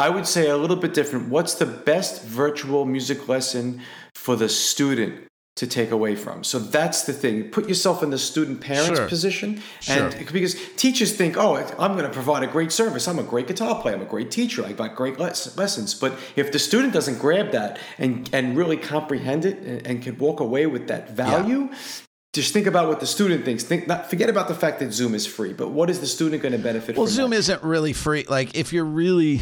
I 0.00 0.08
would 0.08 0.26
say 0.26 0.48
a 0.48 0.56
little 0.56 0.76
bit 0.76 0.94
different. 0.94 1.28
What's 1.28 1.54
the 1.54 1.66
best 1.66 2.24
virtual 2.24 2.84
music 2.84 3.28
lesson 3.28 3.80
for 4.14 4.36
the 4.36 4.48
student 4.48 5.26
to 5.56 5.66
take 5.66 5.90
away 5.90 6.16
from. 6.16 6.42
So 6.42 6.58
that's 6.58 7.02
the 7.02 7.12
thing. 7.12 7.50
Put 7.50 7.68
yourself 7.68 8.02
in 8.02 8.08
the 8.08 8.16
student 8.16 8.62
parent's 8.62 8.98
sure. 8.98 9.08
position. 9.08 9.62
And 9.88 10.10
sure. 10.10 10.22
because 10.32 10.54
teachers 10.76 11.14
think, 11.14 11.36
oh, 11.36 11.56
I'm 11.78 11.92
going 11.92 12.04
to 12.04 12.12
provide 12.12 12.42
a 12.42 12.46
great 12.46 12.72
service. 12.72 13.06
I'm 13.06 13.18
a 13.18 13.22
great 13.22 13.46
guitar 13.46 13.78
player. 13.82 13.94
I'm 13.94 14.00
a 14.00 14.06
great 14.06 14.30
teacher. 14.30 14.64
I 14.64 14.72
got 14.72 14.96
great 14.96 15.18
lessons. 15.18 15.94
But 15.94 16.14
if 16.34 16.50
the 16.50 16.58
student 16.58 16.94
doesn't 16.94 17.18
grab 17.18 17.50
that 17.50 17.78
and, 17.98 18.30
and 18.32 18.56
really 18.56 18.78
comprehend 18.78 19.44
it 19.44 19.58
and, 19.58 19.86
and 19.86 20.02
can 20.02 20.16
walk 20.16 20.40
away 20.40 20.66
with 20.66 20.88
that 20.88 21.10
value, 21.10 21.68
yeah. 21.70 21.76
Just 22.32 22.52
think 22.52 22.68
about 22.68 22.86
what 22.86 23.00
the 23.00 23.08
student 23.08 23.44
thinks. 23.44 23.64
Think 23.64 23.88
not 23.88 24.08
forget 24.08 24.30
about 24.30 24.46
the 24.46 24.54
fact 24.54 24.78
that 24.78 24.92
Zoom 24.92 25.16
is 25.16 25.26
free, 25.26 25.52
but 25.52 25.72
what 25.72 25.90
is 25.90 25.98
the 25.98 26.06
student 26.06 26.40
going 26.42 26.52
to 26.52 26.58
benefit 26.58 26.94
from? 26.94 27.02
well? 27.02 27.08
Zoom 27.08 27.32
isn't 27.32 27.60
really 27.64 27.92
free. 27.92 28.24
Like 28.28 28.54
if 28.56 28.72
you're 28.72 28.84
really 28.84 29.40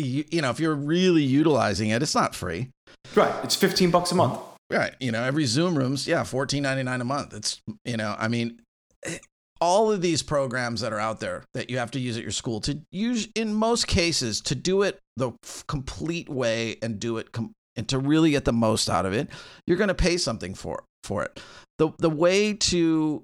you, 0.00 0.24
you 0.30 0.42
know, 0.42 0.50
if 0.50 0.60
you're 0.60 0.74
really 0.74 1.22
utilizing 1.22 1.90
it, 1.90 2.02
it's 2.02 2.14
not 2.14 2.34
free. 2.34 2.70
Right. 3.14 3.34
It's 3.44 3.56
15 3.56 3.90
bucks 3.90 4.12
a 4.12 4.14
month. 4.14 4.40
Right. 4.70 4.94
You 5.00 5.10
know, 5.10 5.22
every 5.22 5.46
Zoom 5.46 5.76
room's, 5.76 6.06
yeah, 6.06 6.22
fourteen 6.22 6.62
ninety 6.62 6.84
nine 6.84 7.00
a 7.00 7.04
month. 7.04 7.34
It's, 7.34 7.60
you 7.84 7.96
know, 7.96 8.14
I 8.16 8.28
mean, 8.28 8.60
eh, 9.04 9.18
all 9.60 9.90
of 9.92 10.00
these 10.00 10.22
programs 10.22 10.80
that 10.80 10.92
are 10.92 10.98
out 10.98 11.20
there 11.20 11.44
that 11.54 11.70
you 11.70 11.78
have 11.78 11.90
to 11.90 12.00
use 12.00 12.16
at 12.16 12.22
your 12.22 12.32
school 12.32 12.60
to 12.62 12.80
use 12.90 13.28
in 13.34 13.52
most 13.52 13.86
cases 13.86 14.40
to 14.40 14.54
do 14.54 14.82
it 14.82 14.98
the 15.16 15.32
complete 15.68 16.28
way 16.28 16.76
and 16.82 16.98
do 16.98 17.18
it 17.18 17.32
com- 17.32 17.52
and 17.76 17.88
to 17.88 17.98
really 17.98 18.30
get 18.30 18.44
the 18.44 18.52
most 18.52 18.88
out 18.88 19.04
of 19.04 19.12
it 19.12 19.28
you're 19.66 19.76
going 19.76 19.88
to 19.88 19.94
pay 19.94 20.16
something 20.16 20.54
for 20.54 20.82
for 21.04 21.22
it 21.22 21.40
the 21.78 21.90
the 21.98 22.08
way 22.08 22.54
to 22.54 23.22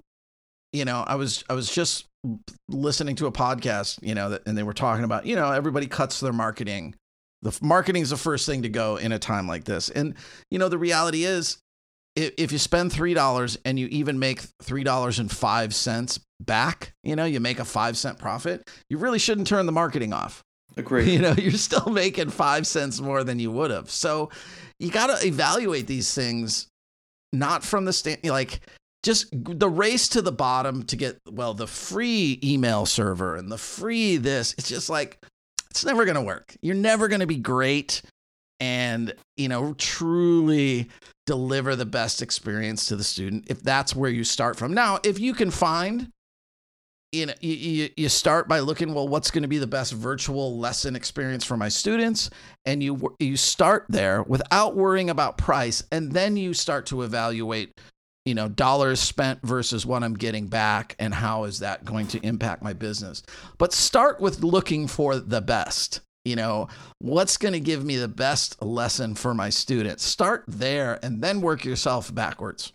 you 0.73 0.85
know 0.85 1.03
i 1.07 1.15
was 1.15 1.43
i 1.49 1.53
was 1.53 1.73
just 1.73 2.07
listening 2.69 3.15
to 3.15 3.27
a 3.27 3.31
podcast 3.31 3.99
you 4.01 4.15
know 4.15 4.29
that, 4.29 4.47
and 4.47 4.57
they 4.57 4.63
were 4.63 4.73
talking 4.73 5.03
about 5.03 5.25
you 5.25 5.35
know 5.35 5.51
everybody 5.51 5.87
cuts 5.87 6.19
their 6.19 6.33
marketing. 6.33 6.95
The 7.43 7.57
marketing 7.61 8.01
is 8.01 8.09
the 8.09 8.17
first 8.17 8.47
thing 8.47 8.63
to 8.63 8.69
go 8.69 8.95
in 8.97 9.11
a 9.11 9.19
time 9.19 9.47
like 9.47 9.63
this. 9.63 9.89
And 9.89 10.15
you 10.49 10.59
know 10.59 10.69
the 10.69 10.77
reality 10.77 11.23
is 11.23 11.57
if, 12.15 12.33
if 12.37 12.51
you 12.51 12.57
spend 12.57 12.91
three 12.91 13.13
dollars 13.13 13.57
and 13.63 13.79
you 13.79 13.87
even 13.87 14.19
make 14.19 14.41
three 14.61 14.83
dollars 14.83 15.19
and 15.19 15.31
five 15.31 15.73
cents 15.73 16.19
back 16.39 16.93
you 17.03 17.15
know 17.15 17.25
you 17.25 17.39
make 17.39 17.59
a 17.59 17.65
five 17.65 17.97
cent 17.97 18.19
profit 18.19 18.69
you 18.89 18.97
really 18.97 19.19
shouldn't 19.19 19.47
turn 19.47 19.65
the 19.65 19.71
marketing 19.71 20.13
off. 20.13 20.43
Agreed. 20.75 21.07
you 21.11 21.19
know 21.19 21.33
you're 21.33 21.51
still 21.51 21.89
making 21.89 22.29
five 22.29 22.65
cents 22.67 22.99
more 22.99 23.23
than 23.23 23.39
you 23.39 23.51
would 23.51 23.71
have. 23.71 23.89
So 23.89 24.31
you 24.79 24.91
got 24.91 25.15
to 25.15 25.25
evaluate 25.25 25.87
these 25.87 26.13
things 26.13 26.67
not 27.33 27.63
from 27.63 27.85
the 27.85 27.93
stand 27.93 28.23
like 28.23 28.61
just 29.07 29.27
the 29.31 29.69
race 29.69 30.09
to 30.09 30.21
the 30.21 30.33
bottom 30.33 30.83
to 30.83 30.97
get 30.97 31.17
well 31.31 31.53
the 31.53 31.65
free 31.65 32.37
email 32.43 32.85
server 32.85 33.37
and 33.37 33.49
the 33.49 33.57
free 33.57 34.17
this 34.17 34.53
it's 34.57 34.67
just 34.67 34.89
like 34.89 35.23
it's 35.69 35.85
never 35.85 36.03
going 36.03 36.15
to 36.15 36.21
work. 36.21 36.57
You're 36.61 36.75
never 36.75 37.07
going 37.07 37.21
to 37.21 37.27
be 37.27 37.37
great 37.37 38.01
and 38.59 39.13
you 39.37 39.47
know 39.47 39.75
truly 39.77 40.89
deliver 41.25 41.75
the 41.77 41.85
best 41.85 42.21
experience 42.21 42.87
to 42.87 42.97
the 42.97 43.03
student 43.03 43.45
if 43.47 43.61
that's 43.61 43.95
where 43.95 44.09
you 44.09 44.25
start 44.25 44.57
from. 44.57 44.73
Now 44.73 44.99
if 45.05 45.21
you 45.21 45.33
can 45.33 45.51
find 45.51 46.11
you 47.13 47.27
know 47.27 47.33
you, 47.39 47.87
you, 47.95 48.09
start 48.09 48.49
by 48.49 48.59
looking 48.59 48.93
well 48.93 49.07
what's 49.07 49.31
going 49.31 49.43
to 49.43 49.47
be 49.47 49.59
the 49.59 49.67
best 49.67 49.93
virtual 49.93 50.59
lesson 50.59 50.97
experience 50.97 51.45
for 51.45 51.55
my 51.55 51.69
students 51.69 52.29
and 52.65 52.83
you 52.83 53.15
you 53.19 53.37
start 53.37 53.85
there 53.87 54.23
without 54.23 54.75
worrying 54.75 55.09
about 55.09 55.37
price 55.37 55.81
and 55.93 56.11
then 56.11 56.35
you 56.35 56.53
start 56.53 56.85
to 56.87 57.03
evaluate 57.03 57.71
you 58.27 58.35
know 58.35 58.49
dollars 58.49 58.99
spent 58.99 59.41
versus 59.41 59.85
what 59.85 60.03
i'm 60.03 60.13
getting 60.13 60.47
back 60.47 60.95
and 60.99 61.13
how 61.13 61.45
is 61.45 61.59
that 61.59 61.85
going 61.85 62.05
to 62.07 62.19
impact 62.25 62.61
my 62.61 62.73
business. 62.73 63.23
But 63.57 63.71
start 63.71 64.19
with 64.19 64.43
looking 64.43 64.87
for 64.87 65.17
the 65.17 65.41
best 65.41 66.01
you 66.25 66.35
know 66.35 66.67
what's 66.99 67.37
going 67.37 67.53
to 67.53 67.59
give 67.61 67.85
me 67.85 67.95
the 67.95 68.09
best 68.09 68.61
lesson 68.61 69.15
for 69.15 69.33
my 69.33 69.49
students. 69.49 70.03
Start 70.03 70.43
there 70.47 70.99
and 71.01 71.21
then 71.21 71.39
work 71.39 71.63
yourself 71.63 72.13
backwards 72.13 72.73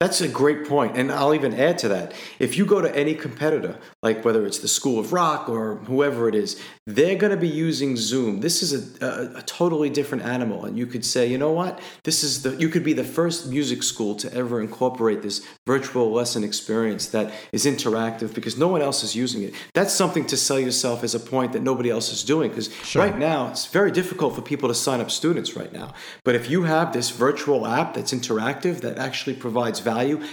That's 0.00 0.22
a 0.22 0.28
great 0.28 0.66
point, 0.66 0.96
and 0.96 1.12
I'll 1.12 1.34
even 1.34 1.52
add 1.52 1.76
to 1.80 1.88
that. 1.88 2.14
If 2.38 2.56
you 2.56 2.64
go 2.64 2.80
to 2.80 2.96
any 2.96 3.14
competitor, 3.14 3.76
like 4.02 4.24
whether 4.24 4.46
it's 4.46 4.58
the 4.58 4.66
School 4.66 4.98
of 4.98 5.12
Rock 5.12 5.46
or 5.46 5.76
whoever 5.84 6.26
it 6.26 6.34
is, 6.34 6.58
they're 6.86 7.16
going 7.16 7.32
to 7.32 7.36
be 7.36 7.46
using 7.46 7.98
Zoom. 7.98 8.40
This 8.40 8.62
is 8.62 8.72
a, 8.72 9.06
a, 9.06 9.40
a 9.40 9.42
totally 9.42 9.90
different 9.90 10.24
animal, 10.24 10.64
and 10.64 10.78
you 10.78 10.86
could 10.86 11.04
say, 11.04 11.26
you 11.26 11.36
know 11.36 11.52
what? 11.52 11.80
This 12.04 12.24
is 12.24 12.42
the 12.44 12.56
you 12.56 12.70
could 12.70 12.82
be 12.82 12.94
the 12.94 13.04
first 13.04 13.48
music 13.48 13.82
school 13.82 14.14
to 14.14 14.32
ever 14.32 14.62
incorporate 14.62 15.20
this 15.20 15.46
virtual 15.66 16.10
lesson 16.10 16.44
experience 16.44 17.08
that 17.08 17.30
is 17.52 17.66
interactive 17.66 18.32
because 18.32 18.56
no 18.56 18.68
one 18.68 18.80
else 18.80 19.02
is 19.04 19.14
using 19.14 19.42
it. 19.42 19.52
That's 19.74 19.92
something 19.92 20.24
to 20.28 20.36
sell 20.38 20.58
yourself 20.58 21.04
as 21.04 21.14
a 21.14 21.20
point 21.20 21.52
that 21.52 21.60
nobody 21.60 21.90
else 21.90 22.10
is 22.10 22.24
doing 22.24 22.48
because 22.48 22.72
Sure. 22.84 23.02
right 23.02 23.18
now 23.18 23.48
it's 23.48 23.66
very 23.66 23.90
difficult 23.90 24.34
for 24.34 24.40
people 24.40 24.70
to 24.70 24.74
sign 24.74 25.02
up 25.02 25.10
students 25.10 25.56
right 25.56 25.74
now. 25.74 25.92
But 26.24 26.36
if 26.36 26.48
you 26.48 26.62
have 26.62 26.94
this 26.94 27.10
virtual 27.10 27.66
app 27.66 27.92
that's 27.92 28.14
interactive 28.14 28.80
that 28.80 28.96
actually 28.96 29.34
provides 29.36 29.80
value 29.80 29.89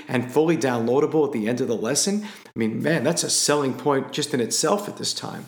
and 0.08 0.32
fully 0.32 0.58
downloadable 0.58 1.26
at 1.26 1.32
the 1.34 1.48
end 1.48 1.62
of 1.62 1.68
the 1.68 1.76
lesson, 1.76 2.24
I 2.26 2.50
mean, 2.56 2.82
man, 2.82 3.04
that's 3.04 3.24
a 3.24 3.30
selling 3.30 3.74
point 3.74 4.12
just 4.12 4.34
in 4.34 4.40
itself 4.40 4.88
at 4.88 4.98
this 4.98 5.14
time. 5.14 5.46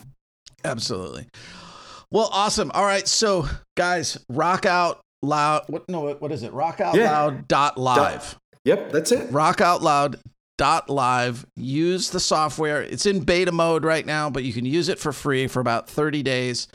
Absolutely. 0.63 1.27
Well, 2.11 2.29
awesome. 2.31 2.71
All 2.73 2.85
right, 2.85 3.07
so 3.07 3.47
guys, 3.77 4.17
rock 4.29 4.65
out 4.65 4.99
loud. 5.21 5.63
What? 5.67 5.87
No, 5.89 6.13
what, 6.13 6.31
is 6.31 6.43
it? 6.43 6.51
Rock 6.53 6.81
out 6.81 6.95
Yeah. 6.95 7.11
loud 7.11 7.47
dot 7.47 7.77
live. 7.77 8.37
Yep, 8.65 8.91
that's 8.91 9.11
it. 9.11 9.31
Rock 9.31 9.61
out 9.61 9.81
loud 9.81 10.19
dot 10.57 10.89
live. 10.89 11.45
Use 11.55 12.09
the 12.09 12.19
software. 12.19 12.81
It's 12.81 13.05
in 13.05 13.21
beta 13.21 13.51
mode 13.51 13.85
right 13.85 14.05
now, 14.05 14.29
but 14.29 14.43
you 14.43 14.53
can 14.53 14.65
use 14.65 14.89
it 14.89 14.99
for 14.99 15.13
free 15.13 15.47
for 15.47 15.59
about 15.59 15.89
thirty 15.89 16.23
days. 16.23 16.67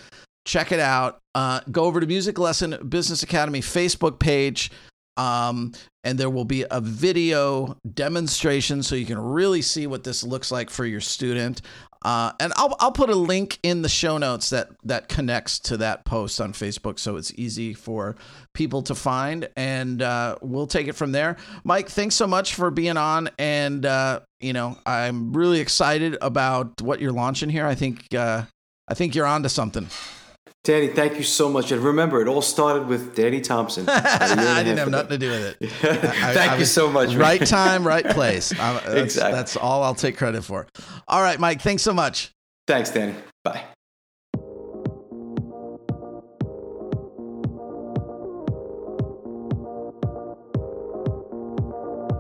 Check 0.47 0.73
it 0.73 0.81
out. 0.81 1.19
Uh, 1.35 1.61
go 1.71 1.85
over 1.85 2.01
to 2.01 2.07
Music 2.07 2.39
Lesson 2.39 2.79
Business 2.89 3.23
Academy 3.23 3.61
Facebook 3.61 4.19
page. 4.19 4.71
Um, 5.17 5.73
and 6.03 6.19
there 6.19 6.31
will 6.31 6.45
be 6.45 6.65
a 6.71 6.81
video 6.81 7.79
demonstration 7.95 8.83
so 8.83 8.95
you 8.95 9.07
can 9.07 9.19
really 9.19 9.63
see 9.63 9.87
what 9.87 10.05
this 10.05 10.23
looks 10.23 10.51
like 10.51 10.71
for 10.71 10.85
your 10.85 11.01
student. 11.01 11.63
Uh, 12.05 12.33
and 12.39 12.53
I'll, 12.57 12.77
I'll 12.81 12.93
put 12.93 13.09
a 13.09 13.15
link 13.15 13.59
in 13.63 13.81
the 13.81 13.89
show 13.89 14.19
notes 14.19 14.51
that 14.51 14.69
that 14.85 15.09
connects 15.09 15.59
to 15.61 15.79
that 15.79 16.05
post 16.05 16.39
on 16.39 16.53
Facebook, 16.53 16.99
so 16.99 17.17
it's 17.17 17.33
easy 17.37 17.73
for 17.73 18.15
people 18.53 18.83
to 18.83 18.95
find. 18.95 19.49
And 19.57 20.03
uh, 20.03 20.37
we'll 20.43 20.67
take 20.67 20.87
it 20.87 20.93
from 20.93 21.13
there. 21.13 21.39
Mike, 21.65 21.89
thanks 21.89 22.15
so 22.15 22.27
much 22.27 22.55
for 22.55 22.71
being 22.71 22.99
on. 22.99 23.31
And 23.39 23.87
uh, 23.87 24.21
you 24.39 24.53
know, 24.53 24.77
I'm 24.85 25.33
really 25.33 25.61
excited 25.61 26.19
about 26.21 26.83
what 26.83 27.01
you're 27.01 27.13
launching 27.13 27.49
here. 27.49 27.67
I 27.67 27.75
think 27.75 28.15
uh, 28.15 28.43
I 28.87 28.93
think 28.93 29.15
you're 29.15 29.27
onto 29.27 29.49
something. 29.49 29.89
Danny, 30.65 30.89
thank 30.89 31.17
you 31.17 31.23
so 31.25 31.51
much. 31.51 31.73
And 31.73 31.83
remember, 31.83 32.23
it 32.23 32.29
all 32.29 32.41
started 32.41 32.87
with 32.89 33.15
Danny 33.15 33.41
Thompson. 33.43 33.83
about 33.89 34.23
a 34.23 34.27
year 34.29 34.33
and 34.39 34.41
a 34.41 34.51
I 34.51 34.63
didn't 34.63 34.79
have 34.79 34.91
nothing 34.91 35.09
to 35.11 35.19
do 35.19 35.31
with 35.31 35.57
it. 35.61 35.71
thank 35.71 36.51
I 36.53 36.55
you 36.55 36.61
was- 36.61 36.73
so 36.73 36.91
much. 36.91 37.11
man. 37.11 37.19
Right 37.19 37.47
time, 37.47 37.87
right 37.87 38.05
place. 38.11 38.49
That's, 38.49 38.87
Exactly. 38.95 39.33
that's 39.33 39.57
all 39.57 39.83
I'll 39.83 39.95
take 39.95 40.17
credit 40.17 40.43
for. 40.43 40.67
All 41.07 41.21
right, 41.23 41.39
Mike. 41.39 41.61
Thanks 41.61 41.83
so 41.83 41.93
much. 41.93 42.33
Thanks, 42.67 42.91
Danny. 42.91 43.15
Bye. 43.43 43.65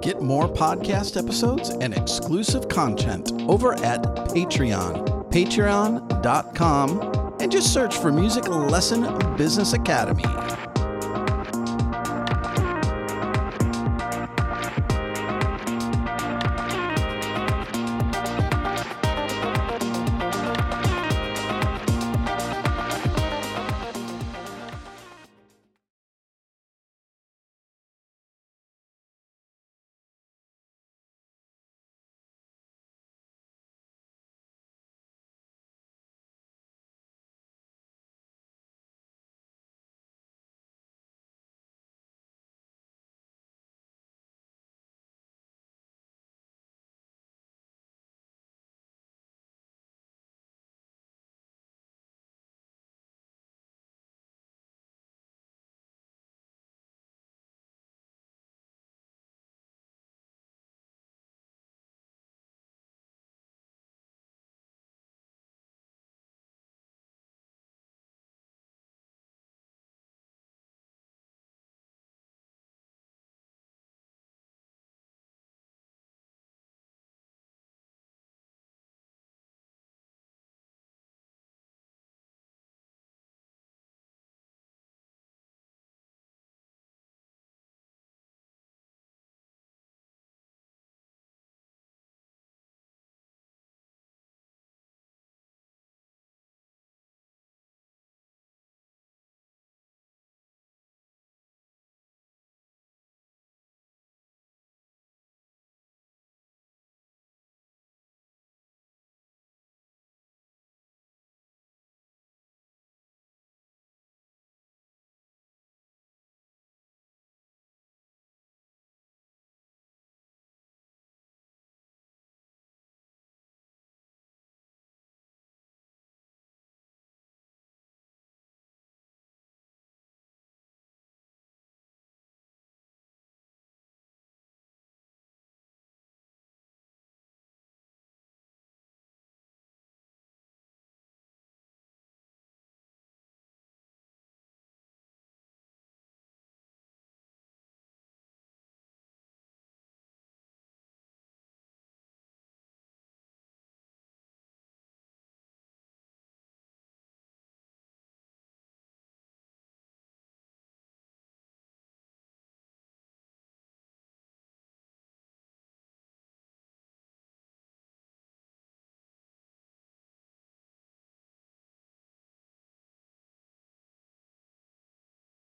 Get 0.02 0.20
more 0.20 0.46
podcast 0.52 1.16
episodes 1.16 1.70
and 1.70 1.94
exclusive 1.94 2.68
content 2.68 3.32
over 3.48 3.72
at 3.82 4.02
Patreon, 4.02 5.30
patreon.com, 5.32 7.00
and 7.44 7.52
just 7.52 7.74
search 7.74 7.98
for 7.98 8.10
Music 8.10 8.48
Lesson 8.48 9.02
Business 9.36 9.74
Academy. 9.74 10.24